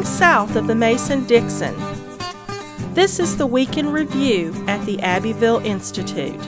You're 0.00 0.06
south 0.06 0.56
of 0.56 0.66
the 0.66 0.74
Mason 0.74 1.26
Dixon. 1.26 1.76
This 2.94 3.20
is 3.20 3.36
the 3.36 3.46
Week 3.46 3.76
in 3.76 3.92
Review 3.92 4.50
at 4.66 4.82
the 4.86 4.98
Abbeville 5.02 5.58
Institute. 5.58 6.40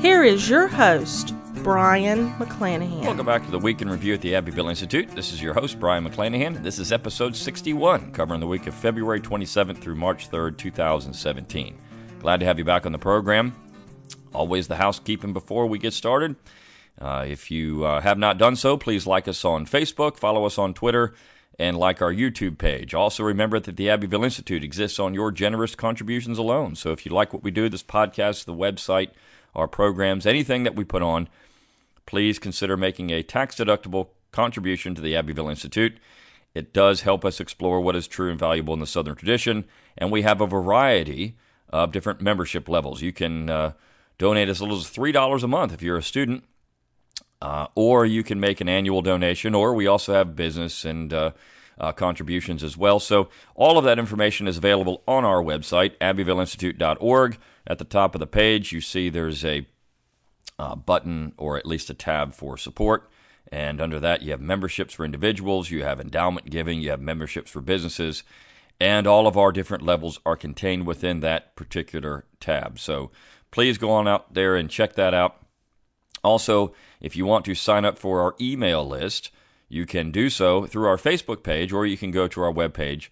Here 0.00 0.24
is 0.24 0.50
your 0.50 0.66
host, 0.66 1.36
Brion 1.62 2.32
McClanahan. 2.40 3.02
Welcome 3.02 3.26
back 3.26 3.44
to 3.44 3.50
the 3.52 3.60
Week 3.60 3.80
in 3.80 3.88
Review 3.88 4.14
at 4.14 4.22
the 4.22 4.34
Abbeville 4.34 4.68
Institute. 4.68 5.08
This 5.14 5.32
is 5.32 5.40
your 5.40 5.54
host, 5.54 5.78
Brion 5.78 6.04
McClanahan. 6.04 6.64
This 6.64 6.80
is 6.80 6.90
episode 6.90 7.36
61, 7.36 8.10
covering 8.10 8.40
the 8.40 8.48
week 8.48 8.66
of 8.66 8.74
February 8.74 9.20
27th 9.20 9.78
through 9.78 9.94
March 9.94 10.28
3rd, 10.28 10.58
2017. 10.58 11.78
Glad 12.18 12.40
to 12.40 12.46
have 12.46 12.58
you 12.58 12.64
back 12.64 12.86
on 12.86 12.90
the 12.90 12.98
program. 12.98 13.54
Always 14.34 14.66
the 14.66 14.74
housekeeping 14.74 15.32
before 15.32 15.68
we 15.68 15.78
get 15.78 15.92
started. 15.92 16.34
Uh, 17.00 17.24
if 17.24 17.52
you 17.52 17.84
uh, 17.84 18.00
have 18.00 18.18
not 18.18 18.36
done 18.36 18.56
so, 18.56 18.76
please 18.76 19.06
like 19.06 19.28
us 19.28 19.44
on 19.44 19.64
Facebook, 19.64 20.16
follow 20.16 20.44
us 20.44 20.58
on 20.58 20.74
Twitter, 20.74 21.14
and 21.58 21.76
like 21.76 22.00
our 22.00 22.12
YouTube 22.12 22.58
page. 22.58 22.94
Also, 22.94 23.22
remember 23.22 23.60
that 23.60 23.76
the 23.76 23.90
Abbeville 23.90 24.24
Institute 24.24 24.64
exists 24.64 24.98
on 24.98 25.14
your 25.14 25.30
generous 25.30 25.74
contributions 25.74 26.38
alone. 26.38 26.74
So 26.74 26.92
if 26.92 27.04
you 27.04 27.12
like 27.12 27.32
what 27.32 27.42
we 27.42 27.50
do, 27.50 27.68
this 27.68 27.82
podcast, 27.82 28.44
the 28.44 28.54
website, 28.54 29.10
our 29.54 29.68
programs, 29.68 30.26
anything 30.26 30.64
that 30.64 30.74
we 30.74 30.84
put 30.84 31.02
on, 31.02 31.28
please 32.06 32.38
consider 32.38 32.76
making 32.76 33.10
a 33.10 33.22
tax 33.22 33.56
deductible 33.56 34.08
contribution 34.32 34.94
to 34.94 35.02
the 35.02 35.14
Abbeville 35.14 35.48
Institute. 35.48 35.98
It 36.54 36.72
does 36.72 37.02
help 37.02 37.24
us 37.24 37.40
explore 37.40 37.80
what 37.80 37.96
is 37.96 38.06
true 38.06 38.30
and 38.30 38.38
valuable 38.38 38.74
in 38.74 38.80
the 38.80 38.86
Southern 38.86 39.14
tradition, 39.14 39.64
and 39.96 40.10
we 40.10 40.22
have 40.22 40.40
a 40.40 40.46
variety 40.46 41.36
of 41.70 41.92
different 41.92 42.20
membership 42.20 42.68
levels. 42.68 43.00
You 43.00 43.12
can 43.12 43.48
uh, 43.48 43.72
donate 44.18 44.48
as 44.48 44.60
little 44.60 44.76
as 44.76 44.84
$3 44.84 45.42
a 45.42 45.48
month 45.48 45.72
if 45.72 45.82
you're 45.82 45.96
a 45.96 46.02
student, 46.02 46.44
uh, 47.42 47.66
or 47.74 48.06
you 48.06 48.22
can 48.22 48.38
make 48.38 48.60
an 48.60 48.68
annual 48.68 49.02
donation, 49.02 49.52
or 49.52 49.74
we 49.74 49.88
also 49.88 50.14
have 50.14 50.36
business 50.36 50.84
and 50.84 51.12
uh, 51.12 51.32
uh, 51.76 51.90
contributions 51.90 52.62
as 52.62 52.76
well. 52.76 53.00
So 53.00 53.30
all 53.56 53.78
of 53.78 53.84
that 53.84 53.98
information 53.98 54.46
is 54.46 54.58
available 54.58 55.02
on 55.08 55.24
our 55.24 55.42
website, 55.42 55.98
abbevilleinstitute.org. 55.98 57.38
At 57.66 57.78
the 57.78 57.84
top 57.84 58.14
of 58.14 58.20
the 58.20 58.28
page, 58.28 58.70
you 58.70 58.80
see 58.80 59.08
there's 59.08 59.44
a 59.44 59.66
uh, 60.56 60.76
button 60.76 61.32
or 61.36 61.56
at 61.56 61.66
least 61.66 61.90
a 61.90 61.94
tab 61.94 62.32
for 62.32 62.56
support. 62.56 63.10
And 63.50 63.80
under 63.80 63.98
that, 63.98 64.22
you 64.22 64.30
have 64.30 64.40
memberships 64.40 64.94
for 64.94 65.04
individuals, 65.04 65.68
you 65.68 65.82
have 65.82 66.00
endowment 66.00 66.48
giving, 66.48 66.80
you 66.80 66.90
have 66.90 67.00
memberships 67.00 67.50
for 67.50 67.60
businesses, 67.60 68.22
and 68.78 69.04
all 69.04 69.26
of 69.26 69.36
our 69.36 69.50
different 69.50 69.82
levels 69.82 70.20
are 70.24 70.36
contained 70.36 70.86
within 70.86 71.18
that 71.20 71.56
particular 71.56 72.24
tab. 72.38 72.78
So 72.78 73.10
please 73.50 73.78
go 73.78 73.90
on 73.90 74.06
out 74.06 74.32
there 74.32 74.54
and 74.54 74.70
check 74.70 74.92
that 74.94 75.12
out. 75.12 75.42
Also, 76.24 76.74
if 77.00 77.16
you 77.16 77.26
want 77.26 77.44
to 77.44 77.54
sign 77.54 77.84
up 77.84 77.98
for 77.98 78.20
our 78.20 78.34
email 78.40 78.86
list, 78.86 79.30
you 79.68 79.86
can 79.86 80.10
do 80.10 80.28
so 80.28 80.66
through 80.66 80.86
our 80.86 80.96
Facebook 80.96 81.42
page 81.42 81.72
or 81.72 81.86
you 81.86 81.96
can 81.96 82.10
go 82.10 82.28
to 82.28 82.42
our 82.42 82.52
webpage 82.52 83.08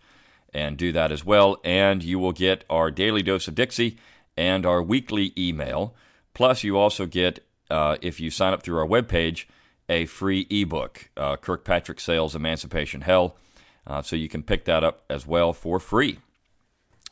and 0.53 0.77
do 0.77 0.93
that 0.93 1.11
as 1.11 1.25
well. 1.25 1.59
And 1.65 2.03
you 2.03 2.19
will 2.19 2.33
get 2.33 2.65
our 2.69 2.91
daily 2.91 3.23
dose 3.23 3.49
of 3.49 3.55
Dixie 3.55 3.99
and 4.37 4.65
our 4.65 4.83
weekly 4.83 5.33
email. 5.37 5.95
Plus, 6.35 6.63
you 6.63 6.77
also 6.77 7.07
get, 7.07 7.45
uh, 7.71 7.97
if 8.01 8.21
you 8.21 8.31
sign 8.31 8.53
up 8.53 8.63
through 8.63 8.79
our 8.79 8.87
webpage, 8.87 9.47
a 9.89 10.07
free 10.07 10.47
ebook, 10.51 11.11
uh, 11.17 11.37
Kirkpatrick 11.37 11.99
Sale's 11.99 12.37
Emancipation 12.37 13.01
Hell. 13.01 13.37
Uh, 13.87 14.03
so 14.03 14.15
you 14.15 14.29
can 14.29 14.43
pick 14.43 14.65
that 14.67 14.85
up 14.85 15.03
as 15.11 15.27
well 15.27 15.53
for 15.53 15.81
free. 15.81 16.19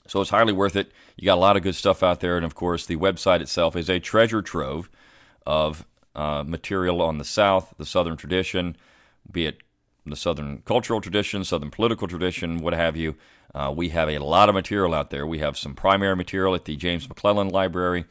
So 0.06 0.20
it's 0.20 0.30
highly 0.30 0.52
worth 0.52 0.76
it. 0.76 0.92
You 1.16 1.26
got 1.26 1.38
a 1.38 1.40
lot 1.40 1.56
of 1.56 1.62
good 1.62 1.74
stuff 1.74 2.02
out 2.02 2.20
there. 2.20 2.36
And 2.36 2.46
of 2.46 2.54
course, 2.54 2.86
the 2.86 2.96
website 2.96 3.40
itself 3.40 3.76
is 3.76 3.88
a 3.88 3.98
treasure 3.98 4.42
trove 4.42 4.88
of 5.46 5.86
uh, 6.18 6.42
material 6.44 7.00
on 7.00 7.18
the 7.18 7.24
South, 7.24 7.72
the 7.78 7.86
Southern 7.86 8.16
tradition, 8.16 8.76
be 9.30 9.46
it 9.46 9.58
the 10.04 10.16
Southern 10.16 10.62
cultural 10.64 11.00
tradition, 11.00 11.44
Southern 11.44 11.70
political 11.70 12.08
tradition, 12.08 12.58
what 12.58 12.72
have 12.72 12.96
you. 12.96 13.14
Uh, 13.54 13.72
we 13.74 13.90
have 13.90 14.08
a 14.08 14.18
lot 14.18 14.48
of 14.48 14.54
material 14.54 14.94
out 14.94 15.10
there. 15.10 15.26
We 15.26 15.38
have 15.38 15.56
some 15.56 15.74
primary 15.74 16.16
material 16.16 16.54
at 16.54 16.64
the 16.64 16.76
James 16.76 17.08
McClellan 17.08 17.48
Library 17.48 18.04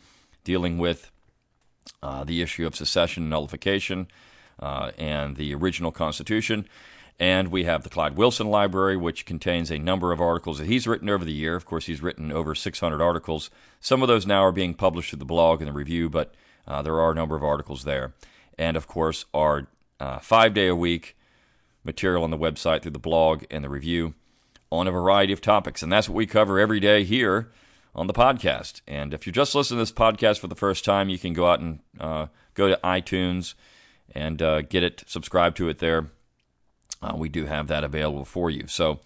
dealing 0.44 0.78
with 0.78 1.12
uh, 2.02 2.24
the 2.24 2.42
issue 2.42 2.66
of 2.66 2.76
secession 2.76 3.24
and 3.24 3.30
nullification 3.30 4.08
uh, 4.60 4.92
and 4.98 5.36
the 5.36 5.54
original 5.54 5.92
Constitution. 5.92 6.66
And 7.20 7.50
we 7.50 7.64
have 7.66 7.84
the 7.84 7.90
Clyde 7.90 8.16
Wilson 8.16 8.48
Library, 8.48 8.96
which 8.96 9.26
contains 9.26 9.72
a 9.72 9.80
number 9.80 10.12
of 10.12 10.22
articles 10.22 10.60
that 10.60 10.68
he's 10.68 10.88
written 10.88 11.10
over 11.10 11.26
the 11.26 11.34
year. 11.34 11.56
Of 11.56 11.66
course, 11.66 11.88
he's 11.88 12.02
written 12.02 12.32
over 12.32 12.54
600 12.56 13.02
articles. 13.02 13.50
Some 13.82 14.02
of 14.02 14.08
those 14.08 14.28
now 14.28 14.44
are 14.46 14.52
being 14.52 14.76
published 14.76 15.10
through 15.10 15.20
the 15.20 15.26
blog 15.26 15.62
and 15.62 15.68
the 15.68 15.74
review, 15.74 16.10
but 16.10 16.34
uh, 16.68 16.82
there 16.82 17.00
are 17.00 17.12
a 17.12 17.16
number 17.16 17.36
of 17.36 17.44
articles 17.44 17.84
there. 17.84 18.14
And 18.58 18.76
of 18.76 18.88
course, 18.88 19.26
our 19.34 19.68
uh, 20.00 20.20
five 20.20 20.54
day 20.54 20.68
a 20.68 20.76
week 20.76 21.16
material 21.84 22.24
on 22.24 22.32
the 22.32 22.38
website 22.38 22.82
through 22.82 22.92
the 22.92 23.00
blog 23.00 23.46
and 23.50 23.64
the 23.64 23.70
review 23.70 24.14
on 24.72 24.88
a 24.88 24.92
variety 24.92 25.34
of 25.34 25.42
topics. 25.42 25.82
And 25.82 25.92
that's 25.92 26.10
what 26.10 26.16
we 26.16 26.26
cover 26.26 26.60
every 26.60 26.80
day 26.80 27.04
here 27.04 27.52
on 27.96 28.08
the 28.08 28.14
podcast. 28.14 28.82
And 28.88 29.14
if 29.14 29.26
you're 29.26 29.34
just 29.34 29.56
listening 29.56 29.78
to 29.78 29.82
this 29.82 29.92
podcast 29.92 30.40
for 30.40 30.48
the 30.48 30.56
first 30.56 30.84
time, 30.84 31.10
you 31.10 31.18
can 31.18 31.34
go 31.34 31.50
out 31.50 31.60
and 31.60 31.80
uh, 32.00 32.28
go 32.54 32.68
to 32.68 32.80
iTunes 32.84 33.54
and 34.14 34.42
uh, 34.42 34.62
get 34.62 34.84
it, 34.84 35.04
subscribe 35.08 35.56
to 35.56 35.70
it 35.70 35.80
there. 35.80 36.08
Uh, 37.02 37.14
we 37.16 37.30
do 37.30 37.46
have 37.46 37.68
that 37.68 37.84
available 37.84 38.26
for 38.26 38.50
you. 38.50 38.68
So 38.68 39.00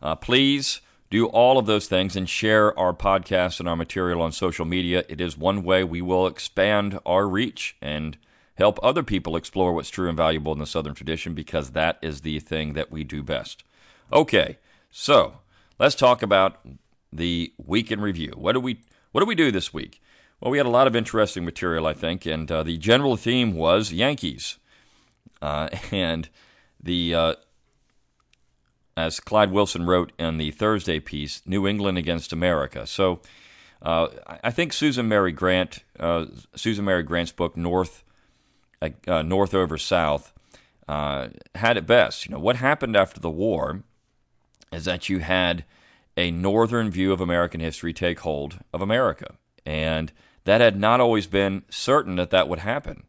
uh, 0.00 0.14
please 0.14 0.80
do 1.10 1.26
all 1.26 1.58
of 1.58 1.66
those 1.66 1.86
things 1.86 2.16
and 2.16 2.28
share 2.28 2.76
our 2.78 2.92
podcast 2.92 3.60
and 3.60 3.68
our 3.68 3.76
material 3.76 4.22
on 4.22 4.32
social 4.32 4.64
media. 4.64 5.04
It 5.08 5.20
is 5.20 5.38
one 5.38 5.62
way 5.62 5.84
we 5.84 6.02
will 6.02 6.26
expand 6.26 6.98
our 7.06 7.28
reach 7.28 7.76
and 7.80 8.16
help 8.56 8.78
other 8.82 9.02
people 9.02 9.36
explore 9.36 9.72
what's 9.72 9.90
true 9.90 10.08
and 10.08 10.16
valuable 10.16 10.52
in 10.52 10.58
the 10.58 10.66
Southern 10.66 10.94
tradition 10.94 11.34
because 11.34 11.70
that 11.70 11.98
is 12.02 12.20
the 12.20 12.40
thing 12.40 12.72
that 12.74 12.90
we 12.90 13.04
do 13.04 13.22
best. 13.22 13.64
Okay, 14.12 14.58
so 14.90 15.38
let's 15.78 15.94
talk 15.94 16.22
about 16.22 16.60
the 17.12 17.52
week 17.64 17.90
in 17.90 18.00
review. 18.00 18.32
What 18.36 18.52
do 18.52 18.60
we 18.60 18.80
what 19.12 19.20
do 19.20 19.26
we 19.26 19.34
do 19.34 19.52
this 19.52 19.72
week? 19.72 20.02
Well, 20.40 20.50
we 20.50 20.58
had 20.58 20.66
a 20.66 20.70
lot 20.70 20.86
of 20.86 20.96
interesting 20.96 21.44
material, 21.44 21.86
I 21.86 21.94
think, 21.94 22.26
and 22.26 22.50
uh, 22.50 22.64
the 22.64 22.76
general 22.76 23.16
theme 23.16 23.54
was 23.54 23.92
Yankees, 23.92 24.58
uh, 25.40 25.68
and 25.92 26.28
the 26.82 27.14
uh, 27.14 27.34
as 28.96 29.20
Clyde 29.20 29.50
Wilson 29.50 29.86
wrote 29.86 30.12
in 30.18 30.38
the 30.38 30.50
Thursday 30.50 31.00
piece, 31.00 31.42
New 31.46 31.66
England 31.66 31.98
against 31.98 32.32
America. 32.32 32.86
So 32.86 33.20
uh, 33.82 34.08
I 34.42 34.50
think 34.50 34.72
Susan 34.72 35.08
Mary 35.08 35.32
Grant, 35.32 35.80
uh, 35.98 36.26
Susan 36.54 36.84
Mary 36.84 37.02
Grant's 37.02 37.32
book 37.32 37.56
North, 37.56 38.04
uh, 38.80 38.90
uh 39.06 39.22
North 39.22 39.54
over 39.54 39.76
South, 39.76 40.32
uh, 40.88 41.28
had 41.54 41.76
it 41.76 41.86
best. 41.86 42.26
You 42.26 42.32
know 42.32 42.40
what 42.40 42.56
happened 42.56 42.96
after 42.96 43.20
the 43.20 43.30
war 43.30 43.82
is 44.72 44.84
that 44.84 45.08
you 45.08 45.20
had 45.20 45.64
a 46.16 46.30
northern 46.30 46.90
view 46.90 47.12
of 47.12 47.20
American 47.20 47.60
history 47.60 47.92
take 47.92 48.20
hold 48.20 48.58
of 48.72 48.80
America, 48.80 49.34
and 49.66 50.12
that 50.44 50.60
had 50.60 50.78
not 50.78 51.00
always 51.00 51.26
been 51.26 51.62
certain 51.68 52.16
that 52.16 52.30
that 52.30 52.48
would 52.48 52.60
happen. 52.60 53.04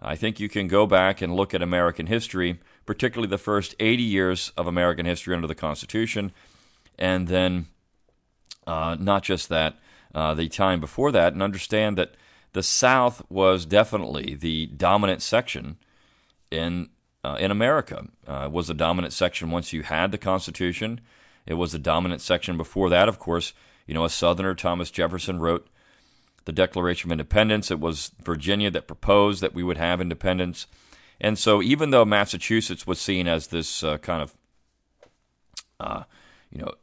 I 0.00 0.16
think 0.16 0.40
you 0.40 0.48
can 0.48 0.66
go 0.68 0.86
back 0.86 1.22
and 1.22 1.34
look 1.34 1.54
at 1.54 1.62
American 1.62 2.08
history 2.08 2.58
particularly 2.86 3.28
the 3.28 3.38
first 3.38 3.74
80 3.80 4.02
years 4.02 4.52
of 4.56 4.66
American 4.66 5.06
history 5.06 5.34
under 5.34 5.46
the 5.46 5.54
Constitution, 5.54 6.32
and 6.98 7.28
then 7.28 7.66
uh, 8.66 8.96
not 8.98 9.22
just 9.22 9.48
that, 9.48 9.76
uh, 10.14 10.34
the 10.34 10.48
time 10.48 10.80
before 10.80 11.12
that, 11.12 11.32
and 11.32 11.42
understand 11.42 11.96
that 11.98 12.14
the 12.52 12.62
South 12.62 13.22
was 13.30 13.64
definitely 13.64 14.34
the 14.34 14.66
dominant 14.66 15.22
section 15.22 15.76
in 16.50 16.90
uh, 17.24 17.36
in 17.38 17.50
America. 17.50 18.08
Uh, 18.26 18.48
was 18.50 18.68
a 18.68 18.74
dominant 18.74 19.12
section 19.12 19.50
once 19.50 19.72
you 19.72 19.82
had 19.82 20.10
the 20.10 20.18
Constitution. 20.18 21.00
It 21.46 21.54
was 21.54 21.72
the 21.72 21.78
dominant 21.78 22.20
section 22.20 22.56
before 22.56 22.90
that. 22.90 23.08
Of 23.08 23.18
course, 23.18 23.52
you 23.86 23.94
know, 23.94 24.04
a 24.04 24.10
Southerner, 24.10 24.54
Thomas 24.54 24.90
Jefferson, 24.90 25.38
wrote 25.38 25.68
the 26.44 26.52
Declaration 26.52 27.08
of 27.08 27.12
Independence. 27.12 27.70
It 27.70 27.80
was 27.80 28.10
Virginia 28.20 28.70
that 28.70 28.86
proposed 28.86 29.40
that 29.40 29.54
we 29.54 29.62
would 29.62 29.76
have 29.76 30.00
independence. 30.00 30.66
And 31.22 31.38
so, 31.38 31.62
even 31.62 31.90
though 31.90 32.04
Massachusetts 32.04 32.84
was 32.84 33.00
seen 33.00 33.28
as 33.28 33.46
this 33.46 33.84
uh, 33.84 33.96
kind 33.98 34.22
of, 34.22 34.34
uh, 35.78 36.02
you 36.50 36.60
know, 36.60 36.74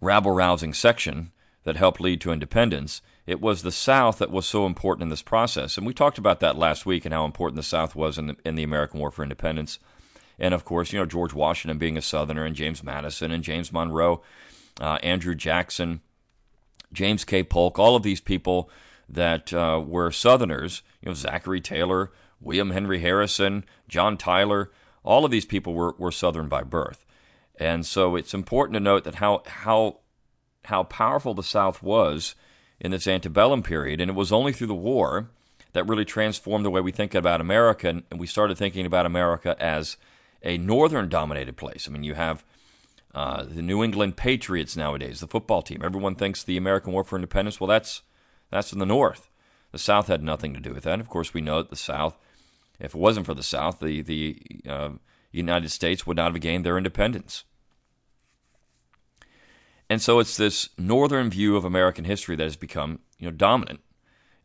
rabble 0.00 0.30
rousing 0.30 0.72
section 0.72 1.32
that 1.64 1.76
helped 1.76 2.00
lead 2.00 2.20
to 2.20 2.30
independence, 2.30 3.02
it 3.26 3.40
was 3.40 3.62
the 3.62 3.72
South 3.72 4.18
that 4.18 4.30
was 4.30 4.46
so 4.46 4.66
important 4.66 5.02
in 5.02 5.08
this 5.08 5.20
process. 5.20 5.76
And 5.76 5.84
we 5.84 5.92
talked 5.92 6.16
about 6.16 6.38
that 6.38 6.56
last 6.56 6.86
week 6.86 7.04
and 7.04 7.12
how 7.12 7.24
important 7.24 7.56
the 7.56 7.64
South 7.64 7.96
was 7.96 8.18
in 8.18 8.28
the, 8.28 8.36
in 8.44 8.54
the 8.54 8.62
American 8.62 9.00
War 9.00 9.10
for 9.10 9.24
Independence. 9.24 9.80
And 10.38 10.54
of 10.54 10.64
course, 10.64 10.92
you 10.92 11.00
know, 11.00 11.06
George 11.06 11.34
Washington 11.34 11.76
being 11.76 11.96
a 11.96 12.02
Southerner, 12.02 12.44
and 12.44 12.54
James 12.54 12.84
Madison, 12.84 13.32
and 13.32 13.42
James 13.42 13.72
Monroe, 13.72 14.22
uh, 14.80 14.98
Andrew 15.02 15.34
Jackson, 15.34 16.02
James 16.92 17.24
K. 17.24 17.42
Polk, 17.42 17.80
all 17.80 17.96
of 17.96 18.04
these 18.04 18.20
people 18.20 18.70
that 19.08 19.52
uh, 19.52 19.82
were 19.84 20.12
Southerners, 20.12 20.82
you 21.02 21.08
know, 21.08 21.14
Zachary 21.14 21.60
Taylor, 21.60 22.12
William 22.40 22.70
Henry 22.70 23.00
Harrison, 23.00 23.64
John 23.88 24.16
Tyler, 24.16 24.70
all 25.02 25.24
of 25.24 25.30
these 25.30 25.46
people 25.46 25.74
were, 25.74 25.94
were 25.98 26.12
Southern 26.12 26.48
by 26.48 26.62
birth. 26.62 27.04
And 27.58 27.86
so 27.86 28.16
it's 28.16 28.34
important 28.34 28.74
to 28.74 28.80
note 28.80 29.04
that 29.04 29.16
how, 29.16 29.42
how, 29.46 30.00
how 30.64 30.84
powerful 30.84 31.34
the 31.34 31.42
South 31.42 31.82
was 31.82 32.34
in 32.80 32.90
this 32.90 33.06
antebellum 33.06 33.62
period. 33.62 34.00
And 34.00 34.10
it 34.10 34.14
was 34.14 34.32
only 34.32 34.52
through 34.52 34.66
the 34.66 34.74
war 34.74 35.30
that 35.72 35.88
really 35.88 36.04
transformed 36.04 36.64
the 36.64 36.70
way 36.70 36.80
we 36.80 36.92
think 36.92 37.14
about 37.14 37.40
America. 37.40 37.88
And 37.88 38.20
we 38.20 38.26
started 38.26 38.58
thinking 38.58 38.86
about 38.86 39.06
America 39.06 39.56
as 39.58 39.96
a 40.42 40.58
northern 40.58 41.08
dominated 41.08 41.56
place. 41.56 41.88
I 41.88 41.92
mean, 41.92 42.04
you 42.04 42.14
have 42.14 42.44
Uh, 43.16 43.44
the 43.48 43.62
New 43.62 43.82
England 43.82 44.14
Patriots 44.16 44.76
nowadays, 44.76 45.20
the 45.20 45.26
football 45.26 45.62
team. 45.62 45.80
Everyone 45.82 46.16
thinks 46.16 46.44
the 46.44 46.58
American 46.58 46.92
War 46.92 47.02
for 47.02 47.16
Independence. 47.16 47.58
Well, 47.58 47.66
that's 47.66 48.02
that's 48.50 48.74
in 48.74 48.78
the 48.78 48.84
North. 48.84 49.30
The 49.72 49.78
South 49.78 50.08
had 50.08 50.22
nothing 50.22 50.52
to 50.52 50.60
do 50.60 50.74
with 50.74 50.84
that. 50.84 50.92
And 50.92 51.00
of 51.00 51.08
course, 51.08 51.32
we 51.32 51.40
know 51.40 51.62
that 51.62 51.70
the 51.70 51.76
South, 51.76 52.18
if 52.78 52.94
it 52.94 52.98
wasn't 52.98 53.26
for 53.26 53.34
the 53.34 53.42
South, 53.42 53.80
the 53.80 54.02
the 54.02 54.40
uh, 54.68 54.90
United 55.32 55.70
States 55.70 56.06
would 56.06 56.16
not 56.16 56.32
have 56.32 56.40
gained 56.40 56.64
their 56.64 56.78
independence. 56.78 57.44
And 59.88 60.02
so 60.02 60.18
it's 60.18 60.36
this 60.36 60.70
northern 60.76 61.30
view 61.30 61.56
of 61.56 61.64
American 61.64 62.04
history 62.04 62.36
that 62.36 62.42
has 62.42 62.56
become 62.56 63.00
you 63.18 63.26
know 63.26 63.36
dominant, 63.36 63.80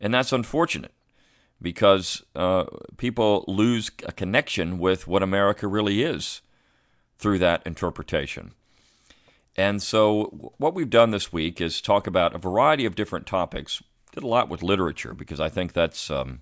and 0.00 0.12
that's 0.14 0.32
unfortunate 0.32 0.92
because 1.60 2.24
uh, 2.34 2.64
people 2.96 3.44
lose 3.46 3.90
a 4.04 4.12
connection 4.12 4.78
with 4.78 5.06
what 5.06 5.22
America 5.22 5.66
really 5.68 6.02
is 6.02 6.42
through 7.18 7.38
that 7.38 7.62
interpretation. 7.64 8.52
And 9.56 9.82
so, 9.82 10.52
what 10.56 10.74
we've 10.74 10.90
done 10.90 11.10
this 11.10 11.32
week 11.32 11.60
is 11.60 11.80
talk 11.80 12.06
about 12.06 12.34
a 12.34 12.38
variety 12.38 12.84
of 12.84 12.94
different 12.94 13.26
topics. 13.26 13.82
Did 14.12 14.24
a 14.24 14.26
lot 14.26 14.48
with 14.48 14.62
literature 14.62 15.14
because 15.14 15.40
I 15.40 15.48
think 15.48 15.72
that's 15.72 16.10
um, 16.10 16.40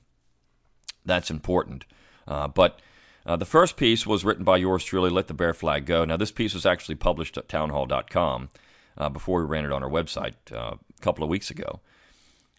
that's 1.04 1.30
important. 1.30 1.84
Uh, 2.26 2.48
but 2.48 2.80
uh, 3.26 3.36
the 3.36 3.44
first 3.44 3.76
piece 3.76 4.06
was 4.06 4.24
written 4.24 4.44
by 4.44 4.56
yours 4.56 4.84
truly, 4.84 5.10
Let 5.10 5.28
the 5.28 5.34
Bear 5.34 5.54
Flag 5.54 5.86
Go. 5.86 6.04
Now, 6.04 6.16
this 6.16 6.32
piece 6.32 6.54
was 6.54 6.66
actually 6.66 6.94
published 6.94 7.36
at 7.36 7.48
townhall.com 7.48 8.48
uh, 8.96 9.08
before 9.08 9.40
we 9.40 9.46
ran 9.46 9.64
it 9.64 9.72
on 9.72 9.82
our 9.82 9.90
website 9.90 10.34
uh, 10.52 10.76
a 10.76 11.02
couple 11.02 11.24
of 11.24 11.30
weeks 11.30 11.50
ago. 11.50 11.80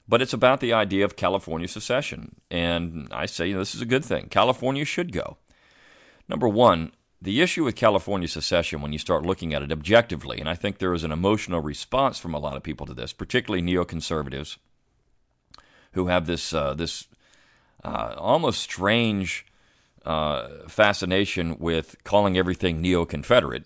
But 0.07 0.21
it's 0.21 0.33
about 0.33 0.59
the 0.59 0.73
idea 0.73 1.05
of 1.05 1.15
California 1.15 1.67
secession. 1.67 2.35
And 2.49 3.07
I 3.11 3.25
say 3.25 3.47
you 3.47 3.53
know, 3.53 3.59
this 3.59 3.75
is 3.75 3.81
a 3.81 3.85
good 3.85 4.03
thing. 4.03 4.27
California 4.29 4.85
should 4.85 5.11
go. 5.11 5.37
Number 6.27 6.47
one, 6.47 6.91
the 7.21 7.41
issue 7.41 7.63
with 7.63 7.75
California 7.75 8.27
secession, 8.27 8.81
when 8.81 8.93
you 8.93 8.99
start 8.99 9.25
looking 9.25 9.53
at 9.53 9.61
it 9.61 9.71
objectively, 9.71 10.39
and 10.39 10.49
I 10.49 10.55
think 10.55 10.77
there 10.77 10.93
is 10.93 11.03
an 11.03 11.11
emotional 11.11 11.61
response 11.61 12.17
from 12.17 12.33
a 12.33 12.39
lot 12.39 12.57
of 12.57 12.63
people 12.63 12.85
to 12.87 12.93
this, 12.93 13.13
particularly 13.13 13.63
neoconservatives, 13.63 14.57
who 15.93 16.07
have 16.07 16.25
this 16.25 16.53
uh, 16.53 16.73
this 16.73 17.07
uh, 17.83 18.15
almost 18.17 18.61
strange 18.61 19.45
uh, 20.05 20.47
fascination 20.67 21.57
with 21.59 21.95
calling 22.03 22.37
everything 22.37 22.81
neo-Confederate. 22.81 23.65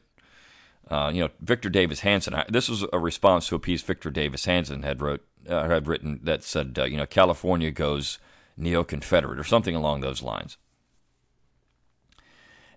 Uh, 0.89 1.09
you 1.13 1.21
know, 1.21 1.29
Victor 1.39 1.69
Davis 1.69 2.01
Hanson. 2.01 2.35
this 2.49 2.69
was 2.69 2.85
a 2.93 2.99
response 2.99 3.47
to 3.47 3.55
a 3.55 3.59
piece 3.59 3.81
Victor 3.81 4.11
Davis 4.11 4.45
Hanson 4.45 4.83
had 4.83 5.01
wrote 5.01 5.25
uh, 5.49 5.67
had 5.67 5.87
written 5.87 6.19
that 6.23 6.43
said, 6.43 6.77
uh, 6.79 6.85
you 6.85 6.97
know, 6.97 7.05
California 7.05 7.71
goes 7.71 8.19
neo-Confederate 8.57 9.39
or 9.39 9.43
something 9.43 9.75
along 9.75 10.01
those 10.01 10.21
lines. 10.21 10.57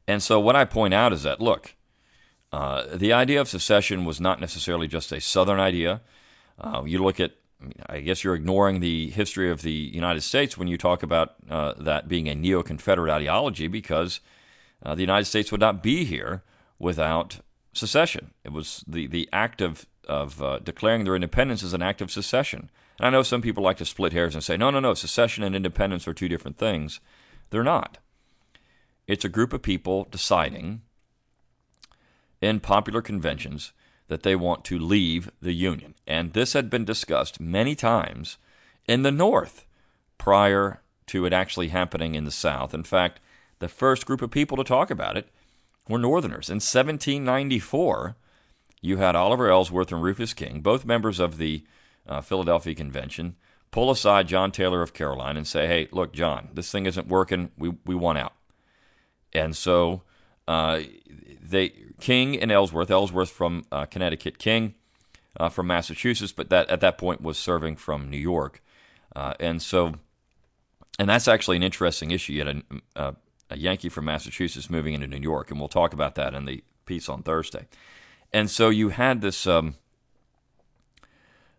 And 0.07 0.23
so, 0.23 0.41
what 0.41 0.57
I 0.57 0.65
point 0.65 0.95
out 0.95 1.13
is 1.13 1.23
that 1.25 1.41
look, 1.41 1.75
uh, 2.51 2.97
the 2.97 3.13
idea 3.13 3.41
of 3.41 3.49
secession 3.49 4.07
was 4.07 4.21
not 4.21 4.41
necessarily 4.41 4.89
just 4.89 5.13
a 5.13 5.21
Southern 5.21 5.61
idea. 5.61 6.01
You 6.85 7.03
look 7.03 7.21
at 7.21 7.33
I 7.87 8.01
guess 8.01 8.23
you're 8.23 8.35
ignoring 8.35 8.81
the 8.81 9.11
history 9.11 9.51
of 9.51 9.63
the 9.63 9.73
United 9.73 10.21
States 10.21 10.57
when 10.57 10.69
you 10.69 10.79
talk 10.79 11.03
about 11.03 11.35
uh, 11.51 11.75
that 11.79 12.09
being 12.09 12.29
a 12.29 12.35
neo 12.35 12.63
Confederate 12.63 13.13
ideology 13.13 13.67
because 13.67 14.21
uh, 14.83 14.95
the 14.95 15.01
United 15.01 15.25
States 15.25 15.51
would 15.51 15.61
not 15.61 15.83
be 15.83 16.05
here 16.05 16.43
without 16.79 17.41
secession. 17.73 18.33
It 18.45 18.53
was 18.53 18.85
the, 18.87 19.07
the 19.09 19.29
act 19.33 19.61
of, 19.61 19.87
of 20.07 20.43
uh, 20.43 20.61
declaring 20.61 21.05
their 21.05 21.17
independence 21.17 21.63
as 21.63 21.75
an 21.75 21.83
act 21.83 22.01
of 22.01 22.13
secession. 22.13 22.71
And 22.99 23.07
I 23.07 23.11
know 23.11 23.23
some 23.23 23.43
people 23.43 23.63
like 23.63 23.79
to 23.79 23.85
split 23.85 24.13
hairs 24.13 24.35
and 24.35 24.45
say, 24.45 24.57
no, 24.57 24.71
no, 24.71 24.81
no, 24.81 24.95
secession 24.95 25.43
and 25.43 25.57
independence 25.57 26.07
are 26.07 26.15
two 26.15 26.29
different 26.29 26.59
things. 26.59 27.01
They're 27.51 27.65
not. 27.65 27.99
It's 29.07 29.25
a 29.25 29.29
group 29.29 29.53
of 29.53 29.63
people 29.63 30.07
deciding 30.11 30.83
in 32.41 32.61
popular 32.61 33.03
conventions 33.03 33.73
that 34.09 34.23
they 34.23 34.35
want 34.35 34.65
to 34.65 34.79
leave 34.79 35.31
the 35.41 35.53
Union. 35.53 35.95
And 36.07 36.33
this 36.33 36.55
had 36.55 36.69
been 36.69 36.85
discussed 36.85 37.41
many 37.41 37.75
times 37.75 38.39
in 38.87 39.03
the 39.03 39.13
North 39.13 39.65
prior 40.17 40.81
to 41.07 41.25
it 41.25 41.33
actually 41.33 41.69
happening 41.69 42.15
in 42.15 42.25
the 42.25 42.31
South. 42.31 42.75
In 42.75 42.83
fact, 42.83 43.21
the 43.59 43.69
first 43.69 44.07
group 44.07 44.23
of 44.23 44.31
people 44.31 44.57
to 44.57 44.65
talk 44.65 44.91
about 44.91 45.17
it 45.17 45.29
were 45.89 45.99
Northerners. 45.99 46.49
In 46.49 46.57
1794, 46.57 48.17
you 48.81 48.99
had 48.99 49.17
Oliver 49.17 49.51
Ellsworth 49.51 49.93
and 49.93 50.03
Rufus 50.03 50.35
King, 50.35 50.61
both 50.61 50.85
members 50.85 51.19
of 51.19 51.39
the 51.39 51.65
uh, 52.07 52.21
Philadelphia 52.21 52.75
Convention, 52.75 53.37
pull 53.71 53.91
aside 53.91 54.29
John 54.29 54.51
Taylor 54.51 54.83
of 54.83 54.95
Caroline 54.95 55.37
and 55.37 55.47
say, 55.47 55.67
hey, 55.67 55.89
look, 55.93 56.13
John, 56.13 56.49
this 56.55 56.71
thing 56.71 56.87
isn't 56.87 57.09
working. 57.09 57.51
We, 57.59 57.75
we 57.85 57.95
want 57.95 58.19
out. 58.19 58.35
And 59.33 59.57
so 59.57 60.03
uh, 60.47 60.81
they 61.43 61.73
King 62.01 62.39
and 62.41 62.53
Ellsworth, 62.53 62.91
Ellsworth 62.91 63.31
from 63.31 63.65
uh, 63.73 63.85
Connecticut, 63.87 64.39
King 64.39 64.75
uh, 65.39 65.49
from 65.49 65.67
Massachusetts, 65.67 66.33
but 66.33 66.51
that 66.51 66.69
at 66.71 66.81
that 66.81 66.99
point 66.99 67.21
was 67.21 67.39
serving 67.39 67.77
from 67.77 68.09
New 68.11 68.19
York, 68.19 68.63
uh, 69.15 69.35
and 69.41 69.61
so, 69.61 69.95
and 70.99 71.09
that's 71.09 71.29
actually 71.29 71.57
an 71.57 71.63
interesting 71.63 72.11
issue. 72.11 72.33
You 72.35 72.45
had 72.45 72.63
a, 72.97 73.15
a, 73.51 73.57
Yankee 73.57 73.89
from 73.89 74.05
Massachusetts 74.05 74.71
moving 74.71 74.95
into 74.95 75.07
New 75.07 75.21
York, 75.21 75.51
and 75.51 75.59
we'll 75.59 75.69
talk 75.69 75.93
about 75.93 76.15
that 76.17 76.35
in 76.35 76.45
the 76.45 76.63
piece 76.87 77.09
on 77.09 77.23
Thursday. 77.23 77.67
And 78.33 78.51
so 78.51 78.69
you 78.69 78.91
had 78.91 79.21
this 79.21 79.47
um, 79.47 79.77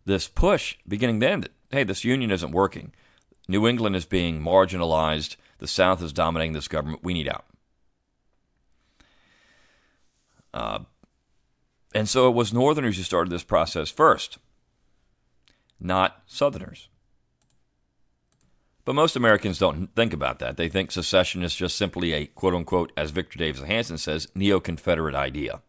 this 0.05 0.27
push 0.27 0.77
beginning 0.87 1.19
then 1.19 1.41
that 1.41 1.51
hey, 1.71 1.83
this 1.83 2.03
union 2.03 2.31
isn't 2.31 2.51
working. 2.51 2.93
New 3.47 3.67
England 3.67 3.95
is 3.95 4.05
being 4.05 4.41
marginalized. 4.41 5.35
The 5.59 5.67
South 5.67 6.01
is 6.01 6.13
dominating 6.13 6.53
this 6.53 6.67
government. 6.67 7.03
We 7.03 7.13
need 7.13 7.27
out. 7.27 7.45
Uh, 10.53 10.79
and 11.93 12.07
so 12.07 12.29
it 12.29 12.35
was 12.35 12.53
Northerners 12.53 12.97
who 12.97 13.03
started 13.03 13.31
this 13.31 13.43
process 13.43 13.89
first, 13.89 14.37
not 15.79 16.21
Southerners. 16.25 16.89
But 18.85 18.93
most 18.93 19.15
Americans 19.15 19.59
don't 19.59 19.93
think 19.95 20.13
about 20.13 20.39
that. 20.39 20.57
They 20.57 20.69
think 20.69 20.91
secession 20.91 21.43
is 21.43 21.55
just 21.55 21.77
simply 21.77 22.13
a 22.13 22.25
quote 22.25 22.55
unquote, 22.55 22.91
as 22.97 23.11
Victor 23.11 23.37
Davis 23.37 23.61
Hanson 23.61 23.97
says, 23.97 24.27
neo 24.33 24.59
Confederate 24.59 25.15
idea. 25.15 25.61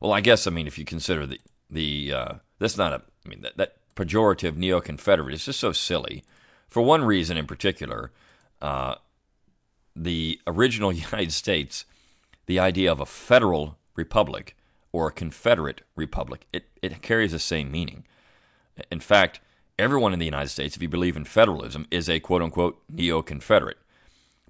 Well, 0.00 0.12
I 0.12 0.20
guess, 0.20 0.46
I 0.46 0.50
mean, 0.50 0.66
if 0.66 0.78
you 0.78 0.84
consider 0.84 1.26
the, 1.26 1.40
the 1.70 2.12
uh, 2.12 2.32
that's 2.58 2.76
not 2.76 2.92
a, 2.92 3.02
I 3.24 3.28
mean, 3.28 3.40
that, 3.40 3.56
that 3.56 3.76
pejorative 3.96 4.56
neo 4.56 4.80
Confederate 4.80 5.34
is 5.34 5.46
just 5.46 5.60
so 5.60 5.72
silly. 5.72 6.24
For 6.68 6.82
one 6.82 7.04
reason 7.04 7.36
in 7.36 7.46
particular, 7.46 8.10
uh, 8.60 8.96
the 9.96 10.40
original 10.46 10.92
United 10.92 11.32
States 11.32 11.86
the 12.46 12.58
idea 12.58 12.90
of 12.90 13.00
a 13.00 13.06
federal 13.06 13.78
republic 13.96 14.56
or 14.92 15.08
a 15.08 15.12
confederate 15.12 15.82
republic. 15.96 16.46
It, 16.52 16.66
it 16.82 17.02
carries 17.02 17.32
the 17.32 17.38
same 17.38 17.70
meaning. 17.70 18.04
In 18.90 19.00
fact, 19.00 19.40
everyone 19.78 20.12
in 20.12 20.18
the 20.18 20.24
United 20.24 20.48
States, 20.48 20.76
if 20.76 20.82
you 20.82 20.88
believe 20.88 21.16
in 21.16 21.24
federalism, 21.24 21.86
is 21.90 22.08
a 22.08 22.20
quote 22.20 22.42
unquote 22.42 22.82
neo 22.88 23.22
Confederate. 23.22 23.78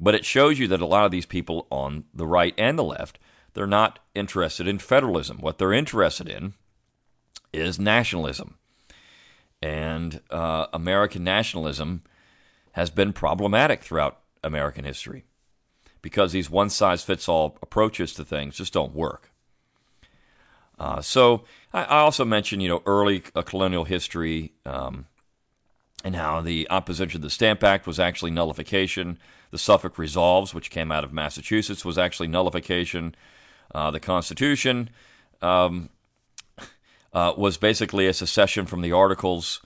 But 0.00 0.14
it 0.14 0.24
shows 0.24 0.58
you 0.58 0.66
that 0.68 0.80
a 0.80 0.86
lot 0.86 1.04
of 1.04 1.10
these 1.10 1.26
people 1.26 1.66
on 1.70 2.04
the 2.12 2.26
right 2.26 2.54
and 2.58 2.78
the 2.78 2.84
left, 2.84 3.18
they're 3.54 3.66
not 3.66 4.00
interested 4.14 4.66
in 4.66 4.78
federalism. 4.78 5.38
What 5.38 5.58
they're 5.58 5.72
interested 5.72 6.28
in 6.28 6.54
is 7.52 7.78
nationalism. 7.78 8.56
And 9.62 10.20
uh, 10.30 10.66
American 10.72 11.24
nationalism 11.24 12.02
has 12.72 12.90
been 12.90 13.12
problematic 13.12 13.82
throughout 13.82 14.20
American 14.42 14.84
history 14.84 15.24
because 16.04 16.32
these 16.32 16.50
one 16.50 16.68
size 16.68 17.02
fits 17.02 17.30
all 17.30 17.56
approaches 17.62 18.12
to 18.12 18.22
things 18.22 18.56
just 18.56 18.74
don't 18.74 18.94
work. 18.94 19.30
Uh, 20.78 21.00
so 21.00 21.44
I, 21.72 21.84
I, 21.84 21.98
also 22.00 22.26
mentioned, 22.26 22.62
you 22.62 22.68
know, 22.68 22.82
early 22.84 23.22
uh, 23.34 23.40
colonial 23.40 23.84
history 23.84 24.52
um, 24.66 25.06
and 26.04 26.14
how 26.14 26.42
the 26.42 26.68
opposition 26.68 27.22
to 27.22 27.24
the 27.24 27.30
Stamp 27.30 27.64
Act 27.64 27.86
was 27.86 27.98
actually 27.98 28.32
nullification. 28.32 29.18
The 29.50 29.56
Suffolk 29.56 29.96
Resolves, 29.96 30.52
which 30.52 30.68
came 30.68 30.92
out 30.92 31.04
of 31.04 31.12
Massachusetts, 31.14 31.86
was 31.86 31.96
actually 31.96 32.28
nullification. 32.28 33.14
Uh, 33.74 33.90
the 33.90 34.00
Constitution 34.00 34.90
um, 35.40 35.88
uh, 37.14 37.32
was 37.34 37.56
basically 37.56 38.06
a 38.06 38.12
secession 38.12 38.66
from 38.66 38.82
the 38.82 38.92
Articles. 38.92 39.62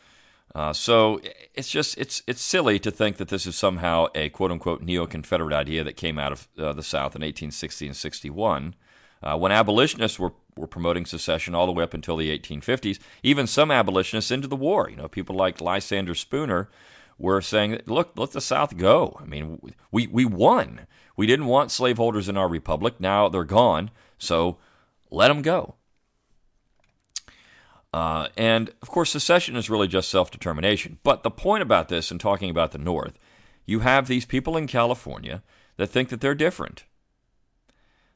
Uh, 0.55 0.73
so 0.73 1.21
it's 1.55 1.69
just 1.69 1.97
it's 1.99 2.23
it's 2.26 2.40
silly 2.40 2.78
to 2.78 2.90
think 2.90 3.17
that 3.19 3.28
this 3.28 3.47
is 3.47 3.55
somehow 3.55 4.07
a 4.14 4.28
quote 4.31 4.50
unquote 4.50 4.83
neo 4.83 5.07
Confederate 5.07 5.55
idea 5.55 5.85
that 5.85 5.97
came 5.97 6.19
out 6.19 6.33
of 6.33 6.49
uh, 6.59 6.73
the 6.73 6.83
South 6.83 7.14
in 7.14 7.23
1860 7.23 7.87
and 7.87 7.97
61. 7.97 8.75
Uh, 9.23 9.37
when 9.37 9.50
abolitionists 9.50 10.19
were, 10.19 10.33
were 10.57 10.69
promoting 10.69 11.05
secession 11.05 11.55
all 11.55 11.67
the 11.67 11.73
way 11.73 11.83
up 11.83 11.93
until 11.93 12.17
the 12.17 12.37
1850s, 12.38 12.99
even 13.23 13.47
some 13.47 13.71
abolitionists 13.71 14.31
into 14.31 14.47
the 14.47 14.57
war, 14.57 14.88
you 14.88 14.97
know, 14.97 15.09
people 15.09 15.35
like 15.35 15.61
Lysander 15.61 16.14
Spooner 16.14 16.69
were 17.19 17.40
saying, 17.40 17.81
look, 17.87 18.12
let 18.17 18.31
the 18.31 18.40
South 18.40 18.76
go. 18.76 19.19
I 19.21 19.25
mean, 19.25 19.61
we, 19.90 20.07
we 20.07 20.25
won. 20.25 20.87
We 21.17 21.26
didn't 21.26 21.47
want 21.47 21.73
slaveholders 21.73 22.28
in 22.28 22.37
our 22.37 22.49
republic. 22.49 23.00
Now 23.00 23.28
they're 23.28 23.43
gone. 23.43 23.90
So 24.19 24.59
let 25.11 25.28
them 25.28 25.43
go. 25.43 25.75
Uh, 27.99 28.28
and 28.37 28.71
of 28.81 28.88
course, 28.88 29.11
secession 29.11 29.57
is 29.57 29.69
really 29.69 29.88
just 29.88 30.09
self 30.09 30.31
determination. 30.31 30.99
But 31.02 31.25
the 31.25 31.33
point 31.33 31.64
about 31.64 31.88
this, 31.88 32.12
and 32.12 32.21
talking 32.21 32.49
about 32.49 32.71
the 32.71 32.78
North, 32.78 33.19
you 33.67 33.81
have 33.81 34.07
these 34.07 34.25
people 34.25 34.57
in 34.57 34.69
California 34.69 35.43
that 35.78 35.88
think 35.88 36.09
that 36.11 36.21
they're 36.21 36.37
different. 36.37 36.85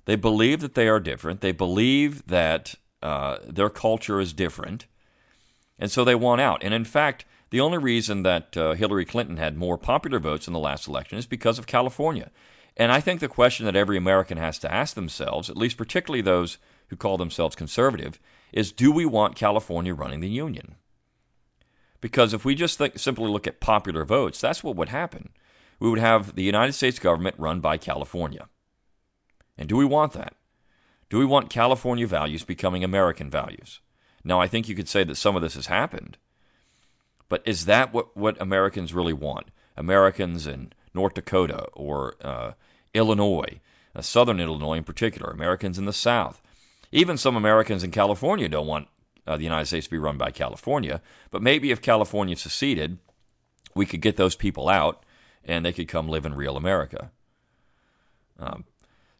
They 0.04 0.14
believe 0.14 0.60
that 0.60 0.74
they 0.74 0.86
are 0.86 1.00
different. 1.00 1.40
They 1.40 1.50
believe 1.50 2.24
that 2.28 2.76
uh, 3.02 3.38
their 3.44 3.68
culture 3.68 4.20
is 4.20 4.32
different. 4.32 4.86
And 5.80 5.90
so 5.90 6.04
they 6.04 6.14
want 6.14 6.40
out. 6.40 6.62
And 6.62 6.72
in 6.72 6.84
fact, 6.84 7.24
the 7.50 7.58
only 7.58 7.78
reason 7.78 8.22
that 8.22 8.56
uh, 8.56 8.74
Hillary 8.74 9.04
Clinton 9.04 9.36
had 9.36 9.56
more 9.56 9.76
popular 9.76 10.20
votes 10.20 10.46
in 10.46 10.52
the 10.52 10.60
last 10.60 10.86
election 10.86 11.18
is 11.18 11.26
because 11.26 11.58
of 11.58 11.66
California. 11.66 12.30
And 12.76 12.92
I 12.92 13.00
think 13.00 13.18
the 13.18 13.26
question 13.26 13.66
that 13.66 13.74
every 13.74 13.96
American 13.96 14.38
has 14.38 14.60
to 14.60 14.72
ask 14.72 14.94
themselves, 14.94 15.50
at 15.50 15.56
least 15.56 15.76
particularly 15.76 16.22
those 16.22 16.58
who 16.86 16.96
call 16.96 17.18
themselves 17.18 17.56
conservative, 17.56 18.20
is 18.52 18.72
do 18.72 18.92
we 18.92 19.06
want 19.06 19.36
California 19.36 19.94
running 19.94 20.20
the 20.20 20.28
union? 20.28 20.76
Because 22.00 22.34
if 22.34 22.44
we 22.44 22.54
just 22.54 22.78
think, 22.78 22.98
simply 22.98 23.30
look 23.30 23.46
at 23.46 23.60
popular 23.60 24.04
votes, 24.04 24.40
that's 24.40 24.62
what 24.62 24.76
would 24.76 24.88
happen. 24.88 25.30
We 25.78 25.88
would 25.88 25.98
have 25.98 26.34
the 26.34 26.42
United 26.42 26.72
States 26.72 26.98
government 26.98 27.36
run 27.38 27.60
by 27.60 27.76
California. 27.76 28.48
And 29.56 29.68
do 29.68 29.76
we 29.76 29.84
want 29.84 30.12
that? 30.12 30.34
Do 31.08 31.18
we 31.18 31.24
want 31.24 31.50
California 31.50 32.06
values 32.06 32.44
becoming 32.44 32.82
American 32.82 33.30
values? 33.30 33.80
Now, 34.24 34.40
I 34.40 34.48
think 34.48 34.68
you 34.68 34.74
could 34.74 34.88
say 34.88 35.04
that 35.04 35.16
some 35.16 35.36
of 35.36 35.42
this 35.42 35.54
has 35.54 35.66
happened, 35.66 36.16
but 37.28 37.42
is 37.44 37.64
that 37.66 37.92
what, 37.92 38.16
what 38.16 38.40
Americans 38.40 38.94
really 38.94 39.12
want? 39.12 39.48
Americans 39.76 40.46
in 40.46 40.72
North 40.94 41.14
Dakota 41.14 41.66
or 41.72 42.14
uh, 42.22 42.52
Illinois, 42.94 43.60
uh, 43.94 44.02
southern 44.02 44.40
Illinois 44.40 44.78
in 44.78 44.84
particular, 44.84 45.30
Americans 45.30 45.78
in 45.78 45.84
the 45.84 45.92
South. 45.92 46.40
Even 46.92 47.16
some 47.16 47.36
Americans 47.36 47.82
in 47.82 47.90
California 47.90 48.48
don't 48.48 48.66
want 48.66 48.88
uh, 49.26 49.36
the 49.36 49.44
United 49.44 49.66
States 49.66 49.86
to 49.86 49.90
be 49.90 49.98
run 49.98 50.18
by 50.18 50.30
California, 50.30 51.00
but 51.30 51.42
maybe 51.42 51.70
if 51.70 51.80
California 51.80 52.36
seceded, 52.36 52.98
we 53.74 53.86
could 53.86 54.02
get 54.02 54.16
those 54.16 54.36
people 54.36 54.68
out 54.68 55.04
and 55.44 55.64
they 55.64 55.72
could 55.72 55.88
come 55.88 56.08
live 56.08 56.26
in 56.26 56.34
real 56.34 56.56
America. 56.56 57.10
Um, 58.38 58.64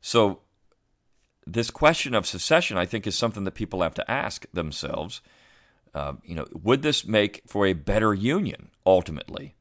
so, 0.01 0.41
this 1.47 1.71
question 1.71 2.15
of 2.15 2.27
secession, 2.27 2.77
I 2.77 2.87
think, 2.87 3.07
is 3.07 3.17
something 3.17 3.45
that 3.45 3.53
people 3.53 3.83
have 3.83 3.95
to 3.95 4.11
ask 4.11 4.47
themselves. 4.53 5.21
Uh, 5.95 6.15
you 6.25 6.35
know, 6.35 6.47
would 6.53 6.83
this 6.83 7.05
make 7.05 7.43
for 7.47 7.67
a 7.67 7.73
better 7.73 8.15
union 8.15 8.69
ultimately? 8.87 9.55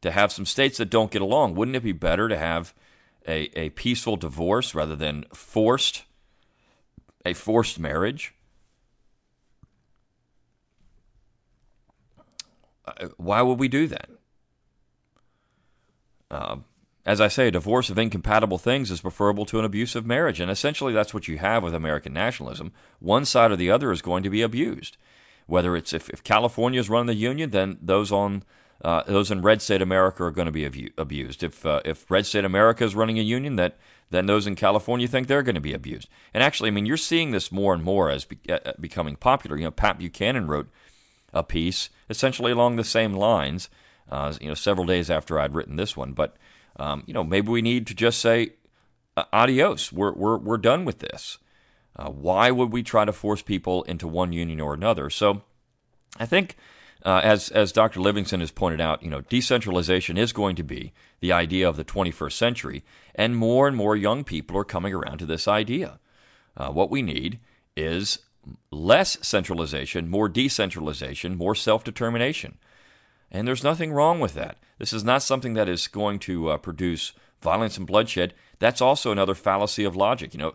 To 0.00 0.10
have 0.10 0.32
some 0.32 0.46
states 0.46 0.78
that 0.78 0.90
don't 0.90 1.12
get 1.12 1.22
along, 1.22 1.54
wouldn't 1.54 1.76
it 1.76 1.84
be 1.84 1.92
better 1.92 2.28
to 2.28 2.36
have 2.36 2.74
a, 3.26 3.56
a 3.56 3.70
peaceful 3.70 4.16
divorce 4.16 4.74
rather 4.74 4.96
than 4.96 5.26
forced 5.32 6.04
a 7.24 7.34
forced 7.34 7.78
marriage? 7.78 8.34
Uh, 12.84 13.08
why 13.16 13.42
would 13.42 13.58
we 13.58 13.68
do 13.68 13.86
that? 13.86 14.08
Uh, 16.30 16.56
as 17.04 17.20
I 17.20 17.28
say, 17.28 17.48
a 17.48 17.52
divorce 17.52 17.90
of 17.90 17.98
incompatible 17.98 18.58
things 18.58 18.90
is 18.90 19.00
preferable 19.00 19.44
to 19.46 19.58
an 19.58 19.64
abusive 19.64 20.06
marriage. 20.06 20.40
And 20.40 20.50
essentially, 20.50 20.92
that's 20.92 21.12
what 21.12 21.28
you 21.28 21.38
have 21.38 21.62
with 21.62 21.74
American 21.74 22.12
nationalism. 22.12 22.72
One 23.00 23.24
side 23.24 23.50
or 23.50 23.56
the 23.56 23.70
other 23.70 23.90
is 23.90 24.02
going 24.02 24.22
to 24.22 24.30
be 24.30 24.42
abused. 24.42 24.96
Whether 25.46 25.76
it's 25.76 25.92
if, 25.92 26.08
if 26.10 26.22
California 26.22 26.78
is 26.78 26.88
running 26.88 27.08
the 27.08 27.14
union, 27.14 27.50
then 27.50 27.78
those 27.82 28.12
on 28.12 28.44
uh, 28.82 29.04
those 29.06 29.30
in 29.30 29.42
red 29.42 29.62
state 29.62 29.80
America 29.80 30.24
are 30.24 30.32
going 30.32 30.46
to 30.46 30.52
be 30.52 30.66
abu- 30.66 30.90
abused. 30.98 31.42
If 31.44 31.64
uh, 31.64 31.80
if 31.84 32.10
red 32.10 32.26
state 32.26 32.44
America 32.44 32.84
is 32.84 32.96
running 32.96 33.18
a 33.18 33.22
union, 33.22 33.56
that 33.56 33.78
then 34.10 34.26
those 34.26 34.46
in 34.46 34.56
California 34.56 35.06
think 35.06 35.28
they're 35.28 35.44
going 35.44 35.54
to 35.54 35.60
be 35.60 35.72
abused. 35.72 36.08
And 36.34 36.42
actually, 36.42 36.68
I 36.68 36.72
mean, 36.72 36.84
you're 36.84 36.96
seeing 36.96 37.30
this 37.30 37.52
more 37.52 37.74
and 37.74 37.84
more 37.84 38.10
as 38.10 38.24
be- 38.24 38.40
uh, 38.48 38.58
uh, 38.66 38.72
becoming 38.80 39.14
popular. 39.14 39.56
You 39.56 39.64
know, 39.64 39.70
Pat 39.70 39.98
Buchanan 39.98 40.48
wrote 40.48 40.68
a 41.32 41.44
piece 41.44 41.90
essentially 42.10 42.50
along 42.50 42.76
the 42.76 42.84
same 42.84 43.14
lines. 43.14 43.68
Uh, 44.10 44.34
you 44.40 44.48
know, 44.48 44.54
several 44.54 44.84
days 44.84 45.10
after 45.10 45.38
I'd 45.38 45.54
written 45.54 45.76
this 45.76 45.96
one, 45.96 46.12
but 46.12 46.36
um, 46.76 47.04
you 47.06 47.14
know, 47.14 47.24
maybe 47.24 47.48
we 47.48 47.62
need 47.62 47.86
to 47.86 47.94
just 47.94 48.18
say 48.18 48.54
uh, 49.16 49.24
adios. 49.32 49.92
We're 49.92 50.12
we're 50.12 50.38
we're 50.38 50.58
done 50.58 50.84
with 50.84 50.98
this. 50.98 51.38
Why 52.04 52.50
would 52.50 52.72
we 52.72 52.82
try 52.82 53.04
to 53.04 53.12
force 53.12 53.42
people 53.42 53.84
into 53.84 54.08
one 54.08 54.32
union 54.32 54.60
or 54.60 54.74
another? 54.74 55.08
So, 55.08 55.42
I 56.18 56.26
think. 56.26 56.56
Uh, 57.04 57.20
as 57.24 57.50
as 57.50 57.72
Dr. 57.72 58.00
Livingston 58.00 58.40
has 58.40 58.52
pointed 58.52 58.80
out, 58.80 59.02
you 59.02 59.10
know, 59.10 59.22
decentralization 59.22 60.16
is 60.16 60.32
going 60.32 60.54
to 60.56 60.62
be 60.62 60.92
the 61.20 61.32
idea 61.32 61.68
of 61.68 61.76
the 61.76 61.84
21st 61.84 62.32
century, 62.32 62.84
and 63.14 63.36
more 63.36 63.66
and 63.66 63.76
more 63.76 63.96
young 63.96 64.22
people 64.22 64.56
are 64.56 64.64
coming 64.64 64.94
around 64.94 65.18
to 65.18 65.26
this 65.26 65.48
idea. 65.48 65.98
Uh, 66.56 66.70
what 66.70 66.90
we 66.90 67.02
need 67.02 67.40
is 67.76 68.20
less 68.70 69.18
centralization, 69.26 70.08
more 70.08 70.28
decentralization, 70.28 71.36
more 71.36 71.54
self 71.54 71.84
determination. 71.84 72.58
And 73.30 73.48
there's 73.48 73.64
nothing 73.64 73.92
wrong 73.92 74.20
with 74.20 74.34
that. 74.34 74.58
This 74.78 74.92
is 74.92 75.04
not 75.04 75.22
something 75.22 75.54
that 75.54 75.68
is 75.68 75.88
going 75.88 76.18
to 76.20 76.50
uh, 76.50 76.56
produce 76.58 77.12
violence 77.40 77.78
and 77.78 77.86
bloodshed. 77.86 78.34
That's 78.58 78.80
also 78.80 79.10
another 79.10 79.34
fallacy 79.34 79.84
of 79.84 79.96
logic. 79.96 80.34
You 80.34 80.38
know, 80.38 80.54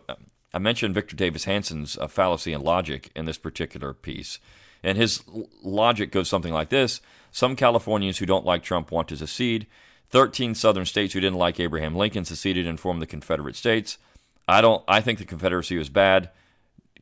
I 0.54 0.58
mentioned 0.58 0.94
Victor 0.94 1.16
Davis 1.16 1.44
Hanson's 1.44 1.98
uh, 1.98 2.06
fallacy 2.06 2.52
in 2.52 2.60
logic 2.60 3.10
in 3.16 3.24
this 3.24 3.38
particular 3.38 3.92
piece. 3.92 4.38
And 4.82 4.96
his 4.96 5.22
logic 5.62 6.12
goes 6.12 6.28
something 6.28 6.52
like 6.52 6.68
this 6.68 7.00
Some 7.30 7.56
Californians 7.56 8.18
who 8.18 8.26
don't 8.26 8.46
like 8.46 8.62
Trump 8.62 8.90
want 8.90 9.08
to 9.08 9.16
secede. 9.16 9.66
13 10.10 10.54
southern 10.54 10.86
states 10.86 11.12
who 11.12 11.20
didn't 11.20 11.38
like 11.38 11.60
Abraham 11.60 11.94
Lincoln 11.94 12.24
seceded 12.24 12.66
and 12.66 12.80
formed 12.80 13.02
the 13.02 13.06
Confederate 13.06 13.56
States. 13.56 13.98
I 14.46 14.60
don't 14.60 14.82
I 14.88 15.00
think 15.00 15.18
the 15.18 15.24
Confederacy 15.24 15.76
was 15.76 15.90
bad. 15.90 16.30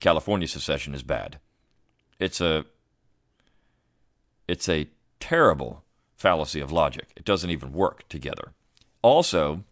California 0.01 0.49
secession 0.49 0.95
is 0.95 1.03
bad. 1.03 1.39
It's 2.19 2.41
a 2.41 2.65
it's 4.49 4.69
a 4.69 4.89
terrible 5.21 5.85
fallacy 6.17 6.61
of 6.61 6.73
logic. 6.73 7.09
It 7.17 7.25
doesn't 7.25 7.51
even 7.51 7.73
work 7.73 8.09
together. 8.09 8.53
Also, 9.03 9.65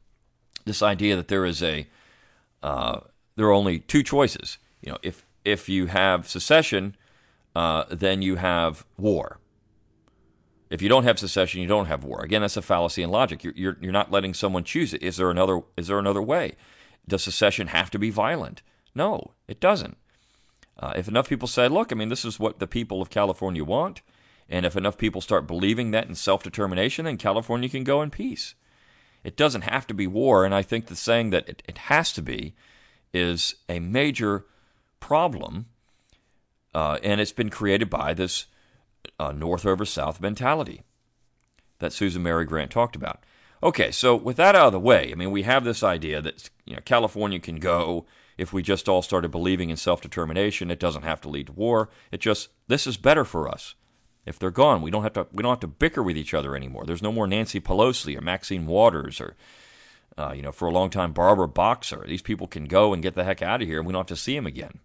this 0.64 0.82
idea 0.82 1.16
that 1.16 1.28
there 1.28 1.44
is 1.44 1.62
a 1.62 1.86
uh, 2.62 3.00
there 3.36 3.46
are 3.46 3.52
only 3.52 3.80
two 3.80 4.02
choices. 4.02 4.58
You 4.80 4.92
know, 4.92 4.98
if 5.02 5.24
if 5.44 5.68
you 5.68 5.86
have 5.86 6.28
secession, 6.28 6.96
uh, 7.54 7.84
then 7.90 8.22
you 8.22 8.36
have 8.36 8.84
war. 8.96 9.40
If 10.70 10.82
you 10.82 10.88
don't 10.88 11.04
have 11.04 11.18
secession, 11.18 11.60
you 11.60 11.68
don't 11.68 11.86
have 11.86 12.04
war. 12.04 12.22
Again, 12.22 12.40
that's 12.40 12.56
a 12.56 12.62
fallacy 12.62 13.02
in 13.02 13.10
logic. 13.10 13.44
You're, 13.44 13.54
you're, 13.54 13.76
you're 13.80 13.92
not 13.92 14.10
letting 14.10 14.34
someone 14.34 14.64
choose 14.64 14.92
it. 14.92 15.02
Is 15.02 15.16
there 15.16 15.30
another? 15.30 15.60
Is 15.76 15.88
there 15.88 15.98
another 15.98 16.22
way? 16.22 16.56
Does 17.06 17.22
secession 17.22 17.68
have 17.68 17.90
to 17.90 17.98
be 17.98 18.10
violent? 18.10 18.62
No, 18.94 19.32
it 19.46 19.60
doesn't. 19.60 19.96
Uh, 20.78 20.92
if 20.96 21.06
enough 21.06 21.28
people 21.28 21.46
say, 21.46 21.68
"Look, 21.68 21.92
I 21.92 21.94
mean, 21.94 22.08
this 22.08 22.24
is 22.24 22.40
what 22.40 22.58
the 22.58 22.66
people 22.66 23.00
of 23.00 23.10
California 23.10 23.62
want," 23.62 24.02
And 24.48 24.66
if 24.66 24.76
enough 24.76 24.98
people 24.98 25.20
start 25.20 25.46
believing 25.46 25.90
that 25.90 26.08
in 26.08 26.14
self 26.14 26.42
determination, 26.42 27.04
then 27.04 27.16
California 27.16 27.68
can 27.68 27.84
go 27.84 28.02
in 28.02 28.10
peace. 28.10 28.54
It 29.22 29.36
doesn't 29.36 29.62
have 29.62 29.86
to 29.86 29.94
be 29.94 30.06
war. 30.06 30.44
And 30.44 30.54
I 30.54 30.62
think 30.62 30.86
the 30.86 30.96
saying 30.96 31.30
that 31.30 31.48
it, 31.48 31.62
it 31.66 31.78
has 31.78 32.12
to 32.12 32.22
be 32.22 32.54
is 33.12 33.54
a 33.68 33.78
major 33.78 34.44
problem. 35.00 35.66
Uh, 36.74 36.98
and 37.02 37.20
it's 37.20 37.32
been 37.32 37.50
created 37.50 37.88
by 37.88 38.14
this 38.14 38.46
uh, 39.18 39.32
North 39.32 39.64
over 39.64 39.84
South 39.84 40.20
mentality 40.20 40.82
that 41.78 41.92
Susan 41.92 42.22
Mary 42.22 42.44
Grant 42.44 42.70
talked 42.70 42.96
about. 42.96 43.22
Okay, 43.62 43.90
so 43.90 44.14
with 44.14 44.36
that 44.36 44.54
out 44.54 44.66
of 44.66 44.72
the 44.72 44.80
way, 44.80 45.10
I 45.10 45.14
mean, 45.14 45.30
we 45.30 45.42
have 45.42 45.64
this 45.64 45.82
idea 45.82 46.20
that 46.20 46.50
you 46.64 46.74
know, 46.74 46.82
California 46.84 47.38
can 47.38 47.56
go 47.56 48.04
if 48.36 48.52
we 48.52 48.62
just 48.62 48.88
all 48.88 49.02
started 49.02 49.30
believing 49.30 49.70
in 49.70 49.76
self 49.76 50.00
determination. 50.00 50.70
It 50.70 50.80
doesn't 50.80 51.02
have 51.02 51.20
to 51.22 51.28
lead 51.28 51.46
to 51.46 51.52
war. 51.52 51.88
It 52.10 52.20
just, 52.20 52.48
this 52.66 52.86
is 52.86 52.96
better 52.96 53.24
for 53.24 53.48
us. 53.48 53.74
If 54.26 54.38
they're 54.38 54.50
gone, 54.50 54.82
we 54.82 54.90
don't 54.90 55.02
have 55.02 55.12
to 55.14 55.26
we 55.32 55.42
don't 55.42 55.52
have 55.52 55.60
to 55.60 55.66
bicker 55.66 56.02
with 56.02 56.16
each 56.16 56.34
other 56.34 56.56
anymore. 56.56 56.84
There's 56.86 57.02
no 57.02 57.12
more 57.12 57.26
Nancy 57.26 57.60
Pelosi 57.60 58.16
or 58.16 58.22
Maxine 58.22 58.66
Waters 58.66 59.20
or 59.20 59.36
uh, 60.16 60.32
you 60.34 60.40
know 60.40 60.52
for 60.52 60.66
a 60.66 60.72
long 60.72 60.88
time 60.88 61.12
Barbara 61.12 61.48
Boxer. 61.48 62.04
These 62.06 62.22
people 62.22 62.46
can 62.46 62.64
go 62.64 62.94
and 62.94 63.02
get 63.02 63.14
the 63.14 63.24
heck 63.24 63.42
out 63.42 63.60
of 63.60 63.68
here, 63.68 63.78
and 63.78 63.86
we 63.86 63.92
don't 63.92 64.00
have 64.00 64.16
to 64.16 64.16
see 64.16 64.34
them 64.34 64.46
again. 64.46 64.80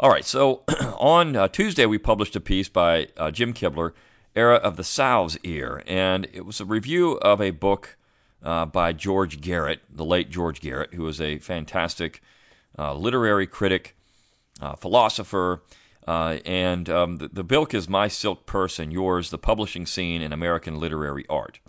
All 0.00 0.10
right, 0.10 0.24
so 0.24 0.62
on 0.98 1.36
uh, 1.36 1.48
Tuesday 1.48 1.86
we 1.86 1.98
published 1.98 2.36
a 2.36 2.40
piece 2.40 2.68
by 2.68 3.08
uh, 3.16 3.30
Jim 3.30 3.52
Kibler, 3.52 3.92
Era 4.34 4.56
of 4.56 4.76
the 4.76 4.84
Sow's 4.84 5.38
Ear, 5.44 5.82
and 5.86 6.26
it 6.32 6.44
was 6.44 6.60
a 6.60 6.64
review 6.64 7.18
of 7.18 7.40
a 7.40 7.50
book 7.50 7.96
uh, 8.42 8.66
by 8.66 8.92
George 8.92 9.40
Garrett, 9.40 9.82
the 9.90 10.04
late 10.04 10.30
George 10.30 10.60
Garrett, 10.60 10.94
who 10.94 11.02
was 11.02 11.20
a 11.20 11.38
fantastic 11.38 12.20
uh, 12.78 12.94
literary 12.94 13.46
critic, 13.46 13.96
uh, 14.60 14.74
philosopher 14.74 15.62
uh, 16.06 16.38
and 16.44 16.88
um, 16.90 17.16
the, 17.16 17.28
the 17.28 17.44
book 17.44 17.74
is 17.74 17.88
My 17.88 18.08
Silk 18.08 18.46
Purse 18.46 18.78
and 18.78 18.92
Yours 18.92 19.30
The 19.30 19.38
Publishing 19.38 19.86
Scene 19.86 20.20
in 20.20 20.32
American 20.32 20.80
Literary 20.80 21.24
Art. 21.28 21.60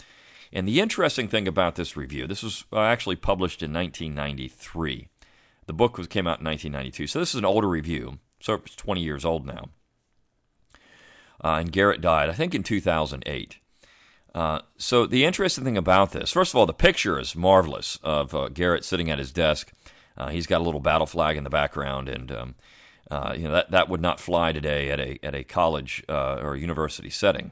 And 0.52 0.68
the 0.68 0.80
interesting 0.80 1.28
thing 1.28 1.48
about 1.48 1.76
this 1.76 1.96
review, 1.96 2.28
this 2.28 2.44
was 2.44 2.64
actually 2.76 3.16
published 3.16 3.62
in 3.62 3.74
1993. 3.74 5.10
The 5.66 5.74
book 5.74 5.98
was, 5.98 6.08
came 6.08 6.28
out 6.28 6.40
in 6.40 6.46
1992. 6.46 7.08
So 7.08 7.20
this 7.20 7.34
is 7.34 7.40
an 7.40 7.46
older 7.46 7.70
review. 7.70 8.20
So 8.40 8.56
it's 8.56 8.76
20 8.76 9.02
years 9.02 9.24
old 9.24 9.46
now. 9.46 9.70
Uh, 11.44 11.58
and 11.60 11.72
Garrett 11.72 12.02
died, 12.02 12.30
I 12.30 12.34
think, 12.34 12.56
in 12.56 12.64
2008. 12.64 13.58
Uh, 14.34 14.60
so 14.78 15.06
the 15.06 15.26
interesting 15.26 15.64
thing 15.64 15.78
about 15.78 16.12
this, 16.12 16.32
first 16.32 16.54
of 16.54 16.58
all, 16.58 16.66
the 16.66 16.74
picture 16.74 17.20
is 17.20 17.36
marvelous 17.36 18.00
of 18.04 18.34
uh, 18.34 18.50
Garrett 18.50 18.84
sitting 18.84 19.12
at 19.12 19.20
his 19.20 19.32
desk. 19.32 19.72
Uh, 20.18 20.30
he's 20.30 20.48
got 20.48 20.62
a 20.62 20.64
little 20.64 20.80
battle 20.80 21.06
flag 21.06 21.38
in 21.38 21.44
the 21.44 21.50
background, 21.50 22.10
and 22.10 22.32
um, 22.32 22.56
uh, 23.12 23.34
you 23.36 23.44
know 23.44 23.52
that 23.52 23.72
that 23.72 23.90
would 23.90 24.02
not 24.02 24.20
fly 24.20 24.52
today 24.52 24.90
at 24.90 25.00
a 25.00 25.20
at 25.24 25.36
a 25.36 25.44
college 25.44 26.04
uh, 26.08 26.40
or 26.42 26.56
university 26.56 27.10
setting. 27.10 27.52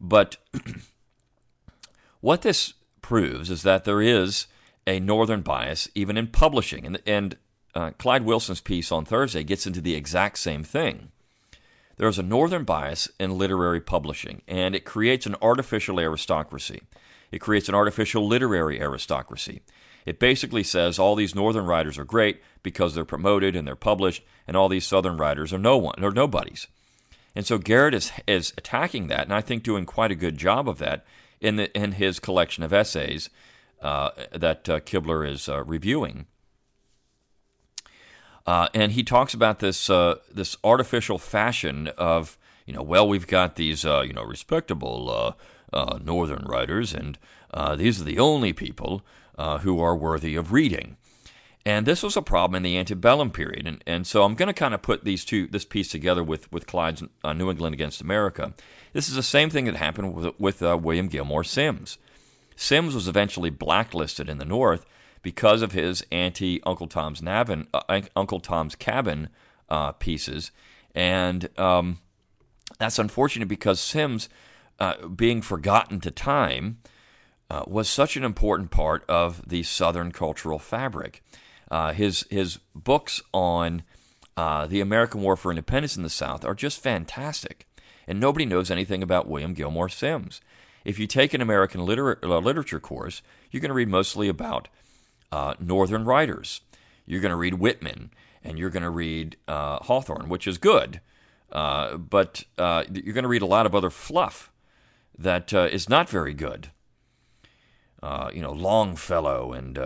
But 0.00 0.36
what 2.20 2.42
this 2.42 2.74
proves 3.00 3.50
is 3.50 3.62
that 3.62 3.84
there 3.84 4.00
is 4.00 4.46
a 4.86 5.00
northern 5.00 5.42
bias 5.42 5.88
even 5.94 6.16
in 6.16 6.28
publishing. 6.28 6.86
And, 6.86 7.02
and 7.06 7.36
uh, 7.74 7.90
Clyde 7.98 8.24
Wilson's 8.24 8.60
piece 8.60 8.92
on 8.92 9.04
Thursday 9.04 9.44
gets 9.44 9.66
into 9.66 9.80
the 9.80 9.94
exact 9.94 10.38
same 10.38 10.64
thing. 10.64 11.10
There's 11.96 12.18
a 12.18 12.22
northern 12.22 12.64
bias 12.64 13.08
in 13.20 13.38
literary 13.38 13.80
publishing, 13.80 14.42
and 14.48 14.74
it 14.74 14.84
creates 14.84 15.26
an 15.26 15.36
artificial 15.40 16.00
aristocracy. 16.00 16.82
It 17.30 17.40
creates 17.40 17.68
an 17.68 17.74
artificial 17.74 18.26
literary 18.26 18.80
aristocracy. 18.80 19.62
It 20.04 20.18
basically 20.18 20.64
says 20.64 20.98
all 20.98 21.14
these 21.14 21.34
northern 21.34 21.64
writers 21.64 21.98
are 21.98 22.04
great 22.04 22.42
because 22.62 22.94
they're 22.94 23.04
promoted 23.04 23.54
and 23.54 23.66
they're 23.66 23.76
published, 23.76 24.24
and 24.48 24.56
all 24.56 24.68
these 24.68 24.86
southern 24.86 25.16
writers 25.16 25.52
are 25.52 25.58
no 25.58 25.76
one, 25.76 26.02
or 26.02 26.10
nobodies. 26.10 26.66
And 27.34 27.46
so 27.46 27.58
Garrett 27.58 27.94
is 27.94 28.12
is 28.26 28.52
attacking 28.58 29.06
that, 29.06 29.22
and 29.22 29.32
I 29.32 29.40
think 29.40 29.62
doing 29.62 29.86
quite 29.86 30.10
a 30.10 30.16
good 30.16 30.36
job 30.36 30.68
of 30.68 30.78
that 30.78 31.04
in 31.40 31.56
the 31.56 31.72
in 31.76 31.92
his 31.92 32.18
collection 32.20 32.62
of 32.62 32.72
essays 32.72 33.30
that 33.82 34.68
uh, 34.68 34.80
Kibler 34.80 35.28
is 35.28 35.48
uh, 35.48 35.62
reviewing. 35.64 36.26
Uh, 38.46 38.68
and 38.74 38.92
he 38.92 39.02
talks 39.04 39.34
about 39.34 39.60
this 39.60 39.88
uh, 39.88 40.16
this 40.32 40.56
artificial 40.64 41.18
fashion 41.18 41.88
of 41.98 42.36
you 42.66 42.74
know 42.74 42.82
well 42.82 43.08
we've 43.08 43.26
got 43.26 43.56
these 43.56 43.84
uh, 43.84 44.00
you 44.00 44.12
know 44.12 44.24
respectable 44.24 45.36
northern 46.02 46.44
writers 46.44 46.92
and 46.92 47.18
these 47.78 48.00
are 48.00 48.04
the 48.04 48.18
only 48.18 48.52
people 48.52 49.04
who 49.60 49.80
are 49.80 49.96
worthy 49.96 50.34
of 50.34 50.52
reading. 50.52 50.96
And 51.64 51.86
this 51.86 52.02
was 52.02 52.16
a 52.16 52.22
problem 52.22 52.56
in 52.56 52.62
the 52.62 52.76
antebellum 52.76 53.30
period. 53.30 53.66
And, 53.66 53.82
and 53.86 54.06
so 54.06 54.24
I'm 54.24 54.34
going 54.34 54.48
to 54.48 54.52
kind 54.52 54.74
of 54.74 54.82
put 54.82 55.04
these 55.04 55.24
two, 55.24 55.46
this 55.46 55.64
piece 55.64 55.88
together 55.88 56.24
with, 56.24 56.50
with 56.50 56.66
Clyde's 56.66 57.04
uh, 57.22 57.32
New 57.32 57.50
England 57.50 57.74
Against 57.74 58.00
America. 58.00 58.52
This 58.92 59.08
is 59.08 59.14
the 59.14 59.22
same 59.22 59.48
thing 59.48 59.66
that 59.66 59.76
happened 59.76 60.14
with, 60.14 60.40
with 60.40 60.62
uh, 60.62 60.76
William 60.76 61.06
Gilmore 61.06 61.44
Simms. 61.44 61.98
Simms 62.62 62.94
was 62.94 63.08
eventually 63.08 63.50
blacklisted 63.50 64.28
in 64.28 64.38
the 64.38 64.44
North 64.44 64.86
because 65.20 65.62
of 65.62 65.72
his 65.72 66.06
anti 66.12 66.62
Uncle 66.62 66.86
Tom's, 66.86 67.20
Navin, 67.20 67.66
uh, 67.74 68.02
Uncle 68.14 68.38
Tom's 68.38 68.76
Cabin 68.76 69.30
uh, 69.68 69.90
pieces. 69.92 70.52
And 70.94 71.48
um, 71.58 71.98
that's 72.78 73.00
unfortunate 73.00 73.48
because 73.48 73.80
Simms, 73.80 74.28
uh, 74.78 75.08
being 75.08 75.42
forgotten 75.42 75.98
to 76.02 76.12
time, 76.12 76.78
uh, 77.50 77.64
was 77.66 77.88
such 77.88 78.16
an 78.16 78.22
important 78.22 78.70
part 78.70 79.04
of 79.08 79.42
the 79.48 79.64
Southern 79.64 80.12
cultural 80.12 80.60
fabric. 80.60 81.20
Uh, 81.68 81.92
his 81.92 82.24
his 82.30 82.60
books 82.76 83.20
on 83.34 83.82
uh, 84.36 84.68
the 84.68 84.80
American 84.80 85.20
War 85.20 85.34
for 85.34 85.50
Independence 85.50 85.96
in 85.96 86.04
the 86.04 86.08
South 86.08 86.44
are 86.44 86.54
just 86.54 86.80
fantastic, 86.80 87.66
and 88.06 88.20
nobody 88.20 88.46
knows 88.46 88.70
anything 88.70 89.02
about 89.02 89.26
William 89.26 89.52
Gilmore 89.52 89.88
Simms. 89.88 90.40
If 90.84 90.98
you 90.98 91.06
take 91.06 91.34
an 91.34 91.40
American 91.40 91.84
liter- 91.84 92.18
uh, 92.22 92.38
literature 92.38 92.80
course, 92.80 93.22
you're 93.50 93.60
going 93.60 93.70
to 93.70 93.74
read 93.74 93.88
mostly 93.88 94.28
about 94.28 94.68
uh, 95.30 95.54
Northern 95.60 96.04
writers. 96.04 96.60
You're 97.06 97.20
going 97.20 97.30
to 97.30 97.36
read 97.36 97.54
Whitman, 97.54 98.10
and 98.42 98.58
you're 98.58 98.70
going 98.70 98.82
to 98.82 98.90
read 98.90 99.36
uh, 99.48 99.78
Hawthorne, 99.78 100.28
which 100.28 100.46
is 100.46 100.58
good, 100.58 101.00
but 101.50 102.44
you're 102.56 103.14
going 103.14 103.22
to 103.22 103.28
read 103.28 103.42
a 103.42 103.46
lot 103.46 103.66
of 103.66 103.74
other 103.74 103.90
fluff 103.90 104.52
that 105.18 105.52
is 105.52 105.88
not 105.88 106.08
very 106.08 106.34
good. 106.34 106.70
you 108.32 108.42
know, 108.42 108.52
Longfellow 108.52 109.52
and 109.52 109.78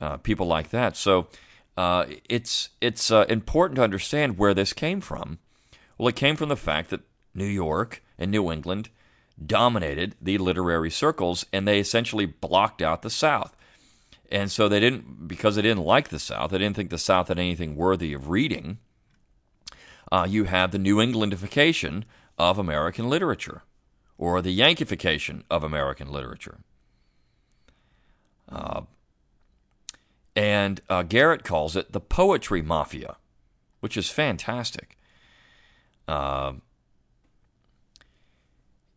uh, 0.00 0.16
people 0.18 0.46
like 0.46 0.70
that. 0.70 0.96
So 0.96 1.28
uh, 1.76 2.06
it's 2.28 2.70
it's 2.80 3.10
uh, 3.10 3.24
important 3.28 3.76
to 3.76 3.82
understand 3.82 4.38
where 4.38 4.54
this 4.54 4.72
came 4.72 5.00
from. 5.00 5.38
Well, 5.98 6.08
it 6.08 6.16
came 6.16 6.36
from 6.36 6.48
the 6.48 6.56
fact 6.56 6.90
that 6.90 7.02
New 7.34 7.46
York 7.46 8.02
and 8.18 8.30
New 8.30 8.50
England 8.50 8.90
dominated 9.44 10.14
the 10.20 10.38
literary 10.38 10.90
circles, 10.90 11.46
and 11.52 11.66
they 11.66 11.78
essentially 11.78 12.26
blocked 12.26 12.82
out 12.82 13.02
the 13.02 13.10
South. 13.10 13.56
And 14.30 14.50
so 14.50 14.68
they 14.68 14.80
didn't, 14.80 15.28
because 15.28 15.56
they 15.56 15.62
didn't 15.62 15.84
like 15.84 16.08
the 16.08 16.18
South, 16.18 16.50
they 16.50 16.58
didn't 16.58 16.76
think 16.76 16.90
the 16.90 16.98
South 16.98 17.28
had 17.28 17.38
anything 17.38 17.76
worthy 17.76 18.12
of 18.12 18.28
reading. 18.28 18.78
Uh, 20.10 20.26
you 20.28 20.44
have 20.44 20.70
the 20.70 20.78
New 20.78 20.96
Englandification 20.96 22.04
of 22.38 22.58
American 22.58 23.08
literature, 23.08 23.62
or 24.18 24.40
the 24.40 24.56
Yankification 24.56 25.42
of 25.50 25.62
American 25.62 26.10
literature. 26.10 26.58
Uh, 28.48 28.82
and 30.36 30.80
uh, 30.88 31.02
Garrett 31.02 31.44
calls 31.44 31.76
it 31.76 31.92
the 31.92 32.00
poetry 32.00 32.62
mafia, 32.62 33.16
which 33.80 33.96
is 33.96 34.10
fantastic. 34.10 34.96
Uh, 36.06 36.54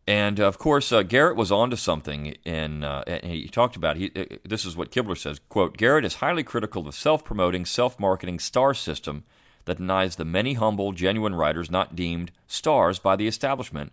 and 0.08 0.40
of 0.40 0.56
course, 0.56 0.90
uh, 0.90 1.02
Garrett 1.02 1.36
was 1.36 1.52
onto 1.52 1.76
something. 1.76 2.34
In 2.46 2.82
uh, 2.82 3.04
and 3.06 3.30
he 3.30 3.46
talked 3.46 3.76
about 3.76 3.98
he. 3.98 4.10
Uh, 4.16 4.36
this 4.42 4.64
is 4.64 4.74
what 4.74 4.90
Kibler 4.90 5.18
says: 5.18 5.38
"Quote: 5.50 5.76
Garrett 5.76 6.06
is 6.06 6.14
highly 6.14 6.42
critical 6.42 6.80
of 6.80 6.86
the 6.86 6.92
self-promoting, 6.92 7.66
self-marketing 7.66 8.38
star 8.38 8.72
system 8.72 9.24
that 9.66 9.76
denies 9.76 10.16
the 10.16 10.24
many 10.24 10.54
humble, 10.54 10.92
genuine 10.92 11.34
writers 11.34 11.70
not 11.70 11.94
deemed 11.94 12.32
stars 12.46 12.98
by 12.98 13.16
the 13.16 13.28
establishment, 13.28 13.92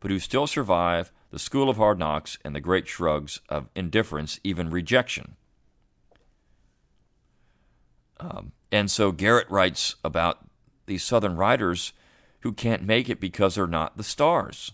but 0.00 0.10
who 0.10 0.18
still 0.18 0.46
survive 0.46 1.12
the 1.30 1.38
school 1.38 1.68
of 1.68 1.76
hard 1.76 1.98
knocks 1.98 2.38
and 2.42 2.56
the 2.56 2.60
great 2.60 2.88
shrugs 2.88 3.40
of 3.50 3.68
indifference, 3.76 4.40
even 4.42 4.70
rejection." 4.70 5.36
Um, 8.18 8.52
and 8.72 8.90
so 8.90 9.12
Garrett 9.12 9.50
writes 9.50 9.96
about 10.02 10.38
these 10.86 11.04
Southern 11.04 11.36
writers 11.36 11.92
who 12.40 12.52
can't 12.54 12.82
make 12.82 13.10
it 13.10 13.20
because 13.20 13.56
they're 13.56 13.66
not 13.66 13.98
the 13.98 14.04
stars. 14.04 14.72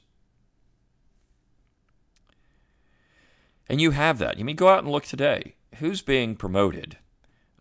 And 3.68 3.81
you 3.81 3.90
have 3.92 4.18
that. 4.18 4.38
You 4.38 4.44
mean 4.44 4.57
go 4.57 4.68
out 4.68 4.83
and 4.83 4.92
look 4.92 5.05
today. 5.05 5.55
Who's 5.76 6.02
being 6.02 6.37
promoted? 6.37 6.98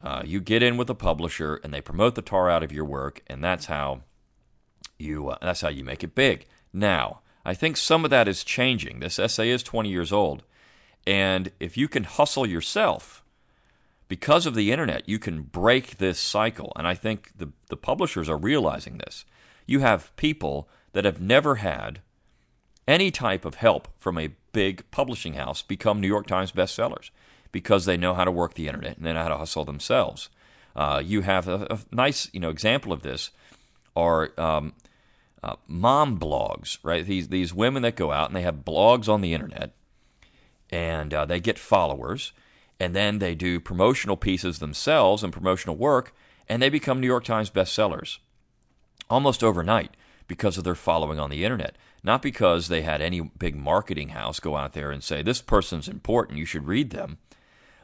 Uh, 0.02 0.22
you 0.26 0.40
get 0.40 0.62
in 0.62 0.78
with 0.78 0.90
a 0.90 0.96
publisher, 0.96 1.56
and 1.64 1.74
they 1.74 1.82
promote 1.82 2.16
the 2.16 2.22
tar 2.22 2.50
out 2.50 2.64
of 2.64 2.72
your 2.72 2.86
work, 2.86 3.24
and 3.28 3.44
that's 3.44 3.66
how 3.66 4.02
you 5.00 5.30
uh, 5.30 5.38
that's 5.42 5.62
how 5.62 5.70
you 5.70 5.84
make 5.84 6.04
it 6.04 6.14
big. 6.14 6.46
Now, 6.72 7.22
I 7.44 7.54
think 7.54 7.76
some 7.76 8.06
of 8.06 8.12
that 8.12 8.28
is 8.28 8.44
changing. 8.44 9.00
This 9.00 9.18
essay 9.18 9.50
is 9.50 9.64
20 9.64 9.90
years 9.90 10.12
old, 10.12 10.44
and 11.08 11.52
if 11.60 11.76
you 11.76 11.88
can 11.88 12.04
hustle 12.04 12.46
yourself 12.46 13.24
because 14.08 14.46
of 14.46 14.56
the 14.56 14.72
internet, 14.72 15.08
you 15.10 15.18
can 15.18 15.42
break 15.42 15.98
this 15.98 16.20
cycle. 16.20 16.72
And 16.76 16.88
I 16.88 16.94
think 16.94 17.32
the, 17.38 17.52
the 17.70 17.78
publishers 17.78 18.30
are 18.30 18.38
realizing 18.38 19.00
this. 19.00 19.26
You 19.66 19.80
have 19.80 20.16
people 20.16 20.70
that 20.94 21.06
have 21.06 21.20
never 21.20 21.56
had 21.56 22.02
any 22.88 23.10
type 23.10 23.46
of 23.46 23.56
help 23.56 23.88
from 23.98 24.18
a 24.18 24.30
big 24.56 24.90
publishing 24.90 25.34
house 25.34 25.62
become 25.62 26.00
New 26.00 26.08
York 26.08 26.28
Times 26.28 26.54
bestsellers 26.54 27.10
because 27.52 27.84
they 27.84 27.98
know 27.98 28.14
how 28.14 28.24
to 28.24 28.32
work 28.32 28.54
the 28.54 28.68
internet 28.68 28.96
and 28.96 29.06
they 29.06 29.12
know 29.12 29.22
how 29.22 29.28
to 29.28 29.38
hustle 29.38 29.66
themselves. 29.66 30.30
Uh, 30.78 31.02
you 31.04 31.22
have 31.22 31.50
a, 31.50 31.68
a, 31.70 31.80
nice 31.92 32.30
you 32.32 32.40
know 32.40 32.50
example 32.50 32.94
of 32.94 33.02
this 33.02 33.32
are 33.98 34.32
um, 34.40 34.72
uh, 35.44 35.58
mom 35.68 36.18
blogs, 36.18 36.78
right? 36.84 37.06
These 37.06 37.28
these 37.28 37.54
women 37.54 37.84
that 37.84 37.98
go 37.98 38.14
out 38.14 38.30
and 38.30 38.36
they 38.36 38.44
have 38.44 38.64
blogs 38.64 39.10
on 39.10 39.20
the 39.20 39.34
internet, 39.34 39.74
and 40.70 41.14
uh, 41.14 41.26
they 41.26 41.42
get 41.42 41.60
followers, 41.60 42.32
and 42.80 42.96
then 42.96 43.20
they 43.20 43.36
do 43.36 43.60
promotional 43.60 44.16
pieces 44.16 44.60
themselves 44.60 45.22
and 45.22 45.34
promotional 45.34 45.76
work, 45.76 46.16
and 46.48 46.62
they 46.62 46.70
become 46.70 47.02
New 47.02 47.08
York 47.08 47.26
Times 47.26 47.50
bestsellers 47.50 48.20
almost 49.10 49.44
overnight 49.44 49.98
because 50.28 50.58
of 50.58 50.64
their 50.64 50.76
following 50.76 51.20
on 51.20 51.30
the 51.30 51.44
internet. 51.44 51.76
Not 52.06 52.22
because 52.22 52.68
they 52.68 52.84
had 52.84 53.02
any 53.02 53.20
big 53.20 53.56
marketing 53.56 54.10
house 54.10 54.40
go 54.40 54.56
out 54.56 54.74
there 54.74 54.92
and 54.92 55.04
say, 55.04 55.22
this 55.22 55.42
person's 55.42 55.88
important, 55.88 56.38
you 56.38 56.46
should 56.46 56.68
read 56.68 56.92
them, 56.92 57.18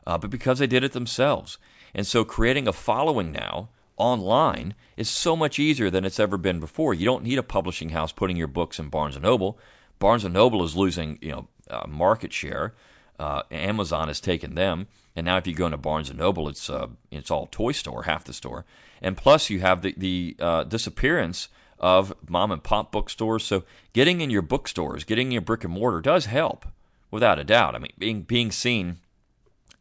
uh, 0.06 0.18
but 0.18 0.30
because 0.30 0.60
they 0.60 0.68
did 0.68 0.84
it 0.84 0.94
themselves. 0.94 1.58
And 1.94 2.06
so 2.06 2.24
creating 2.24 2.68
a 2.68 2.74
following 2.74 3.32
now 3.32 3.70
online 3.98 4.76
is 4.96 5.10
so 5.10 5.36
much 5.36 5.60
easier 5.60 5.90
than 5.90 6.06
it's 6.06 6.20
ever 6.20 6.38
been 6.38 6.60
before. 6.60 6.94
You 6.94 7.06
don't 7.06 7.24
need 7.24 7.40
a 7.40 7.44
publishing 7.44 7.90
house 7.90 8.12
putting 8.12 8.38
your 8.38 8.48
books 8.48 8.80
in 8.80 8.90
Barnes 8.90 9.20
& 9.20 9.22
Noble. 9.22 9.58
Barnes 10.00 10.24
& 10.24 10.30
Noble 10.30 10.64
is 10.64 10.78
losing 10.78 11.18
you 11.22 11.32
know, 11.32 11.48
uh, 11.70 11.88
market 11.88 12.32
share 12.32 12.74
uh, 13.22 13.44
Amazon 13.52 14.08
has 14.08 14.20
taken 14.20 14.56
them, 14.56 14.88
and 15.16 15.26
now 15.26 15.38
if 15.38 15.46
you 15.46 15.54
go 15.54 15.68
into 15.68 15.78
Barnes 15.78 16.10
and 16.10 16.18
Noble, 16.18 16.50
it's 16.50 16.72
uh, 16.72 16.88
it's 17.12 17.30
all 17.30 17.48
toy 17.52 17.72
store, 17.72 18.04
half 18.04 18.24
the 18.24 18.34
store, 18.34 18.66
and 19.00 19.16
plus 19.16 19.52
you 19.52 19.60
have 19.60 19.84
the 19.84 19.94
the 19.96 20.36
uh, 20.40 20.64
disappearance 20.64 21.48
of 21.82 22.14
mom 22.30 22.52
and 22.52 22.64
pop 22.64 22.92
bookstores. 22.92 23.44
So 23.44 23.64
getting 23.92 24.22
in 24.22 24.30
your 24.30 24.44
bookstores, 24.44 25.04
getting 25.04 25.28
in 25.28 25.32
your 25.34 25.42
brick 25.42 25.66
and 25.66 25.74
mortar 25.74 26.00
does 26.00 26.28
help, 26.28 26.66
without 27.10 27.40
a 27.40 27.44
doubt. 27.44 27.76
I 27.76 27.80
mean, 27.80 27.92
being 27.98 28.22
being 28.22 28.52
seen 28.52 29.00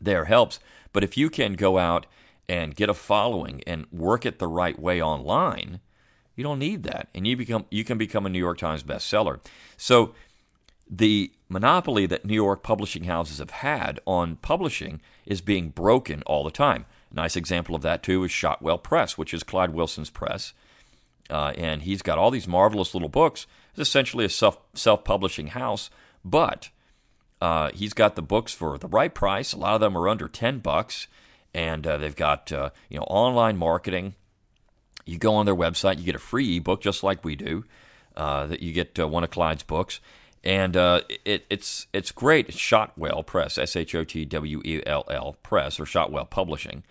there 0.01 0.25
helps, 0.25 0.59
but 0.93 1.05
if 1.05 1.17
you 1.17 1.31
can 1.31 1.53
go 1.53 1.79
out 1.79 2.07
and 2.49 2.75
get 2.75 2.89
a 2.89 2.95
following 2.95 3.63
and 3.67 3.87
work 3.93 4.27
it 4.27 4.41
the 4.41 4.49
right 4.49 4.79
way 4.79 5.01
online, 5.01 5.81
you 6.35 6.43
don't 6.43 6.59
need 6.59 6.83
that, 6.83 7.09
and 7.15 7.27
you 7.27 7.37
become 7.37 7.67
you 7.71 7.85
can 7.85 7.99
become 7.99 8.27
a 8.27 8.31
New 8.31 8.39
York 8.39 8.59
Times 8.59 8.83
bestseller. 8.83 9.39
So 9.77 10.15
the 10.91 11.31
monopoly 11.49 12.07
that 12.07 12.25
New 12.25 12.35
York 12.35 12.63
publishing 12.63 13.05
houses 13.05 13.39
have 13.39 13.51
had 13.51 14.01
on 14.07 14.37
publishing 14.37 15.01
is 15.27 15.41
being 15.41 15.69
broken 15.69 16.23
all 16.23 16.43
the 16.43 16.51
time. 16.51 16.87
A 17.13 17.15
nice 17.15 17.37
example 17.37 17.75
of 17.75 17.83
that, 17.83 18.03
too, 18.03 18.25
is 18.25 18.31
Shotwell 18.31 18.79
Press, 18.79 19.19
which 19.19 19.35
is 19.35 19.43
Clyde 19.43 19.75
Wilson's 19.75 20.11
press. 20.11 20.53
Uh, 21.31 21.53
and 21.57 21.83
he's 21.83 22.03
got 22.03 22.19
all 22.19 22.31
these 22.31 22.49
marvelous 22.49 22.93
little 22.95 23.09
books. 23.09 23.47
It's 23.71 23.81
essentially 23.89 24.25
a 24.25 24.29
self 24.29 24.59
self 24.75 25.05
publishing 25.05 25.49
house, 25.49 25.91
but 26.25 26.71
uh, 27.41 27.71
he's 27.73 27.93
got 27.93 28.17
the 28.17 28.23
books 28.23 28.53
for 28.53 28.77
the 28.79 28.89
right 28.89 29.15
price. 29.15 29.53
A 29.53 29.59
lot 29.59 29.75
of 29.75 29.81
them 29.81 29.97
are 29.97 30.09
under 30.09 30.29
ten 30.29 30.59
bucks, 30.59 31.07
and 31.55 31.87
uh, 31.87 31.97
they've 31.99 32.17
got 32.17 32.53
uh, 32.53 32.71
you 32.89 32.99
know 32.99 33.05
online 33.05 33.57
marketing. 33.57 34.15
You 35.07 35.19
go 35.19 35.35
on 35.35 35.47
their 35.47 35.57
website, 35.57 35.99
you 35.99 36.05
get 36.05 36.15
a 36.15 36.21
free 36.21 36.57
ebook 36.57 36.83
just 36.83 37.03
like 37.03 37.25
we 37.25 37.37
do. 37.37 37.65
Uh, 38.17 38.47
that 38.47 38.61
you 38.61 38.73
get 38.73 38.99
uh, 38.99 39.07
one 39.07 39.23
of 39.25 39.31
Clyde's 39.31 39.63
books, 39.63 40.01
and 40.43 40.75
it, 40.77 41.47
it's 41.49 41.87
it's 41.93 42.11
great. 42.11 42.49
It's 42.49 42.59
Shotwell 42.59 43.23
Press, 43.23 43.57
S 43.57 43.77
H 43.77 43.95
O 43.95 44.03
T 44.03 44.25
W 44.25 44.61
E 44.65 44.83
L 44.85 45.05
L 45.09 45.37
Press, 45.45 45.79
or 45.79 45.87
Shotwell 45.87 46.25
Publishing, 46.25 46.83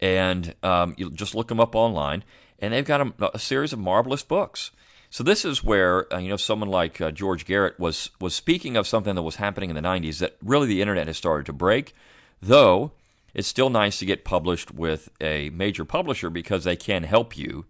and 0.00 0.54
um, 0.64 0.94
you 0.98 1.10
just 1.10 1.34
look 1.34 1.48
them 1.48 1.60
up 1.60 1.74
online, 1.74 2.24
and 2.58 2.72
they've 2.72 2.84
got 2.84 3.00
a, 3.00 3.34
a 3.34 3.38
series 3.38 3.72
of 3.72 3.78
marvelous 3.78 4.22
books. 4.22 4.70
So 5.10 5.22
this 5.24 5.44
is 5.44 5.62
where 5.62 6.12
uh, 6.12 6.18
you 6.18 6.28
know 6.28 6.36
someone 6.36 6.68
like 6.68 7.00
uh, 7.00 7.10
George 7.10 7.44
Garrett 7.44 7.78
was 7.78 8.10
was 8.20 8.34
speaking 8.34 8.76
of 8.76 8.86
something 8.86 9.14
that 9.14 9.22
was 9.22 9.36
happening 9.36 9.70
in 9.70 9.76
the 9.76 9.82
'90s 9.82 10.18
that 10.18 10.36
really 10.42 10.66
the 10.66 10.80
internet 10.80 11.06
has 11.06 11.16
started 11.16 11.46
to 11.46 11.52
break, 11.52 11.94
though. 12.40 12.92
It's 13.34 13.48
still 13.48 13.68
nice 13.68 13.98
to 13.98 14.06
get 14.06 14.24
published 14.24 14.72
with 14.72 15.10
a 15.20 15.50
major 15.50 15.84
publisher 15.84 16.30
because 16.30 16.64
they 16.64 16.76
can 16.76 17.02
help 17.02 17.36
you 17.36 17.66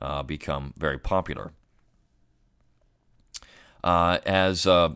uh, 0.00 0.22
become 0.22 0.72
very 0.76 0.98
popular. 0.98 1.52
Uh, 3.82 4.18
as 4.24 4.66
uh, 4.66 4.94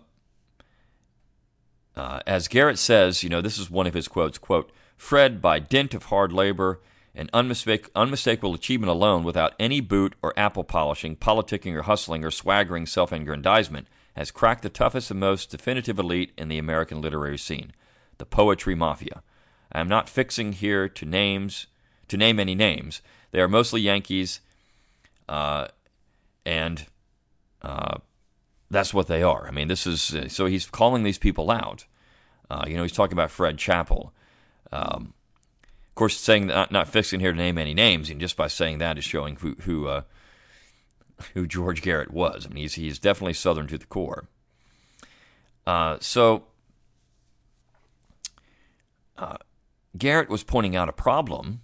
uh, 1.96 2.20
as 2.26 2.48
Garrett 2.48 2.78
says, 2.78 3.22
you 3.22 3.28
know, 3.28 3.40
this 3.40 3.58
is 3.58 3.70
one 3.70 3.86
of 3.86 3.94
his 3.94 4.08
quotes. 4.08 4.38
"Quote: 4.38 4.72
Fred, 4.96 5.42
by 5.42 5.58
dint 5.58 5.94
of 5.94 6.04
hard 6.04 6.32
labor 6.32 6.80
and 7.14 7.30
unmistake- 7.32 7.90
unmistakable 7.94 8.54
achievement 8.54 8.90
alone, 8.90 9.22
without 9.22 9.54
any 9.58 9.80
boot 9.80 10.14
or 10.22 10.32
apple 10.36 10.64
polishing, 10.64 11.16
politicking 11.16 11.74
or 11.74 11.82
hustling 11.82 12.24
or 12.24 12.30
swaggering 12.30 12.86
self-aggrandizement, 12.86 13.86
has 14.16 14.30
cracked 14.30 14.62
the 14.62 14.68
toughest 14.68 15.10
and 15.10 15.20
most 15.20 15.50
definitive 15.50 15.98
elite 15.98 16.32
in 16.36 16.48
the 16.48 16.58
American 16.58 17.00
literary 17.00 17.38
scene, 17.38 17.72
the 18.18 18.26
poetry 18.26 18.74
mafia. 18.74 19.22
I 19.70 19.80
am 19.80 19.88
not 19.88 20.08
fixing 20.08 20.52
here 20.52 20.88
to 20.88 21.04
names, 21.06 21.66
to 22.08 22.16
name 22.16 22.38
any 22.38 22.54
names. 22.54 23.00
They 23.30 23.40
are 23.40 23.48
mostly 23.48 23.80
Yankees, 23.80 24.40
uh, 25.28 25.68
and 26.44 26.86
uh, 27.62 27.98
that's 28.70 28.92
what 28.92 29.06
they 29.06 29.22
are. 29.22 29.46
I 29.46 29.50
mean, 29.50 29.68
this 29.68 29.86
is 29.86 30.14
uh, 30.14 30.28
so 30.28 30.46
he's 30.46 30.66
calling 30.66 31.02
these 31.02 31.18
people 31.18 31.50
out. 31.50 31.86
Uh, 32.50 32.64
you 32.66 32.76
know, 32.76 32.82
he's 32.82 32.92
talking 32.92 33.14
about 33.14 33.30
Fred 33.30 33.56
Chappell. 33.56 34.12
Um, 34.70 35.14
of 35.92 35.96
course, 35.96 36.18
saying 36.18 36.46
not, 36.46 36.72
not 36.72 36.88
fixing 36.88 37.20
here 37.20 37.32
to 37.32 37.36
name 37.36 37.58
any 37.58 37.74
names, 37.74 38.08
and 38.08 38.18
just 38.18 38.34
by 38.34 38.46
saying 38.46 38.78
that 38.78 38.96
is 38.96 39.04
showing 39.04 39.36
who 39.36 39.56
who 39.60 39.88
uh, 39.88 40.02
who 41.34 41.46
George 41.46 41.82
Garrett 41.82 42.10
was. 42.10 42.46
I 42.46 42.48
mean, 42.48 42.62
he's 42.62 42.76
he's 42.76 42.98
definitely 42.98 43.34
Southern 43.34 43.66
to 43.66 43.76
the 43.76 43.84
core. 43.84 44.26
Uh, 45.66 45.98
so 46.00 46.44
uh, 49.18 49.36
Garrett 49.98 50.30
was 50.30 50.42
pointing 50.42 50.74
out 50.74 50.88
a 50.88 50.94
problem 50.94 51.60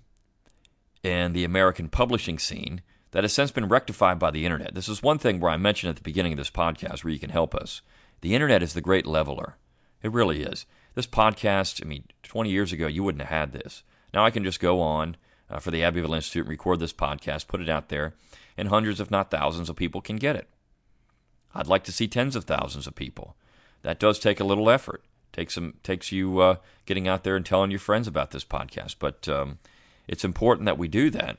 in 1.03 1.33
the 1.33 1.45
American 1.45 1.89
publishing 1.89 2.39
scene 2.39 2.83
that 3.13 3.25
has 3.25 3.33
since 3.33 3.51
been 3.51 3.67
rectified 3.71 4.19
by 4.19 4.31
the 4.31 4.45
internet. 4.45 4.75
This 4.75 4.91
is 4.91 5.03
one 5.03 5.19
thing 5.19 5.41
where 5.41 5.51
I 5.51 5.57
mentioned 5.57 5.89
at 5.89 5.97
the 5.97 6.03
beginning 6.03 6.33
of 6.33 6.39
this 6.39 6.51
podcast 6.51 7.03
where 7.03 7.15
you 7.15 7.19
can 7.19 7.31
help 7.31 7.55
us. 7.55 7.81
The 8.21 8.35
internet 8.35 8.63
is 8.63 8.75
the 8.75 8.83
great 8.83 9.07
leveler. 9.07 9.57
It 10.03 10.13
really 10.13 10.43
is. 10.43 10.67
This 10.95 11.07
podcast, 11.07 11.83
I 11.83 11.89
mean, 11.89 12.05
20 12.25 12.51
years 12.51 12.75
ago, 12.75 12.87
you 12.87 13.03
wouldn't 13.03 13.23
have 13.23 13.31
had 13.31 13.53
this. 13.53 13.85
Now 14.13 14.25
I 14.25 14.31
can 14.31 14.45
just 14.45 14.61
go 14.61 14.81
on 14.81 15.17
uh, 15.51 15.59
for 15.59 15.71
the 15.71 15.83
Abbeville 15.83 16.15
Institute 16.15 16.45
and 16.45 16.51
record 16.51 16.81
this 16.81 16.93
podcast, 16.93 17.47
put 17.47 17.61
it 17.61 17.69
out 17.69 17.89
there, 17.89 18.15
and 18.57 18.69
hundreds, 18.69 19.01
if 19.01 19.11
not 19.11 19.31
thousands, 19.31 19.69
of 19.69 19.77
people 19.77 20.01
can 20.01 20.17
get 20.17 20.37
it. 20.37 20.49
I'd 21.55 21.67
like 21.67 21.85
to 21.85 21.93
see 21.93 22.09
tens 22.09 22.37
of 22.37 22.45
thousands 22.45 22.87
of 22.87 22.95
people. 22.95 23.37
That 23.83 24.01
does 24.01 24.19
take 24.19 24.41
a 24.41 24.45
little 24.45 24.71
effort. 24.71 25.05
Takes 25.33 25.55
some 25.55 25.75
takes 25.83 26.11
you 26.11 26.41
uh, 26.41 26.57
getting 26.87 27.07
out 27.07 27.23
there 27.25 27.37
and 27.37 27.45
telling 27.45 27.71
your 27.71 27.81
friends 27.81 28.09
about 28.09 28.31
this 28.31 28.45
podcast, 28.45 28.97
but 28.99 29.29
um, 29.29 29.59
it's 30.07 30.25
important 30.25 30.67
that 30.67 30.79
we 30.79 30.89
do 30.89 31.11
that 31.11 31.39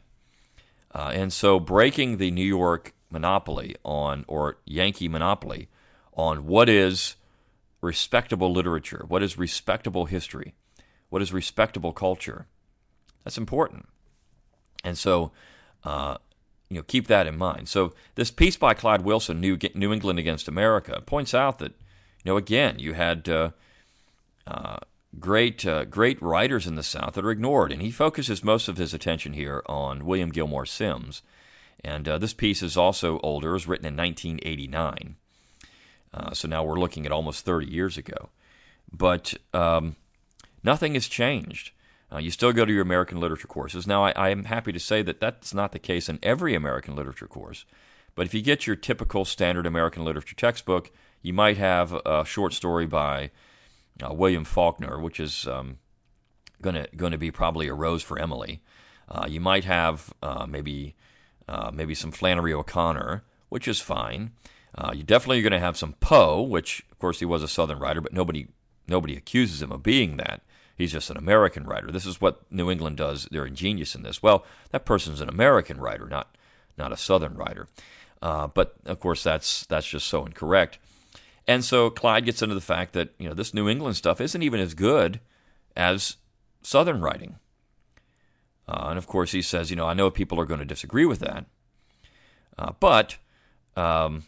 uh, 0.93 1.12
and 1.13 1.32
so 1.32 1.60
breaking 1.60 2.17
the 2.17 2.32
New 2.32 2.45
York 2.45 2.93
monopoly 3.10 3.75
on, 3.84 4.25
or 4.27 4.58
Yankee 4.65 5.08
monopoly 5.08 5.69
on 6.13 6.45
what 6.45 6.67
is 6.67 7.15
respectable 7.82 8.51
literature, 8.51 9.05
what 9.08 9.23
is 9.23 9.38
respectable 9.38 10.05
history, 10.05 10.53
what 11.10 11.21
is 11.21 11.32
respectable 11.32 11.93
culture, 11.93 12.47
that's 13.29 13.37
important. 13.37 13.87
And 14.83 14.97
so, 14.97 15.31
uh, 15.83 16.17
you 16.67 16.77
know, 16.77 16.83
keep 16.83 17.05
that 17.07 17.27
in 17.27 17.37
mind. 17.37 17.69
So 17.69 17.93
this 18.15 18.31
piece 18.31 18.57
by 18.57 18.73
Clyde 18.73 19.03
Wilson, 19.03 19.39
New, 19.39 19.55
New 19.75 19.93
England 19.93 20.17
Against 20.17 20.47
America, 20.47 20.99
points 21.05 21.35
out 21.35 21.59
that, 21.59 21.73
you 22.23 22.31
know, 22.31 22.37
again, 22.37 22.79
you 22.79 22.93
had 22.93 23.29
uh, 23.29 23.51
uh, 24.47 24.77
great 25.19 25.63
uh, 25.63 25.85
great 25.85 26.19
writers 26.23 26.65
in 26.65 26.73
the 26.73 26.81
South 26.81 27.13
that 27.13 27.23
are 27.23 27.29
ignored, 27.29 27.71
and 27.71 27.83
he 27.83 27.91
focuses 27.91 28.43
most 28.43 28.67
of 28.67 28.77
his 28.77 28.95
attention 28.95 29.33
here 29.33 29.61
on 29.67 30.05
William 30.05 30.31
Gilmore 30.31 30.65
Simms. 30.65 31.21
And 31.83 32.07
uh, 32.07 32.17
this 32.17 32.33
piece 32.33 32.63
is 32.63 32.75
also 32.75 33.19
older; 33.19 33.51
it 33.51 33.53
was 33.53 33.67
written 33.67 33.85
in 33.85 33.95
1989. 33.95 35.17
Uh, 36.11 36.33
so 36.33 36.47
now 36.47 36.63
we're 36.63 36.79
looking 36.79 37.05
at 37.05 37.11
almost 37.11 37.45
30 37.45 37.67
years 37.67 37.95
ago. 37.95 38.29
But 38.91 39.35
um, 39.53 39.97
nothing 40.63 40.95
has 40.95 41.07
changed. 41.07 41.73
Uh, 42.12 42.17
you 42.17 42.32
still 42.32 42.54
go 42.54 42.65
to 42.65 42.74
your 42.74 42.82
American 42.82 43.19
literature 43.19 43.48
courses. 43.48 43.86
Now, 43.86 44.04
I, 44.06 44.12
I 44.12 44.30
am 44.30 44.45
happy 44.45 44.72
to 44.72 44.80
say 44.80 45.02
that 45.04 45.19
that's 45.19 45.54
not 45.54 45.72
the 45.72 45.80
case 45.80 46.10
in 46.10 46.19
every 46.24 46.56
American 46.56 46.95
literature 46.95 47.28
course. 47.28 47.65
But 48.15 48.26
if 48.26 48.34
you 48.34 48.41
get 48.41 48.65
your 48.65 48.76
typical 48.76 49.26
standard 49.26 49.65
American 49.65 50.04
literature 50.04 50.36
textbook, 50.36 50.91
you 51.22 51.34
might 51.34 51.58
have 51.58 51.93
a 52.06 52.26
short 52.26 52.54
story 52.54 52.86
by 52.86 53.32
uh, 54.04 54.13
William 54.13 54.43
Faulkner, 54.43 55.00
which 55.00 55.19
is 55.19 55.48
um, 55.48 55.78
going 56.62 56.86
to 57.12 57.17
be 57.17 57.32
probably 57.32 57.67
a 57.67 57.74
rose 57.74 58.04
for 58.04 58.19
Emily. 58.19 58.62
Uh, 59.08 59.26
you 59.28 59.39
might 59.39 59.65
have 59.65 60.13
uh, 60.22 60.45
maybe 60.48 60.95
uh, 61.48 61.72
maybe 61.74 61.95
some 61.95 62.12
Flannery 62.12 62.54
O'Connor, 62.54 63.24
which 63.50 63.67
is 63.67 63.80
fine. 63.80 64.32
Uh, 64.76 64.91
you 64.93 65.04
definitely 65.04 65.39
are 65.39 65.43
going 65.43 65.52
to 65.52 65.60
have 65.60 65.78
some 65.78 65.93
Poe, 65.93 66.41
which 66.41 66.86
of 66.91 67.00
course 67.00 67.19
he 67.19 67.26
was 67.26 67.41
a 67.41 67.48
Southern 67.48 67.80
writer, 67.80 68.02
but 68.02 68.13
nobody 68.13 68.48
nobody 68.88 69.15
accuses 69.15 69.62
him 69.62 69.72
of 69.72 69.84
being 69.84 70.17
that. 70.17 70.41
He's 70.79 70.93
just 70.93 71.09
an 71.09 71.17
American 71.17 71.65
writer. 71.65 71.91
This 71.91 72.05
is 72.05 72.21
what 72.21 72.41
New 72.49 72.71
England 72.71 72.95
does. 72.95 73.27
They're 73.29 73.45
ingenious 73.45 73.95
in 73.95 74.01
this. 74.01 74.23
Well, 74.23 74.45
that 74.71 74.85
person's 74.85 75.19
an 75.19 75.27
American 75.27 75.79
writer, 75.79 76.07
not 76.07 76.35
not 76.77 76.93
a 76.93 76.97
Southern 76.97 77.35
writer. 77.35 77.67
Uh, 78.21 78.47
but 78.47 78.75
of 78.85 78.99
course, 79.01 79.21
that's 79.21 79.65
that's 79.65 79.87
just 79.87 80.07
so 80.07 80.25
incorrect. 80.25 80.79
And 81.47 81.65
so 81.65 81.89
Clyde 81.89 82.23
gets 82.25 82.41
into 82.41 82.55
the 82.55 82.61
fact 82.61 82.93
that, 82.93 83.09
you 83.17 83.27
know, 83.27 83.33
this 83.33 83.53
New 83.53 83.67
England 83.67 83.97
stuff 83.97 84.21
isn't 84.21 84.41
even 84.41 84.61
as 84.61 84.73
good 84.73 85.19
as 85.75 86.15
Southern 86.61 87.01
writing. 87.01 87.35
Uh, 88.67 88.87
and 88.89 88.97
of 88.97 89.07
course, 89.07 89.31
he 89.31 89.41
says, 89.41 89.69
you 89.69 89.75
know, 89.75 89.87
I 89.87 89.93
know 89.93 90.09
people 90.09 90.39
are 90.39 90.45
going 90.45 90.59
to 90.59 90.65
disagree 90.65 91.05
with 91.05 91.19
that, 91.19 91.45
uh, 92.57 92.71
but 92.79 93.17
um, 93.75 94.23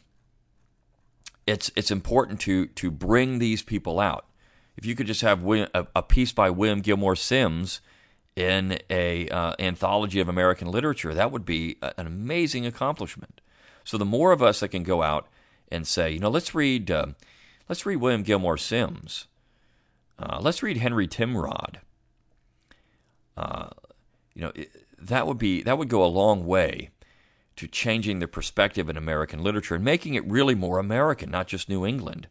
it's 1.48 1.72
it's 1.78 1.92
important 1.92 2.42
to 2.42 2.66
to 2.68 2.92
bring 2.92 3.40
these 3.40 3.62
people 3.62 4.02
out. 4.02 4.26
If 4.78 4.86
you 4.86 4.96
could 4.96 5.08
just 5.08 5.22
have 5.22 5.46
a, 5.74 6.04
piece 6.04 6.32
by 6.32 6.50
William 6.50 6.82
Gilmore 6.82 7.16
Simms 7.16 7.82
in 8.36 8.80
a 8.90 9.28
uh, 9.30 9.54
anthology 9.60 10.20
of 10.20 10.30
American 10.30 10.72
literature, 10.72 11.14
that 11.14 11.32
would 11.32 11.46
be 11.46 11.78
a, 11.82 11.94
an 11.98 12.08
amazing 12.08 12.66
accomplishment. 12.66 13.42
So 13.84 13.98
the 13.98 14.06
more 14.06 14.32
of 14.32 14.42
us 14.42 14.62
that 14.62 14.70
can 14.70 14.84
go 14.84 15.04
out 15.04 15.28
and 15.70 15.86
say, 15.86 16.12
you 16.12 16.20
know, 16.20 16.30
let's 16.30 16.56
read, 16.56 16.90
uh, 16.90 17.08
let's 17.68 17.86
read 17.86 17.98
William 17.98 18.24
Gilmore 18.24 18.58
Simms, 18.58 19.28
Uh, 20.22 20.40
let's 20.40 20.62
read 20.62 20.78
Henry 20.78 21.08
Timrod. 21.08 21.78
Uh, 23.36 23.70
you 24.36 24.42
know, 24.44 24.52
it, 24.54 24.70
that 25.00 25.26
would 25.26 25.38
be 25.38 25.64
that 25.64 25.78
would 25.78 25.90
go 25.90 26.04
a 26.04 26.06
long 26.06 26.46
way 26.46 26.92
to 27.56 27.68
changing 27.68 28.20
the 28.20 28.28
perspective 28.28 28.90
in 28.90 28.98
American 28.98 29.44
literature 29.44 29.76
and 29.76 29.84
making 29.84 30.14
it 30.14 30.26
really 30.26 30.56
more 30.56 30.80
American, 30.80 31.32
not 31.32 31.48
just 31.48 31.70
New 31.70 31.86
England. 31.86 32.28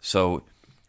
So, 0.00 0.44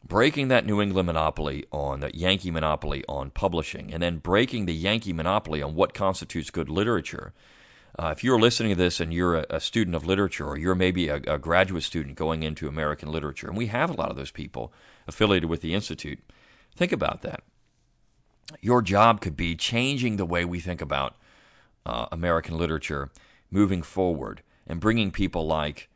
breaking 0.07 0.47
that 0.47 0.65
New 0.65 0.81
England 0.81 1.07
monopoly 1.07 1.65
on 1.71 1.99
that 1.99 2.15
Yankee 2.15 2.51
monopoly 2.51 3.03
on 3.07 3.31
publishing, 3.31 3.93
and 3.93 4.01
then 4.01 4.17
breaking 4.17 4.65
the 4.65 4.73
Yankee 4.73 5.13
monopoly 5.13 5.61
on 5.61 5.75
what 5.75 5.93
constitutes 5.93 6.49
good 6.49 6.69
literature 6.69 7.33
uh, 7.99 8.13
if 8.15 8.23
you're 8.23 8.39
listening 8.39 8.69
to 8.69 8.77
this 8.77 9.01
and 9.01 9.13
you're 9.13 9.35
a, 9.35 9.45
a 9.49 9.59
student 9.59 9.93
of 9.93 10.05
literature, 10.05 10.45
or 10.45 10.57
you're 10.57 10.73
maybe 10.73 11.09
a, 11.09 11.15
a, 11.27 11.37
graduate 11.37 11.83
student 11.83 12.15
going 12.15 12.43
into 12.43 12.67
American 12.67 13.11
literature, 13.11 13.47
and 13.47 13.57
we 13.57 13.67
have 13.67 13.89
a 13.89 13.93
lot 13.93 14.09
of 14.09 14.15
those 14.15 14.31
people 14.31 14.71
affiliated 15.05 15.49
with 15.49 15.59
the 15.59 15.73
Institute, 15.73 16.19
think 16.75 16.93
about 16.93 17.23
that. 17.23 17.43
Your 18.61 18.81
job 18.81 19.19
could 19.19 19.35
be 19.35 19.55
changing 19.55 20.15
the 20.15 20.25
way 20.25 20.45
we 20.45 20.61
think 20.61 20.81
about 20.81 21.17
uh, 21.85 22.07
American 22.09 22.57
literature 22.57 23.09
moving 23.51 23.81
forward 23.81 24.43
and 24.65 24.79
bringing 24.79 25.11
people 25.11 25.45
like 25.45 25.89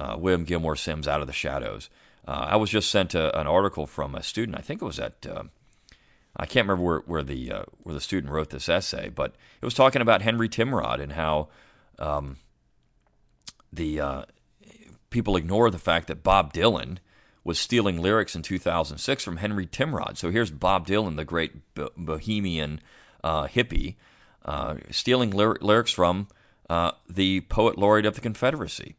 uh, 0.00 0.16
William 0.18 0.44
Gilmore 0.44 0.76
Simms 0.76 1.06
out 1.06 1.20
of 1.20 1.26
the 1.26 1.32
shadows. 1.34 1.90
Uh, 2.26 2.46
I 2.50 2.56
was 2.56 2.70
just 2.70 2.90
sent 2.90 3.14
a, 3.14 3.38
an 3.38 3.46
article 3.46 3.86
from 3.86 4.14
a 4.14 4.22
student, 4.22 4.58
I 4.58 4.62
think 4.62 4.80
it 4.80 4.84
was 4.84 4.98
at 4.98 5.26
uh, 5.26 5.44
I 6.36 6.46
can't 6.46 6.66
remember 6.66 6.84
where, 6.84 7.02
where 7.06 7.22
the 7.22 7.52
uh, 7.52 7.62
where 7.82 7.94
the 7.94 8.00
student 8.00 8.32
wrote 8.32 8.50
this 8.50 8.68
essay, 8.68 9.08
but 9.08 9.34
it 9.60 9.64
was 9.64 9.74
talking 9.74 10.02
about 10.02 10.22
Henry 10.22 10.48
Timrod 10.48 11.00
and 11.00 11.12
how 11.12 11.48
um, 11.98 12.38
the 13.72 14.00
uh, 14.00 14.22
people 15.10 15.36
ignore 15.36 15.70
the 15.70 15.78
fact 15.78 16.08
that 16.08 16.24
Bob 16.24 16.52
Dylan 16.52 16.98
was 17.44 17.58
stealing 17.58 18.00
lyrics 18.00 18.34
in 18.34 18.42
2006 18.42 19.22
from 19.22 19.36
Henry 19.36 19.66
Timrod. 19.66 20.16
So 20.16 20.30
here's 20.30 20.50
Bob 20.50 20.86
Dylan, 20.86 21.16
the 21.16 21.24
great 21.24 21.74
bohemian 21.74 22.80
uh, 23.22 23.46
hippie, 23.46 23.96
uh, 24.44 24.76
stealing 24.90 25.30
lyr- 25.30 25.58
lyrics 25.60 25.92
from 25.92 26.28
the 27.08 27.42
poet 27.42 27.78
laureate 27.78 28.06
of 28.06 28.14
the 28.14 28.22
Confederacy. 28.22 28.96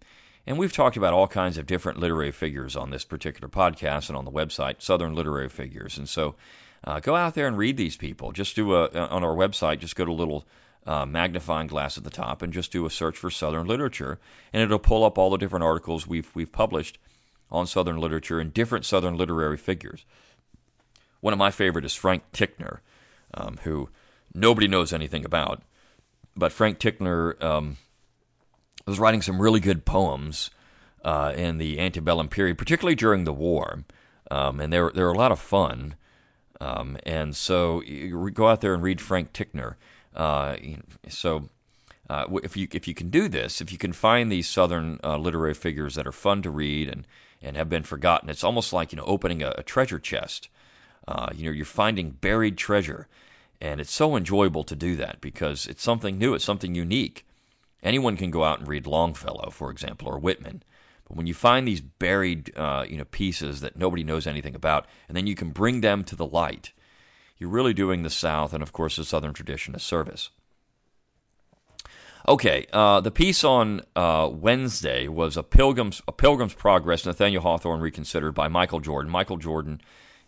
And 0.47 0.57
we've 0.59 0.73
talked 0.73 0.97
about 0.97 1.13
all 1.13 1.27
kinds 1.27 1.57
of 1.57 1.65
different 1.65 1.99
literary 1.99 2.31
figures 2.31 2.75
on 2.75 2.91
this 2.91 3.03
particular 3.03 3.49
podcast 3.49 4.09
and 4.09 4.17
on 4.17 4.25
the 4.25 4.31
website, 4.31 4.81
Southern 4.81 5.15
Literary 5.15 5.49
Figures. 5.49 5.97
And 5.97 6.07
so 6.07 6.35
uh, 6.83 6.99
go 6.99 7.15
out 7.15 7.33
there 7.33 7.47
and 7.47 7.57
read 7.57 7.77
these 7.77 7.97
people. 7.97 8.31
Just 8.31 8.55
do 8.55 8.75
a, 8.75 8.87
on 8.89 9.23
our 9.23 9.35
website, 9.35 9.79
just 9.79 9.95
go 9.95 10.05
to 10.05 10.11
a 10.11 10.13
little 10.13 10.45
uh, 10.85 11.05
magnifying 11.05 11.67
glass 11.67 11.97
at 11.97 12.03
the 12.03 12.11
top 12.11 12.41
and 12.41 12.53
just 12.53 12.71
do 12.71 12.85
a 12.85 12.91
search 12.91 13.17
for 13.17 13.31
Southern 13.31 13.65
literature, 13.65 14.19
and 14.53 14.61
it'll 14.61 14.77
pull 14.77 15.03
up 15.03 15.17
all 15.17 15.31
the 15.31 15.37
different 15.37 15.65
articles 15.65 16.05
we've, 16.05 16.29
we've 16.35 16.51
published 16.51 16.99
on 17.49 17.65
Southern 17.65 17.97
literature 17.97 18.39
and 18.39 18.53
different 18.53 18.85
Southern 18.85 19.17
literary 19.17 19.57
figures. 19.57 20.05
One 21.21 21.33
of 21.33 21.39
my 21.39 21.49
favorite 21.49 21.85
is 21.85 21.95
Frank 21.95 22.23
Ticknor, 22.33 22.81
um, 23.33 23.57
who 23.63 23.89
nobody 24.33 24.67
knows 24.67 24.93
anything 24.93 25.25
about. 25.25 25.63
But 26.35 26.51
Frank 26.51 26.77
Ticknor 26.77 27.41
um, 27.43 27.77
was 28.85 28.99
writing 28.99 29.21
some 29.21 29.41
really 29.41 29.59
good 29.59 29.85
poems 29.85 30.51
uh, 31.03 31.33
in 31.35 31.57
the 31.57 31.79
antebellum 31.79 32.27
period, 32.27 32.57
particularly 32.57 32.95
during 32.95 33.23
the 33.23 33.33
war, 33.33 33.83
um, 34.31 34.59
and 34.59 34.71
they're 34.71 34.91
they're 34.93 35.09
a 35.09 35.17
lot 35.17 35.31
of 35.31 35.39
fun. 35.39 35.95
Um, 36.61 36.97
and 37.05 37.35
so 37.35 37.81
go 38.33 38.47
out 38.47 38.61
there 38.61 38.73
and 38.73 38.81
read 38.81 39.01
Frank 39.01 39.33
Ticknor. 39.33 39.77
Uh, 40.15 40.55
so 41.09 41.49
uh, 42.09 42.25
if 42.43 42.55
you 42.55 42.67
if 42.71 42.87
you 42.87 42.93
can 42.93 43.09
do 43.09 43.27
this, 43.27 43.61
if 43.61 43.71
you 43.71 43.77
can 43.77 43.93
find 43.93 44.31
these 44.31 44.47
Southern 44.47 44.99
uh, 45.03 45.17
literary 45.17 45.53
figures 45.53 45.95
that 45.95 46.07
are 46.07 46.11
fun 46.11 46.41
to 46.43 46.49
read 46.49 46.89
and 46.89 47.07
and 47.41 47.57
have 47.57 47.69
been 47.69 47.83
forgotten, 47.83 48.29
it's 48.29 48.43
almost 48.43 48.73
like 48.73 48.91
you 48.91 48.97
know 48.97 49.05
opening 49.05 49.43
a, 49.43 49.53
a 49.57 49.63
treasure 49.63 49.99
chest. 49.99 50.49
Uh, 51.07 51.29
you 51.35 51.45
know, 51.45 51.51
you're 51.51 51.65
finding 51.65 52.11
buried 52.11 52.57
treasure, 52.57 53.07
and 53.61 53.79
it's 53.79 53.93
so 53.93 54.15
enjoyable 54.15 54.63
to 54.63 54.75
do 54.75 54.95
that 54.95 55.21
because 55.21 55.67
it's 55.67 55.83
something 55.83 56.17
new, 56.17 56.33
it's 56.33 56.45
something 56.45 56.73
unique. 56.73 57.25
Anyone 57.83 58.17
can 58.17 58.31
go 58.31 58.43
out 58.43 58.59
and 58.59 58.67
read 58.67 58.87
Longfellow, 58.87 59.49
for 59.51 59.69
example, 59.69 60.07
or 60.07 60.17
Whitman. 60.17 60.63
But 61.07 61.17
when 61.17 61.27
you 61.27 61.33
find 61.33 61.67
these 61.67 61.81
buried, 61.81 62.55
uh, 62.57 62.85
you 62.89 62.97
know, 62.97 63.05
pieces 63.05 63.61
that 63.61 63.77
nobody 63.77 64.03
knows 64.03 64.25
anything 64.25 64.55
about, 64.55 64.87
and 65.07 65.15
then 65.15 65.27
you 65.27 65.35
can 65.35 65.51
bring 65.51 65.81
them 65.81 66.03
to 66.05 66.15
the 66.15 66.25
light, 66.25 66.73
you're 67.37 67.49
really 67.49 67.73
doing 67.73 68.03
the 68.03 68.09
South 68.09 68.53
and, 68.53 68.63
of 68.63 68.73
course, 68.73 68.95
the 68.95 69.05
Southern 69.05 69.33
tradition 69.33 69.75
a 69.75 69.79
service. 69.79 70.31
Okay, 72.27 72.65
uh, 72.73 73.01
the 73.01 73.11
piece 73.11 73.43
on 73.43 73.81
uh, 73.95 74.27
Wednesday 74.31 75.07
was 75.07 75.37
a 75.37 75.43
Pilgrim's 75.43 76.01
a 76.07 76.11
Pilgrim's 76.11 76.55
Progress, 76.55 77.05
Nathaniel 77.05 77.43
Hawthorne 77.43 77.81
Reconsidered 77.81 78.33
by 78.33 78.47
Michael 78.47 78.79
Jordan. 78.79 79.11
Michael 79.11 79.37
Jordan 79.37 79.79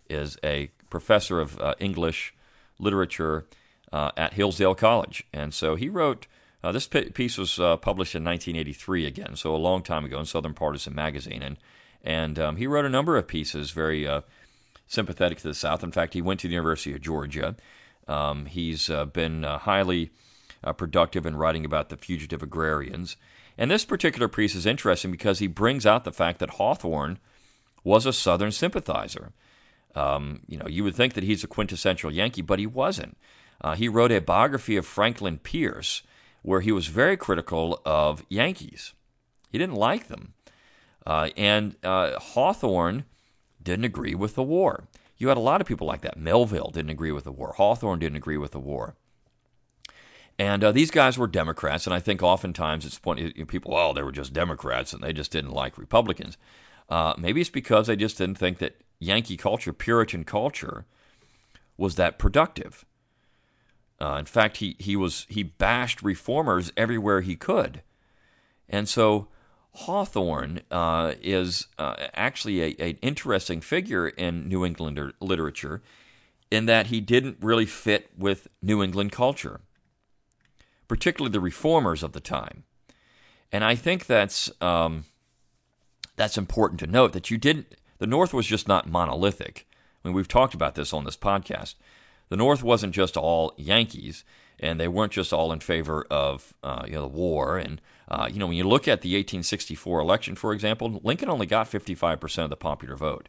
is 0.08 0.38
a 0.44 0.70
professor 0.90 1.40
of 1.40 1.58
uh, 1.58 1.74
English 1.80 2.34
literature 2.78 3.46
uh, 3.92 4.12
at 4.16 4.34
Hillsdale 4.34 4.76
College, 4.76 5.24
and 5.32 5.52
so 5.52 5.74
he 5.74 5.88
wrote. 5.88 6.28
Uh, 6.62 6.72
this 6.72 6.86
piece 6.86 7.38
was 7.38 7.58
uh, 7.60 7.76
published 7.76 8.14
in 8.14 8.24
1983 8.24 9.06
again, 9.06 9.36
so 9.36 9.54
a 9.54 9.56
long 9.56 9.82
time 9.82 10.04
ago 10.04 10.18
in 10.18 10.26
Southern 10.26 10.54
Partisan 10.54 10.94
magazine, 10.94 11.42
and 11.42 11.56
and 12.02 12.38
um, 12.38 12.56
he 12.56 12.66
wrote 12.66 12.84
a 12.84 12.90
number 12.90 13.16
of 13.16 13.26
pieces 13.26 13.70
very 13.70 14.06
sympathetic 14.88 15.38
to 15.38 15.48
the 15.48 15.54
South. 15.54 15.84
In 15.84 15.92
fact, 15.92 16.14
he 16.14 16.22
went 16.22 16.40
to 16.40 16.48
the 16.48 16.54
University 16.54 16.94
of 16.94 17.00
Georgia. 17.00 17.54
Um, 18.08 18.46
he's 18.46 18.90
uh, 18.90 19.04
been 19.04 19.44
uh, 19.44 19.58
highly 19.58 20.10
uh, 20.64 20.72
productive 20.72 21.26
in 21.26 21.36
writing 21.36 21.64
about 21.64 21.90
the 21.90 21.96
fugitive 21.96 22.42
agrarians. 22.42 23.16
And 23.56 23.70
this 23.70 23.84
particular 23.84 24.28
piece 24.28 24.54
is 24.54 24.66
interesting 24.66 25.10
because 25.10 25.38
he 25.38 25.46
brings 25.46 25.84
out 25.84 26.04
the 26.04 26.12
fact 26.12 26.38
that 26.38 26.50
Hawthorne 26.50 27.18
was 27.84 28.06
a 28.06 28.12
Southern 28.12 28.52
sympathizer. 28.52 29.32
Um, 29.94 30.40
you 30.48 30.58
know, 30.58 30.68
you 30.68 30.84
would 30.84 30.94
think 30.94 31.14
that 31.14 31.24
he's 31.24 31.44
a 31.44 31.48
quintessential 31.48 32.10
Yankee, 32.10 32.42
but 32.42 32.58
he 32.58 32.66
wasn't. 32.66 33.16
Uh, 33.60 33.74
he 33.74 33.88
wrote 33.88 34.12
a 34.12 34.20
biography 34.20 34.76
of 34.76 34.86
Franklin 34.86 35.38
Pierce 35.38 36.02
where 36.48 36.62
he 36.62 36.72
was 36.72 36.86
very 36.86 37.14
critical 37.14 37.78
of 37.84 38.24
Yankees. 38.30 38.94
He 39.50 39.58
didn't 39.58 39.74
like 39.74 40.08
them. 40.08 40.32
Uh, 41.06 41.28
and 41.36 41.76
uh, 41.84 42.18
Hawthorne 42.18 43.04
didn't 43.62 43.84
agree 43.84 44.14
with 44.14 44.34
the 44.34 44.42
war. 44.42 44.84
You 45.18 45.28
had 45.28 45.36
a 45.36 45.40
lot 45.40 45.60
of 45.60 45.66
people 45.66 45.86
like 45.86 46.00
that. 46.00 46.16
Melville 46.16 46.70
didn't 46.72 46.88
agree 46.88 47.12
with 47.12 47.24
the 47.24 47.32
war. 47.32 47.52
Hawthorne 47.58 47.98
didn't 47.98 48.16
agree 48.16 48.38
with 48.38 48.52
the 48.52 48.60
war. 48.60 48.94
And 50.38 50.64
uh, 50.64 50.72
these 50.72 50.90
guys 50.90 51.18
were 51.18 51.26
Democrats, 51.26 51.86
and 51.86 51.92
I 51.92 52.00
think 52.00 52.22
oftentimes 52.22 52.86
it's 52.86 52.98
point 52.98 53.46
people, 53.46 53.72
well, 53.72 53.92
they 53.92 54.02
were 54.02 54.10
just 54.10 54.32
Democrats 54.32 54.94
and 54.94 55.02
they 55.02 55.12
just 55.12 55.30
didn't 55.30 55.50
like 55.50 55.76
Republicans. 55.76 56.38
Uh, 56.88 57.12
maybe 57.18 57.42
it's 57.42 57.50
because 57.50 57.88
they 57.88 57.96
just 57.96 58.16
didn't 58.16 58.38
think 58.38 58.56
that 58.56 58.80
Yankee 59.00 59.36
culture, 59.36 59.74
Puritan 59.74 60.24
culture, 60.24 60.86
was 61.76 61.96
that 61.96 62.18
productive. 62.18 62.86
Uh, 64.00 64.16
in 64.18 64.26
fact, 64.26 64.58
he 64.58 64.76
he 64.78 64.96
was 64.96 65.26
he 65.28 65.42
bashed 65.42 66.02
reformers 66.02 66.72
everywhere 66.76 67.20
he 67.20 67.36
could, 67.36 67.82
and 68.68 68.88
so 68.88 69.28
Hawthorne 69.72 70.60
uh, 70.70 71.14
is 71.20 71.66
uh, 71.78 71.94
actually 72.14 72.78
an 72.78 72.98
interesting 73.02 73.60
figure 73.60 74.08
in 74.08 74.48
New 74.48 74.64
England 74.64 75.12
literature 75.20 75.82
in 76.50 76.66
that 76.66 76.86
he 76.86 77.00
didn't 77.00 77.38
really 77.40 77.66
fit 77.66 78.10
with 78.16 78.48
New 78.62 78.82
England 78.82 79.12
culture 79.12 79.60
particularly 80.88 81.30
the 81.30 81.40
reformers 81.40 82.02
of 82.02 82.12
the 82.12 82.20
time. 82.20 82.64
And 83.52 83.62
I 83.62 83.74
think 83.74 84.06
that's 84.06 84.50
um, 84.60 85.04
that's 86.16 86.36
important 86.36 86.80
to 86.80 86.86
note 86.86 87.12
that 87.12 87.30
you 87.30 87.38
didn't. 87.38 87.76
The 87.98 88.06
North 88.06 88.34
was 88.34 88.46
just 88.46 88.66
not 88.66 88.88
monolithic. 88.88 89.66
I 90.02 90.08
mean, 90.08 90.14
we've 90.14 90.28
talked 90.28 90.54
about 90.54 90.74
this 90.74 90.92
on 90.92 91.04
this 91.04 91.16
podcast. 91.16 91.74
The 92.28 92.36
North 92.36 92.62
wasn't 92.62 92.94
just 92.94 93.16
all 93.16 93.54
Yankees, 93.56 94.24
and 94.60 94.78
they 94.78 94.88
weren't 94.88 95.12
just 95.12 95.32
all 95.32 95.52
in 95.52 95.60
favor 95.60 96.06
of 96.10 96.54
uh, 96.62 96.84
you 96.86 96.92
know 96.92 97.02
the 97.02 97.08
war. 97.08 97.58
And 97.58 97.80
uh, 98.08 98.28
you 98.30 98.38
know, 98.38 98.46
when 98.46 98.56
you 98.56 98.68
look 98.68 98.88
at 98.88 99.02
the 99.02 99.10
1864 99.10 100.00
election, 100.00 100.34
for 100.34 100.52
example, 100.52 101.00
Lincoln 101.02 101.30
only 101.30 101.46
got 101.46 101.68
55 101.68 102.20
percent 102.20 102.44
of 102.44 102.50
the 102.50 102.56
popular 102.56 102.96
vote. 102.96 103.28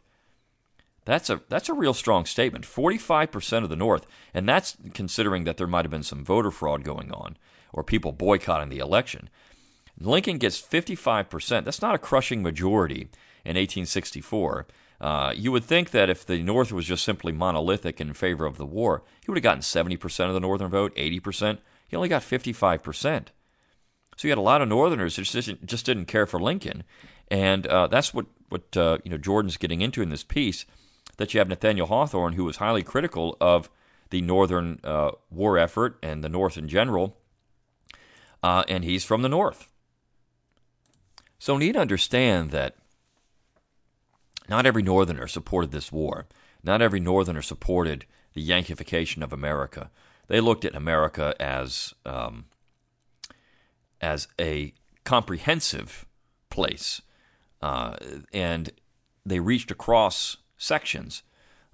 That's 1.04 1.30
a 1.30 1.40
that's 1.48 1.68
a 1.68 1.74
real 1.74 1.94
strong 1.94 2.26
statement. 2.26 2.66
45% 2.66 3.64
of 3.64 3.70
the 3.70 3.76
North, 3.76 4.06
and 4.34 4.48
that's 4.48 4.76
considering 4.92 5.44
that 5.44 5.56
there 5.56 5.66
might 5.66 5.84
have 5.84 5.90
been 5.90 6.02
some 6.02 6.24
voter 6.24 6.50
fraud 6.50 6.84
going 6.84 7.10
on 7.10 7.36
or 7.72 7.82
people 7.82 8.12
boycotting 8.12 8.68
the 8.68 8.78
election. 8.78 9.28
Lincoln 9.98 10.38
gets 10.38 10.60
55%. 10.60 11.64
That's 11.64 11.82
not 11.82 11.94
a 11.94 11.98
crushing 11.98 12.42
majority 12.42 13.08
in 13.44 13.56
1864. 13.56 14.66
Uh, 15.00 15.32
you 15.34 15.50
would 15.50 15.64
think 15.64 15.90
that 15.90 16.10
if 16.10 16.26
the 16.26 16.42
North 16.42 16.72
was 16.72 16.84
just 16.84 17.04
simply 17.04 17.32
monolithic 17.32 18.00
in 18.00 18.12
favor 18.12 18.44
of 18.44 18.58
the 18.58 18.66
war, 18.66 19.02
he 19.24 19.30
would 19.30 19.38
have 19.38 19.42
gotten 19.42 19.62
70% 19.62 20.28
of 20.28 20.34
the 20.34 20.40
Northern 20.40 20.70
vote, 20.70 20.94
80%. 20.94 21.58
He 21.88 21.96
only 21.96 22.08
got 22.08 22.22
55%. 22.22 23.28
So 24.16 24.28
you 24.28 24.30
had 24.30 24.38
a 24.38 24.42
lot 24.42 24.60
of 24.60 24.68
Northerners 24.68 25.16
who 25.16 25.22
just 25.22 25.46
didn't, 25.46 25.64
just 25.64 25.86
didn't 25.86 26.04
care 26.04 26.26
for 26.26 26.38
Lincoln. 26.38 26.84
And 27.28 27.66
uh, 27.66 27.86
that's 27.86 28.12
what, 28.12 28.26
what 28.50 28.76
uh, 28.76 28.98
you 29.04 29.10
know 29.10 29.16
Jordan's 29.16 29.56
getting 29.56 29.80
into 29.80 30.02
in 30.02 30.10
this 30.10 30.24
piece 30.24 30.66
that 31.16 31.32
you 31.32 31.38
have 31.38 31.48
Nathaniel 31.48 31.86
Hawthorne, 31.86 32.34
who 32.34 32.44
was 32.44 32.56
highly 32.56 32.82
critical 32.82 33.36
of 33.40 33.70
the 34.10 34.20
Northern 34.20 34.80
uh, 34.84 35.12
war 35.30 35.56
effort 35.56 35.98
and 36.02 36.22
the 36.22 36.28
North 36.28 36.58
in 36.58 36.68
general, 36.68 37.16
uh, 38.42 38.64
and 38.68 38.84
he's 38.84 39.04
from 39.04 39.22
the 39.22 39.28
North. 39.28 39.68
So 41.38 41.56
need 41.56 41.72
to 41.72 41.80
understand 41.80 42.50
that 42.50 42.76
not 44.50 44.66
every 44.66 44.82
Northerner 44.82 45.28
supported 45.28 45.70
this 45.70 45.92
war. 45.92 46.26
Not 46.62 46.82
every 46.82 47.00
Northerner 47.00 47.40
supported 47.40 48.04
the 48.34 48.46
Yankification 48.46 49.22
of 49.22 49.32
America. 49.32 49.90
They 50.26 50.40
looked 50.40 50.64
at 50.64 50.74
America 50.74 51.34
as 51.40 51.94
um, 52.04 52.46
as 54.00 54.28
a 54.40 54.74
comprehensive 55.04 56.04
place, 56.50 57.00
uh, 57.62 57.96
and 58.32 58.70
they 59.24 59.40
reached 59.40 59.70
across 59.70 60.36
sections. 60.58 61.22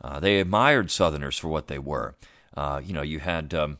Uh, 0.00 0.20
they 0.20 0.38
admired 0.38 0.90
Southerners 0.90 1.38
for 1.38 1.48
what 1.48 1.68
they 1.68 1.78
were. 1.78 2.14
Uh, 2.56 2.80
you 2.84 2.92
know, 2.92 3.02
you 3.02 3.20
had 3.20 3.54
um, 3.54 3.78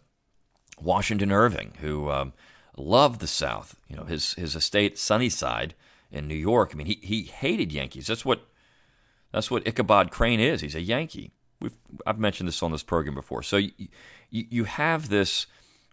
Washington 0.80 1.30
Irving, 1.30 1.74
who 1.80 2.10
um, 2.10 2.32
loved 2.76 3.20
the 3.20 3.26
South. 3.26 3.76
You 3.88 3.96
know, 3.96 4.04
his 4.04 4.34
his 4.34 4.56
estate 4.56 4.98
Sunnyside 4.98 5.74
in 6.10 6.26
New 6.26 6.34
York. 6.34 6.70
I 6.72 6.76
mean, 6.76 6.86
he 6.86 6.98
he 7.02 7.22
hated 7.22 7.72
Yankees. 7.72 8.06
That's 8.06 8.24
what 8.24 8.46
that's 9.36 9.50
what 9.50 9.68
Ichabod 9.68 10.10
Crane 10.10 10.40
is. 10.40 10.62
He's 10.62 10.74
a 10.74 10.80
Yankee. 10.80 11.30
We've 11.60 11.76
I've 12.06 12.18
mentioned 12.18 12.48
this 12.48 12.62
on 12.62 12.72
this 12.72 12.82
program 12.82 13.14
before. 13.14 13.42
So 13.42 13.58
you 13.58 13.90
you, 14.30 14.64
have 14.64 15.10
this 15.10 15.46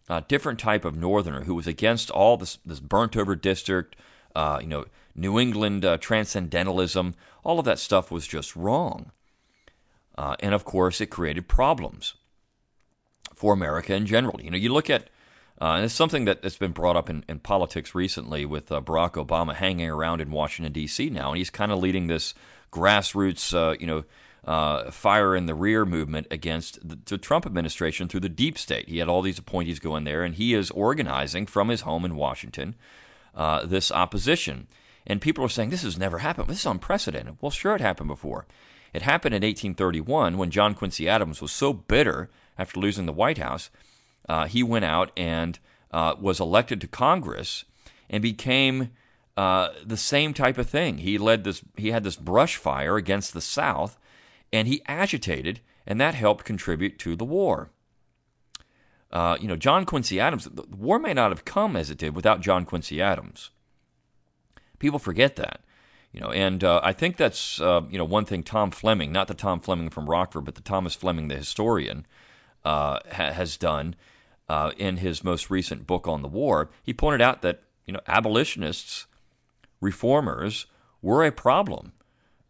uh, 0.08 0.22
different 0.30 0.60
type 0.60 0.86
of 0.86 0.96
Northerner 0.96 1.44
who 1.44 1.54
was 1.54 1.68
against 1.68 2.10
all 2.10 2.38
this 2.38 2.60
this 2.66 2.80
burnt 2.80 3.18
over 3.18 3.36
district. 3.36 3.98
Uh, 4.34 4.60
you 4.62 4.68
know, 4.68 4.86
New 5.14 5.38
England 5.38 5.84
uh, 5.84 5.98
transcendentalism, 5.98 7.16
all 7.44 7.60
of 7.60 7.66
that 7.66 7.80
stuff 7.80 8.12
was 8.12 8.26
just 8.26 8.56
wrong. 8.56 9.12
Uh, 10.18 10.38
and 10.40 10.54
of 10.54 10.64
course, 10.64 11.02
it 11.02 11.08
created 11.08 11.50
problems 11.50 12.14
for 13.36 13.54
America 13.54 13.94
in 13.94 14.06
general. 14.06 14.40
You 14.42 14.52
know, 14.52 14.58
you 14.58 14.72
look 14.72 14.90
at, 14.90 15.10
uh, 15.60 15.74
and 15.74 15.84
it's 15.84 15.94
something 15.94 16.24
that, 16.24 16.42
has 16.46 16.56
been 16.56 16.72
brought 16.72 16.96
up 16.96 17.10
in, 17.10 17.26
in 17.28 17.40
politics 17.40 17.94
recently 17.94 18.46
with 18.46 18.72
uh, 18.72 18.80
Barack 18.80 19.22
Obama 19.22 19.54
hanging 19.54 19.90
around 19.90 20.22
in 20.22 20.32
Washington, 20.32 20.72
D.C. 20.72 21.10
now, 21.10 21.32
and 21.32 21.38
he's 21.40 21.50
kind 21.50 21.74
of 21.74 21.80
leading 21.80 22.08
this 22.08 22.34
grassroots, 22.74 23.54
uh, 23.54 23.76
you 23.80 23.88
know, 23.88 24.04
uh, 24.46 24.92
fire 24.92 25.36
in 25.36 25.46
the 25.46 25.56
rear 25.56 25.86
movement 25.86 26.28
against 26.30 26.86
the, 26.88 26.98
the, 27.06 27.18
Trump 27.18 27.46
administration 27.46 28.10
through 28.10 28.20
the 28.20 28.28
deep 28.28 28.58
state. 28.58 28.90
He 28.90 28.98
had 28.98 29.08
all 29.08 29.22
these 29.22 29.40
appointees 29.40 29.80
go 29.80 29.96
in 29.96 30.04
there, 30.04 30.24
and 30.24 30.36
he 30.36 30.54
is 30.54 30.70
organizing 30.72 31.46
from 31.46 31.70
his 31.70 31.82
home 31.82 32.04
in 32.04 32.18
Washington 32.18 32.76
uh, 33.36 33.66
this 33.66 33.90
opposition. 33.90 34.68
And 35.08 35.22
people 35.22 35.46
are 35.46 35.50
saying 35.50 35.70
this 35.70 35.84
has 35.84 35.98
never 35.98 36.18
happened. 36.18 36.50
This 36.50 36.60
is 36.60 36.66
unprecedented. 36.66 37.38
Well, 37.40 37.52
sure, 37.52 37.76
it 37.76 37.82
happened 37.82 38.10
before. 38.10 38.46
It 38.92 39.04
happened 39.04 39.34
in 39.34 39.44
1831 39.44 40.38
when 40.38 40.52
John 40.52 40.74
Quincy 40.74 41.08
Adams 41.08 41.42
was 41.42 41.52
so 41.52 41.72
bitter 41.72 42.30
after 42.58 42.80
losing 42.80 43.06
the 43.06 43.14
White 43.14 43.38
House, 43.38 43.70
uh, 44.28 44.46
he 44.46 44.62
went 44.62 44.86
out 44.86 45.12
and 45.16 45.58
uh, 45.92 46.16
was 46.20 46.40
elected 46.40 46.82
to 46.82 46.88
Congress 46.88 47.64
and 48.10 48.22
became 48.22 48.92
uh, 49.36 49.70
the 49.86 49.98
same 49.98 50.34
type 50.34 50.58
of 50.58 50.70
thing. 50.70 51.00
He 51.00 51.18
led 51.18 51.44
this. 51.44 51.64
He 51.76 51.92
had 51.92 52.04
this 52.04 52.16
brush 52.16 52.56
fire 52.58 52.98
against 52.98 53.34
the 53.34 53.42
South, 53.42 53.98
and 54.52 54.68
he 54.68 54.82
agitated, 54.88 55.60
and 55.88 56.00
that 56.00 56.16
helped 56.16 56.46
contribute 56.46 57.00
to 57.00 57.16
the 57.16 57.26
war. 57.26 57.72
Uh, 59.12 59.38
you 59.40 59.48
know, 59.48 59.56
John 59.56 59.86
Quincy 59.86 60.20
Adams. 60.20 60.46
The 60.46 60.64
war 60.76 61.00
may 61.00 61.14
not 61.14 61.32
have 61.32 61.46
come 61.46 61.76
as 61.76 61.90
it 61.90 61.98
did 61.98 62.16
without 62.16 62.42
John 62.42 62.66
Quincy 62.66 63.02
Adams. 63.02 63.52
People 64.80 65.00
forget 65.00 65.36
that. 65.36 65.62
You 66.12 66.22
know, 66.22 66.32
and 66.32 66.64
uh, 66.64 66.80
I 66.84 66.94
think 66.94 67.18
that's 67.18 67.60
uh, 67.60 67.82
you 67.90 67.98
know 67.98 68.06
one 68.06 68.26
thing 68.26 68.44
Tom 68.44 68.70
Fleming, 68.70 69.12
not 69.12 69.28
the 69.28 69.34
Tom 69.34 69.60
Fleming 69.60 69.90
from 69.90 70.10
Rockford, 70.10 70.46
but 70.46 70.56
the 70.56 70.62
Thomas 70.62 70.94
Fleming, 70.94 71.28
the 71.28 71.38
historian, 71.38 72.06
uh, 72.64 73.00
ha- 73.12 73.32
has 73.32 73.58
done 73.58 73.96
uh, 74.48 74.72
in 74.78 74.98
his 74.98 75.24
most 75.24 75.50
recent 75.50 75.88
book 75.88 76.08
on 76.08 76.22
the 76.22 76.28
war. 76.28 76.70
He 76.84 76.94
pointed 76.94 77.22
out 77.22 77.42
that 77.42 77.64
you 77.86 77.94
know 77.94 78.00
abolitionists, 78.08 79.08
reformers, 79.84 80.66
were 81.02 81.24
a 81.24 81.32
problem, 81.32 81.94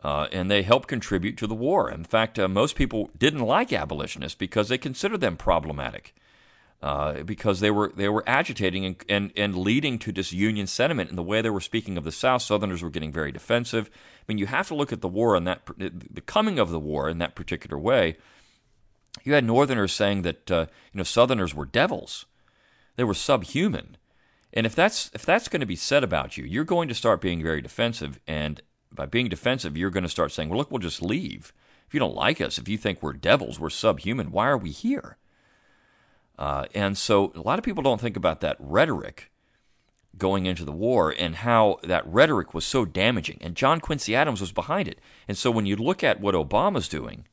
uh, 0.03 0.27
and 0.31 0.49
they 0.49 0.61
helped 0.61 0.87
contribute 0.87 1.37
to 1.37 1.47
the 1.47 1.55
war. 1.55 1.89
In 1.89 2.03
fact, 2.03 2.37
uh, 2.37 2.47
most 2.47 2.75
people 2.75 3.09
didn't 3.17 3.41
like 3.41 3.73
abolitionists 3.73 4.37
because 4.37 4.69
they 4.69 4.77
considered 4.77 5.21
them 5.21 5.35
problematic 5.35 6.13
uh, 6.83 7.23
because 7.23 7.61
they 7.61 7.71
were 7.71 7.93
they 7.95 8.09
were 8.09 8.25
agitating 8.27 8.85
and, 8.85 8.95
and, 9.07 9.31
and 9.37 9.55
leading 9.55 9.97
to 9.97 10.11
disunion 10.11 10.67
sentiment 10.67 11.09
in 11.09 11.15
the 11.15 11.23
way 11.23 11.41
they 11.41 11.49
were 11.49 11.61
speaking 11.61 11.97
of 11.97 12.03
the 12.03 12.11
South. 12.11 12.41
Southerners 12.41 12.83
were 12.83 12.89
getting 12.89 13.11
very 13.11 13.31
defensive. 13.31 13.89
I 13.93 14.23
mean, 14.27 14.37
you 14.37 14.47
have 14.47 14.67
to 14.67 14.75
look 14.75 14.91
at 14.91 14.99
the 14.99 15.07
war 15.07 15.37
and 15.37 15.47
that 15.47 15.61
the 15.77 16.21
coming 16.21 16.59
of 16.59 16.71
the 16.71 16.79
war 16.79 17.09
in 17.09 17.19
that 17.19 17.35
particular 17.35 17.79
way. 17.79 18.17
You 19.23 19.33
had 19.33 19.45
Northerners 19.45 19.93
saying 19.93 20.23
that 20.23 20.51
uh, 20.51 20.65
you 20.91 20.97
know 20.97 21.03
Southerners 21.03 21.55
were 21.55 21.65
devils, 21.65 22.25
they 22.97 23.05
were 23.05 23.13
subhuman, 23.13 23.95
and 24.53 24.65
if 24.65 24.75
that's 24.75 25.09
if 25.13 25.25
that's 25.25 25.47
going 25.47 25.59
to 25.59 25.65
be 25.65 25.75
said 25.75 26.03
about 26.03 26.37
you, 26.37 26.45
you're 26.45 26.63
going 26.63 26.87
to 26.87 26.95
start 26.95 27.21
being 27.21 27.41
very 27.41 27.61
defensive, 27.61 28.19
and 28.27 28.61
by 28.91 29.05
being 29.05 29.27
defensive, 29.27 29.75
you're 29.75 29.89
going 29.89 30.03
to 30.03 30.09
start 30.09 30.31
saying, 30.31 30.49
"Well, 30.49 30.59
look, 30.59 30.71
we'll 30.71 30.79
just 30.79 31.01
leave." 31.01 31.51
If 31.87 31.93
you 31.93 31.99
don't 31.99 32.15
like 32.15 32.41
us, 32.41 32.57
if 32.57 32.67
you 32.67 32.77
think 32.77 33.03
we're 33.03 33.13
devils, 33.13 33.59
we're 33.59 33.69
subhuman, 33.69 34.31
why 34.31 34.47
are 34.47 34.57
we 34.57 34.71
here? 34.71 35.17
Uh, 36.39 36.65
and 36.73 36.97
so 36.97 37.31
a 37.35 37.41
lot 37.41 37.59
of 37.59 37.65
people 37.65 37.83
don't 37.83 38.01
think 38.01 38.17
about 38.17 38.41
that 38.41 38.57
rhetoric 38.59 39.31
going 40.17 40.45
into 40.45 40.65
the 40.65 40.71
war 40.71 41.13
and 41.17 41.35
how 41.37 41.79
that 41.83 42.05
rhetoric 42.07 42.53
was 42.53 42.65
so 42.65 42.85
damaging. 42.85 43.37
And 43.41 43.55
John 43.55 43.79
Quincy 43.79 44.15
Adams 44.15 44.41
was 44.41 44.51
behind 44.51 44.87
it. 44.87 44.99
And 45.27 45.37
so 45.37 45.51
when 45.51 45.65
you 45.65 45.75
look 45.75 46.03
at 46.03 46.19
what 46.19 46.35
Obama's 46.35 46.87
doing, 46.87 47.25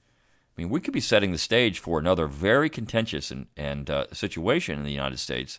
I 0.57 0.61
mean, 0.61 0.71
we 0.71 0.81
could 0.81 0.95
be 0.95 1.01
setting 1.01 1.33
the 1.33 1.39
stage 1.39 1.79
for 1.79 1.99
another 1.99 2.27
very 2.27 2.69
contentious 2.69 3.31
and, 3.31 3.47
and 3.57 3.89
uh, 3.89 4.07
situation 4.13 4.79
in 4.79 4.85
the 4.85 4.93
United 4.93 5.19
States. 5.19 5.59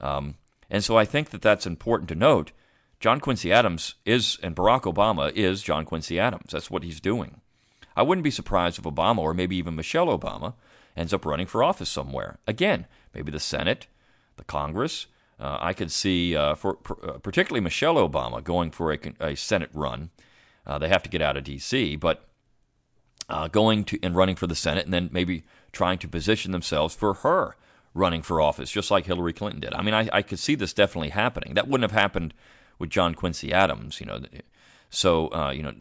Um, 0.00 0.36
and 0.70 0.82
so 0.82 0.96
I 0.96 1.04
think 1.04 1.30
that 1.30 1.42
that's 1.42 1.66
important 1.66 2.08
to 2.08 2.14
note. 2.14 2.52
John 2.98 3.20
Quincy 3.20 3.52
Adams 3.52 3.94
is, 4.04 4.38
and 4.42 4.56
Barack 4.56 4.82
Obama 4.82 5.32
is 5.32 5.62
John 5.62 5.84
Quincy 5.84 6.18
Adams. 6.18 6.52
That's 6.52 6.70
what 6.70 6.82
he's 6.82 7.00
doing. 7.00 7.40
I 7.94 8.02
wouldn't 8.02 8.24
be 8.24 8.30
surprised 8.30 8.78
if 8.78 8.84
Obama 8.84 9.18
or 9.18 9.34
maybe 9.34 9.56
even 9.56 9.76
Michelle 9.76 10.06
Obama 10.06 10.54
ends 10.96 11.12
up 11.12 11.24
running 11.24 11.46
for 11.46 11.62
office 11.62 11.88
somewhere. 11.88 12.38
Again, 12.46 12.86
maybe 13.14 13.30
the 13.30 13.40
Senate, 13.40 13.86
the 14.36 14.44
Congress. 14.44 15.06
Uh, 15.38 15.58
I 15.60 15.72
could 15.74 15.90
see, 15.92 16.34
uh, 16.34 16.54
for 16.54 16.78
uh, 17.02 17.18
particularly 17.18 17.60
Michelle 17.60 17.96
Obama, 17.96 18.42
going 18.42 18.70
for 18.70 18.92
a, 18.92 18.98
a 19.20 19.36
Senate 19.36 19.70
run. 19.74 20.10
Uh, 20.66 20.78
they 20.78 20.88
have 20.88 21.02
to 21.02 21.10
get 21.10 21.22
out 21.22 21.36
of 21.36 21.44
D.C., 21.44 21.96
but 21.96 22.26
uh, 23.28 23.48
going 23.48 23.84
to 23.84 23.98
and 24.02 24.16
running 24.16 24.36
for 24.36 24.46
the 24.46 24.54
Senate, 24.54 24.84
and 24.84 24.94
then 24.94 25.10
maybe 25.12 25.44
trying 25.72 25.98
to 25.98 26.08
position 26.08 26.52
themselves 26.52 26.94
for 26.94 27.14
her 27.14 27.56
running 27.96 28.22
for 28.22 28.40
office, 28.40 28.70
just 28.70 28.90
like 28.90 29.06
Hillary 29.06 29.32
Clinton 29.32 29.60
did. 29.60 29.74
I 29.74 29.82
mean, 29.82 29.94
I, 29.94 30.08
I 30.12 30.22
could 30.22 30.38
see 30.38 30.54
this 30.54 30.72
definitely 30.72 31.10
happening. 31.10 31.54
That 31.54 31.68
wouldn't 31.68 31.90
have 31.90 32.00
happened 32.00 32.34
with 32.78 32.90
John 32.90 33.14
Quincy 33.14 33.52
Adams, 33.52 34.00
you 34.00 34.06
know. 34.06 34.20
So, 34.90 35.28
uh, 35.32 35.50
you 35.50 35.62
know, 35.62 35.72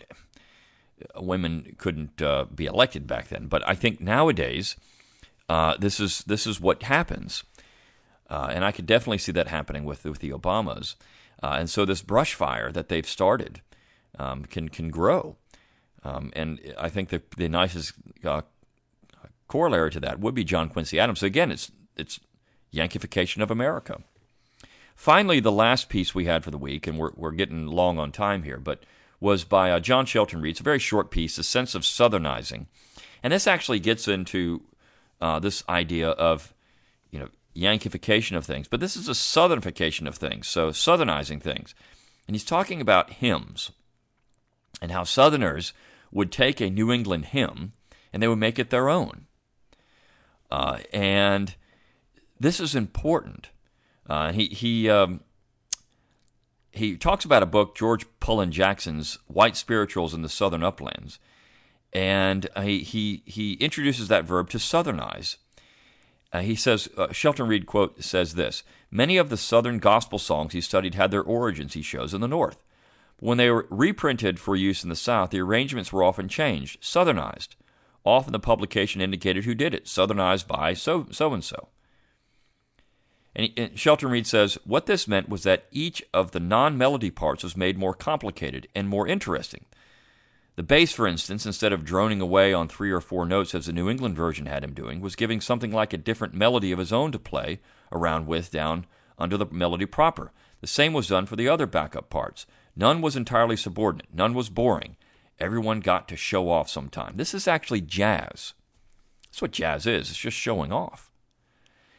women 1.18 1.76
couldn't 1.78 2.22
be 2.56 2.66
elected 2.66 3.06
back 3.06 3.28
then. 3.28 3.48
But 3.48 3.68
I 3.68 3.76
think 3.76 4.00
nowadays 4.00 4.76
uh, 5.50 5.76
this 5.78 6.00
is 6.00 6.20
this 6.20 6.48
is 6.48 6.60
what 6.60 6.84
happens, 6.84 7.44
uh, 8.30 8.50
and 8.52 8.66
I 8.66 8.72
could 8.72 8.86
definitely 8.86 9.20
see 9.20 9.32
that 9.34 9.48
happening 9.48 9.86
with 9.86 10.04
with 10.04 10.20
the 10.20 10.32
Obamas, 10.32 10.96
uh, 11.44 11.56
and 11.60 11.70
so 11.70 11.86
this 11.86 12.02
brush 12.02 12.34
fire 12.34 12.72
that 12.72 12.90
they've 12.90 13.08
started 13.08 13.62
um, 14.18 14.46
can 14.46 14.70
can 14.70 14.90
grow, 14.90 15.38
um, 16.04 16.32
and 16.36 16.60
I 16.80 16.90
think 16.90 17.10
the 17.10 17.22
the 17.38 17.48
nicest 17.48 17.94
uh, 18.24 18.42
corollary 19.48 19.92
to 19.92 20.00
that 20.00 20.20
would 20.20 20.34
be 20.34 20.44
John 20.44 20.70
Quincy 20.70 21.00
Adams. 21.00 21.20
So 21.20 21.28
again, 21.28 21.52
it's 21.52 21.72
it's 21.96 22.20
Yankification 22.74 23.42
of 23.42 23.52
America. 23.52 24.02
Finally, 24.96 25.40
the 25.40 25.52
last 25.52 25.90
piece 25.90 26.16
we 26.16 26.26
had 26.26 26.44
for 26.44 26.52
the 26.52 26.58
week, 26.58 26.88
and 26.88 26.98
we're 26.98 27.12
we're 27.16 27.32
getting 27.32 27.68
long 27.68 28.00
on 28.00 28.12
time 28.12 28.44
here, 28.44 28.58
but 28.58 28.84
was 29.20 29.44
by 29.44 29.72
uh, 29.72 29.80
John 29.80 30.06
Shelton 30.06 30.42
Reed. 30.42 30.52
It's 30.52 30.60
a 30.60 30.64
very 30.64 30.80
short 30.80 31.12
piece, 31.12 31.36
"The 31.36 31.44
Sense 31.44 31.76
of 31.76 31.84
Southernizing," 31.84 32.68
and 33.22 33.34
this 33.34 33.48
actually 33.48 33.80
gets 33.80 34.08
into 34.08 34.62
uh, 35.20 35.40
this 35.40 35.64
idea 35.68 36.10
of 36.10 36.54
you 37.12 37.20
know 37.20 37.30
Yankification 37.56 38.36
of 38.36 38.46
things, 38.46 38.68
but 38.68 38.80
this 38.80 38.98
is 38.98 39.08
a 39.08 39.14
Southernification 39.14 40.08
of 40.08 40.16
things, 40.16 40.48
so 40.48 40.70
Southernizing 40.70 41.42
things. 41.42 41.74
And 42.28 42.36
he's 42.36 42.44
talking 42.44 42.82
about 42.82 43.14
hymns 43.14 43.72
and 44.82 44.92
how 44.92 45.04
Southerners 45.04 45.74
would 46.12 46.32
take 46.32 46.60
a 46.60 46.70
New 46.70 46.92
England 46.92 47.26
hymn 47.26 47.74
and 48.12 48.22
they 48.22 48.28
would 48.28 48.40
make 48.40 48.60
it 48.60 48.70
their 48.70 48.90
own. 48.90 49.28
Uh, 50.50 50.80
and 50.94 51.56
this 52.40 52.60
is 52.60 52.76
important. 52.76 53.50
Uh, 54.08 54.32
he 54.32 54.46
he 54.48 54.90
um, 54.90 55.22
he 56.72 56.98
talks 56.98 57.26
about 57.26 57.44
a 57.44 57.48
book, 57.48 57.76
George 57.76 58.06
Pullen 58.20 58.52
Jackson's 58.52 59.18
"White 59.28 59.56
Spirituals 59.56 60.14
in 60.14 60.22
the 60.22 60.30
Southern 60.30 60.64
Uplands," 60.64 61.20
and 61.96 62.50
he, 62.62 62.80
he, 62.80 63.24
he 63.26 63.54
introduces 63.54 64.10
that 64.10 64.26
verb 64.26 64.50
to 64.50 64.58
southernize. 64.58 65.38
Uh, 66.34 66.42
he 66.42 66.54
says, 66.54 66.90
uh, 66.98 67.14
Shelton 67.14 67.48
Reed, 67.48 67.66
quote, 67.66 68.04
says 68.04 68.34
this 68.34 68.64
Many 68.92 69.16
of 69.16 69.30
the 69.30 69.38
southern 69.38 69.80
gospel 69.80 70.20
songs 70.20 70.52
he 70.52 70.60
studied 70.60 70.96
had 70.96 71.10
their 71.10 71.24
origins, 71.24 71.74
he 71.74 71.82
shows, 71.82 72.14
in 72.14 72.20
the 72.20 72.28
North. 72.28 72.62
When 73.22 73.38
they 73.38 73.50
were 73.50 73.66
reprinted 73.70 74.42
for 74.42 74.58
use 74.58 74.84
in 74.84 74.90
the 74.90 74.96
South, 74.98 75.30
the 75.30 75.40
arrangements 75.40 75.94
were 75.94 76.04
often 76.04 76.28
changed, 76.28 76.82
southernized. 76.82 77.56
Often 78.04 78.34
the 78.34 78.40
publication 78.40 79.00
indicated 79.00 79.46
who 79.46 79.56
did 79.56 79.74
it, 79.74 79.86
southernized 79.86 80.48
by 80.48 80.74
so 80.74 81.08
so 81.12 81.34
and 81.34 81.44
so. 81.44 81.70
And 83.36 83.78
Shelton 83.78 84.10
Reed 84.10 84.26
says, 84.26 84.58
What 84.64 84.86
this 84.86 85.08
meant 85.08 85.28
was 85.28 85.44
that 85.44 85.66
each 85.72 86.02
of 86.14 86.32
the 86.32 86.40
non 86.40 86.78
melody 86.78 87.12
parts 87.12 87.44
was 87.44 87.58
made 87.58 87.78
more 87.78 87.94
complicated 87.94 88.68
and 88.74 88.88
more 88.88 89.08
interesting. 89.08 89.66
The 90.56 90.64
bass, 90.64 90.94
for 90.94 91.06
instance, 91.06 91.46
instead 91.46 91.74
of 91.74 91.84
droning 91.84 92.22
away 92.22 92.54
on 92.54 92.70
three 92.70 92.92
or 92.92 93.02
four 93.02 93.26
notes 93.26 93.54
as 93.54 93.66
the 93.66 93.74
New 93.74 93.90
England 93.90 94.16
version 94.16 94.46
had 94.46 94.64
him 94.64 94.74
doing, 94.74 95.02
was 95.02 95.18
giving 95.18 95.42
something 95.42 95.72
like 95.72 95.92
a 95.92 95.98
different 95.98 96.34
melody 96.34 96.72
of 96.72 96.80
his 96.80 96.94
own 96.94 97.12
to 97.12 97.20
play 97.20 97.60
around 97.92 98.26
with 98.26 98.52
down 98.52 98.86
under 99.20 99.36
the 99.36 99.48
melody 99.48 99.86
proper. 99.86 100.32
The 100.62 100.68
same 100.68 100.94
was 100.94 101.08
done 101.08 101.26
for 101.26 101.36
the 101.36 101.50
other 101.50 101.68
backup 101.68 102.10
parts. 102.10 102.46
None 102.74 103.02
was 103.02 103.18
entirely 103.18 103.58
subordinate, 103.58 104.14
none 104.14 104.34
was 104.34 104.50
boring. 104.50 104.96
Everyone 105.40 105.82
got 105.82 106.08
to 106.08 106.16
show 106.16 106.50
off 106.50 106.70
sometime. 106.70 107.18
This 107.18 107.34
is 107.34 107.50
actually 107.50 107.82
jazz. 107.82 108.54
That's 109.28 109.42
what 109.42 109.52
jazz 109.52 109.86
is, 109.86 110.10
it's 110.10 110.18
just 110.18 110.38
showing 110.38 110.72
off. 110.72 111.12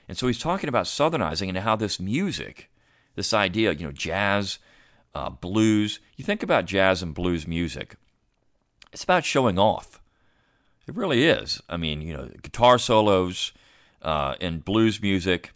And 0.08 0.16
so 0.16 0.26
he's 0.26 0.38
talking 0.38 0.68
about 0.68 0.86
Southernizing 0.86 1.48
and 1.48 1.58
how 1.58 1.76
this 1.76 1.98
music, 1.98 2.70
this 3.14 3.32
idea, 3.34 3.72
you 3.72 3.86
know, 3.86 3.92
jazz, 3.92 4.58
uh, 5.14 5.30
blues, 5.30 6.00
you 6.16 6.24
think 6.24 6.42
about 6.42 6.66
jazz 6.66 7.02
and 7.02 7.14
blues 7.14 7.46
music 7.46 7.96
it's 8.96 9.04
about 9.04 9.26
showing 9.26 9.58
off. 9.58 10.00
It 10.86 10.96
really 10.96 11.26
is. 11.26 11.60
I 11.68 11.76
mean, 11.76 12.00
you 12.00 12.14
know, 12.14 12.30
guitar 12.40 12.78
solos 12.78 13.52
uh, 14.00 14.36
and 14.40 14.64
blues 14.64 15.02
music. 15.02 15.52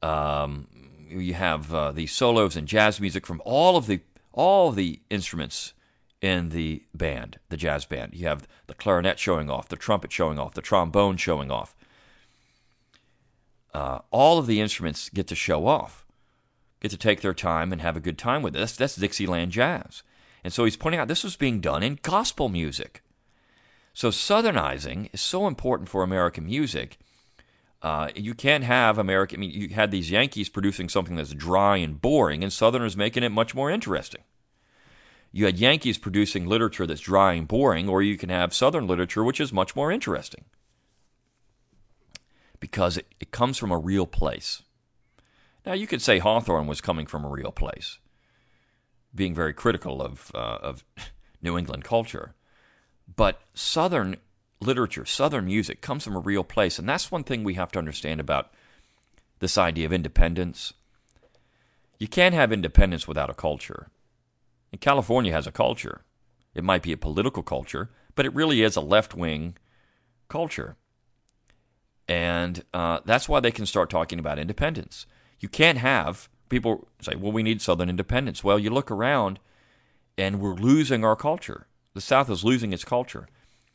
Um, 0.00 0.68
you 1.08 1.34
have 1.34 1.74
uh, 1.74 1.90
the 1.90 2.06
solos 2.06 2.54
and 2.54 2.68
jazz 2.68 3.00
music 3.00 3.26
from 3.26 3.42
all 3.44 3.76
of 3.76 3.88
the 3.88 3.98
all 4.32 4.68
of 4.68 4.76
the 4.76 5.00
instruments 5.10 5.72
in 6.20 6.50
the 6.50 6.84
band, 6.94 7.40
the 7.48 7.56
jazz 7.56 7.84
band. 7.84 8.14
You 8.14 8.28
have 8.28 8.46
the 8.68 8.74
clarinet 8.74 9.18
showing 9.18 9.50
off, 9.50 9.68
the 9.68 9.74
trumpet 9.74 10.12
showing 10.12 10.38
off, 10.38 10.54
the 10.54 10.62
trombone 10.62 11.16
showing 11.16 11.50
off. 11.50 11.74
Uh, 13.74 14.00
all 14.10 14.38
of 14.38 14.46
the 14.46 14.60
instruments 14.60 15.08
get 15.10 15.26
to 15.28 15.34
show 15.34 15.66
off, 15.66 16.06
get 16.80 16.90
to 16.90 16.96
take 16.96 17.20
their 17.20 17.34
time 17.34 17.72
and 17.72 17.80
have 17.80 17.96
a 17.96 18.00
good 18.00 18.18
time 18.18 18.42
with 18.42 18.56
it. 18.56 18.58
That's, 18.58 18.76
that's 18.76 18.96
Dixieland 18.96 19.52
jazz. 19.52 20.02
And 20.44 20.52
so 20.52 20.64
he's 20.64 20.76
pointing 20.76 21.00
out 21.00 21.08
this 21.08 21.24
was 21.24 21.36
being 21.36 21.60
done 21.60 21.82
in 21.82 21.98
gospel 22.02 22.48
music. 22.48 23.02
So 23.92 24.10
Southernizing 24.10 25.10
is 25.12 25.20
so 25.20 25.46
important 25.46 25.88
for 25.88 26.02
American 26.02 26.46
music. 26.46 26.98
Uh, 27.82 28.08
you 28.14 28.34
can't 28.34 28.64
have 28.64 28.98
American. 28.98 29.38
I 29.38 29.40
mean, 29.40 29.50
you 29.50 29.68
had 29.68 29.90
these 29.90 30.10
Yankees 30.10 30.48
producing 30.48 30.88
something 30.88 31.16
that's 31.16 31.34
dry 31.34 31.76
and 31.76 32.00
boring, 32.00 32.42
and 32.42 32.52
Southerners 32.52 32.96
making 32.96 33.22
it 33.22 33.30
much 33.30 33.54
more 33.54 33.70
interesting. 33.70 34.22
You 35.30 35.44
had 35.44 35.58
Yankees 35.58 35.98
producing 35.98 36.46
literature 36.46 36.86
that's 36.86 37.00
dry 37.00 37.34
and 37.34 37.46
boring, 37.46 37.88
or 37.88 38.02
you 38.02 38.16
can 38.16 38.30
have 38.30 38.54
Southern 38.54 38.86
literature 38.86 39.22
which 39.22 39.40
is 39.40 39.52
much 39.52 39.76
more 39.76 39.92
interesting 39.92 40.44
because 42.60 42.96
it, 42.96 43.06
it 43.20 43.30
comes 43.30 43.58
from 43.58 43.70
a 43.70 43.78
real 43.78 44.06
place. 44.06 44.62
Now, 45.66 45.72
you 45.74 45.86
could 45.86 46.02
say 46.02 46.18
Hawthorne 46.18 46.66
was 46.66 46.80
coming 46.80 47.06
from 47.06 47.24
a 47.24 47.28
real 47.28 47.52
place, 47.52 47.98
being 49.14 49.34
very 49.34 49.52
critical 49.52 50.00
of, 50.00 50.30
uh, 50.34 50.58
of 50.62 50.84
New 51.42 51.58
England 51.58 51.84
culture. 51.84 52.34
But 53.14 53.40
Southern 53.54 54.16
literature, 54.60 55.04
Southern 55.04 55.46
music 55.46 55.80
comes 55.80 56.04
from 56.04 56.16
a 56.16 56.20
real 56.20 56.44
place. 56.44 56.78
And 56.78 56.88
that's 56.88 57.10
one 57.10 57.24
thing 57.24 57.44
we 57.44 57.54
have 57.54 57.72
to 57.72 57.78
understand 57.78 58.20
about 58.20 58.52
this 59.38 59.56
idea 59.56 59.86
of 59.86 59.92
independence. 59.92 60.72
You 61.98 62.08
can't 62.08 62.34
have 62.34 62.52
independence 62.52 63.06
without 63.06 63.30
a 63.30 63.34
culture. 63.34 63.88
And 64.72 64.80
California 64.80 65.32
has 65.32 65.46
a 65.46 65.52
culture. 65.52 66.02
It 66.54 66.64
might 66.64 66.82
be 66.82 66.92
a 66.92 66.96
political 66.96 67.42
culture, 67.42 67.90
but 68.14 68.26
it 68.26 68.34
really 68.34 68.62
is 68.62 68.76
a 68.76 68.80
left 68.80 69.14
wing 69.14 69.56
culture. 70.28 70.76
And 72.08 72.64
uh, 72.72 73.00
that's 73.04 73.28
why 73.28 73.40
they 73.40 73.50
can 73.50 73.66
start 73.66 73.90
talking 73.90 74.18
about 74.18 74.38
independence. 74.38 75.06
You 75.40 75.48
can't 75.48 75.78
have 75.78 76.28
people 76.48 76.88
say, 77.00 77.14
well, 77.14 77.32
we 77.32 77.42
need 77.42 77.60
Southern 77.60 77.90
independence. 77.90 78.42
Well, 78.42 78.58
you 78.58 78.70
look 78.70 78.90
around 78.90 79.38
and 80.16 80.40
we're 80.40 80.54
losing 80.54 81.04
our 81.04 81.16
culture. 81.16 81.66
The 81.94 82.00
South 82.00 82.30
is 82.30 82.44
losing 82.44 82.72
its 82.72 82.84
culture. 82.84 83.28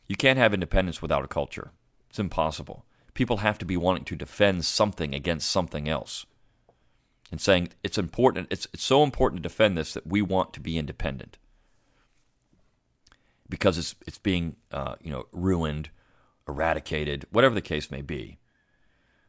You 0.06 0.16
can't 0.16 0.38
have 0.38 0.52
independence 0.52 1.00
without 1.00 1.24
a 1.24 1.28
culture. 1.28 1.70
It's 2.10 2.18
impossible. 2.18 2.84
People 3.14 3.38
have 3.38 3.58
to 3.58 3.64
be 3.64 3.76
wanting 3.76 4.04
to 4.06 4.16
defend 4.16 4.64
something 4.64 5.14
against 5.14 5.50
something 5.50 5.88
else. 5.88 6.26
And 7.30 7.40
saying 7.40 7.70
it's 7.82 7.98
important, 7.98 8.48
it's, 8.50 8.66
it's 8.72 8.84
so 8.84 9.02
important 9.02 9.42
to 9.42 9.48
defend 9.48 9.78
this 9.78 9.94
that 9.94 10.06
we 10.06 10.20
want 10.20 10.52
to 10.54 10.60
be 10.60 10.78
independent 10.78 11.38
because 13.48 13.78
it's 13.78 13.94
it's 14.06 14.18
being 14.18 14.56
uh, 14.72 14.96
you 15.00 15.10
know 15.10 15.26
ruined, 15.32 15.90
eradicated, 16.48 17.26
whatever 17.30 17.54
the 17.54 17.60
case 17.60 17.90
may 17.90 18.02
be. 18.02 18.38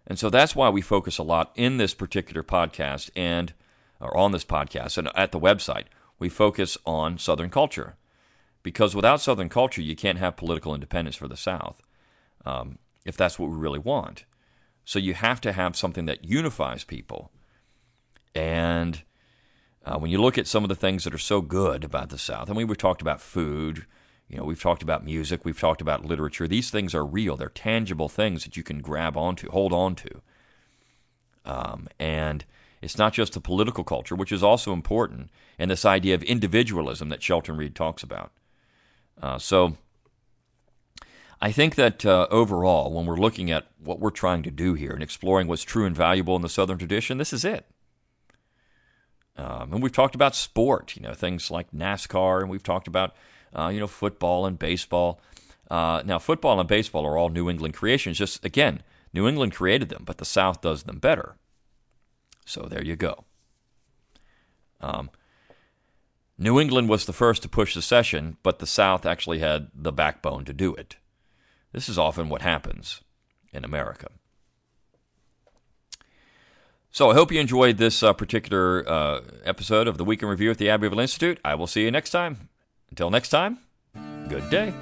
And 0.08 0.20
so 0.20 0.30
that's 0.30 0.56
why 0.56 0.70
we 0.70 0.82
focus 0.82 1.18
a 1.18 1.24
lot 1.24 1.52
in 1.56 1.78
this 1.78 1.94
particular 1.94 2.44
podcast 2.44 3.10
and 3.16 3.54
or 4.00 4.16
on 4.16 4.32
this 4.32 4.46
podcast 4.46 4.98
and 4.98 5.10
at 5.16 5.32
the 5.32 5.40
website. 5.40 5.86
We 6.20 6.30
focus 6.30 6.78
on 6.86 7.18
Southern 7.18 7.50
culture 7.50 7.96
because 8.64 8.96
without 8.96 9.22
Southern 9.22 9.50
culture, 9.50 9.82
you 9.82 9.96
can't 9.96 10.20
have 10.20 10.38
political 10.38 10.74
independence 10.74 11.16
for 11.16 11.28
the 11.28 11.38
South 11.38 11.82
um, 12.46 12.78
if 13.06 13.18
that's 13.18 13.40
what 13.40 13.50
we 13.50 13.58
really 13.58 13.80
want. 13.80 14.26
So 14.86 15.00
you 15.00 15.14
have 15.14 15.42
to 15.42 15.52
have 15.52 15.76
something 15.76 16.06
that 16.06 16.26
unifies 16.26 16.84
people. 16.84 17.32
And 18.34 19.02
uh, 19.84 19.98
when 19.98 20.12
you 20.12 20.22
look 20.22 20.38
at 20.38 20.48
some 20.48 20.64
of 20.64 20.70
the 20.70 20.76
things 20.76 21.04
that 21.04 21.14
are 21.14 21.20
so 21.20 21.42
good 21.42 21.84
about 21.84 22.10
the 22.10 22.18
South, 22.18 22.50
mean, 22.50 22.68
we've 22.68 22.78
talked 22.78 23.02
about 23.02 23.22
food, 23.22 23.86
you 24.28 24.38
know, 24.38 24.44
we've 24.44 24.62
talked 24.62 24.84
about 24.84 25.06
music, 25.06 25.46
we've 25.46 25.60
talked 25.60 25.82
about 25.82 26.06
literature. 26.06 26.48
These 26.48 26.72
things 26.72 26.96
are 26.96 27.06
real; 27.06 27.38
they're 27.38 27.50
tangible 27.50 28.10
things 28.10 28.44
that 28.44 28.58
you 28.58 28.64
can 28.64 28.80
grab 28.80 29.16
onto, 29.16 29.50
hold 29.50 29.72
on 29.72 29.96
to. 29.96 30.22
Um, 31.46 31.88
and 32.00 32.44
it's 32.82 32.98
not 32.98 33.14
just 33.14 33.34
the 33.34 33.42
political 33.42 33.84
culture, 33.84 34.16
which 34.16 34.32
is 34.32 34.44
also 34.44 34.74
important, 34.74 35.30
and 35.60 35.70
this 35.70 35.86
idea 35.86 36.16
of 36.16 36.24
individualism 36.24 37.10
that 37.10 37.22
Shelton 37.22 37.58
Reed 37.58 37.76
talks 37.76 38.04
about. 38.04 38.32
Uh, 39.22 39.38
so, 39.38 39.78
I 41.40 41.52
think 41.52 41.76
that 41.76 42.06
uh, 42.06 42.28
overall, 42.32 42.92
when 42.92 43.06
we're 43.06 43.18
looking 43.18 43.52
at 43.52 43.68
what 43.84 44.00
we're 44.00 44.10
trying 44.10 44.42
to 44.44 44.52
do 44.52 44.74
here 44.74 44.92
and 44.92 45.04
exploring 45.04 45.48
what's 45.48 45.64
true 45.64 45.86
and 45.86 45.96
valuable 45.96 46.36
in 46.36 46.42
the 46.42 46.50
Southern 46.50 46.78
tradition, 46.78 47.18
this 47.18 47.34
is 47.34 47.46
it. 47.46 47.66
Um, 49.38 49.74
and 49.74 49.84
we've 49.84 49.92
talked 49.92 50.16
about 50.16 50.36
sport, 50.36 50.96
you 50.96 51.02
know, 51.02 51.14
things 51.14 51.52
like 51.52 51.72
NASCAR, 51.72 52.42
and 52.42 52.50
we've 52.50 52.64
talked 52.64 52.88
about 52.88 53.16
uh, 53.56 53.70
you 53.70 53.80
know, 53.80 53.88
football 53.88 54.46
and 54.46 54.60
baseball. 54.60 55.20
Uh, 55.72 56.04
now, 56.06 56.20
football 56.20 56.60
and 56.60 56.70
baseball 56.70 57.06
are 57.06 57.18
all 57.18 57.30
New 57.30 57.50
England 57.50 57.74
creations. 57.74 58.18
Just 58.18 58.46
again, 58.46 58.84
New 59.14 59.28
England 59.28 59.54
created 59.54 59.90
them, 59.90 60.04
but 60.06 60.18
the 60.18 60.26
South 60.26 60.62
does 60.62 60.84
them 60.84 61.00
better. 61.00 61.36
So 62.46 62.68
there 62.70 62.84
you 62.84 62.96
go. 62.96 63.24
Um, 64.82 65.10
New 66.38 66.60
England 66.60 66.90
was 66.90 67.06
the 67.06 67.14
first 67.14 67.42
to 67.42 67.50
push 67.50 67.74
secession, 67.74 68.38
but 68.44 68.60
the 68.60 68.68
South 68.68 69.06
actually 69.06 69.40
had 69.40 69.70
the 69.74 69.92
backbone 69.92 70.46
to 70.46 70.54
do 70.54 70.76
it. 70.76 70.98
This 71.72 71.90
is 71.90 71.98
often 71.98 72.30
what 72.30 72.42
happens 72.42 73.02
in 73.54 73.64
America. 73.64 74.10
So 76.92 77.10
I 77.10 77.14
hope 77.14 77.32
you 77.32 77.40
enjoyed 77.40 77.78
this 77.78 78.04
uh, 78.04 78.14
particular 78.14 78.88
uh, 78.88 79.22
episode 79.44 79.88
of 79.88 79.98
the 79.98 80.06
Week 80.06 80.22
in 80.22 80.30
Review 80.30 80.52
at 80.52 80.58
the 80.58 80.70
Abbeville 80.70 81.00
Institute. 81.00 81.40
I 81.44 81.56
will 81.56 81.68
see 81.68 81.84
you 81.84 81.92
next 81.92 82.12
time. 82.12 82.50
Until 82.90 83.10
next 83.10 83.30
time, 83.30 83.60
good 84.30 84.50
day. 84.50 84.74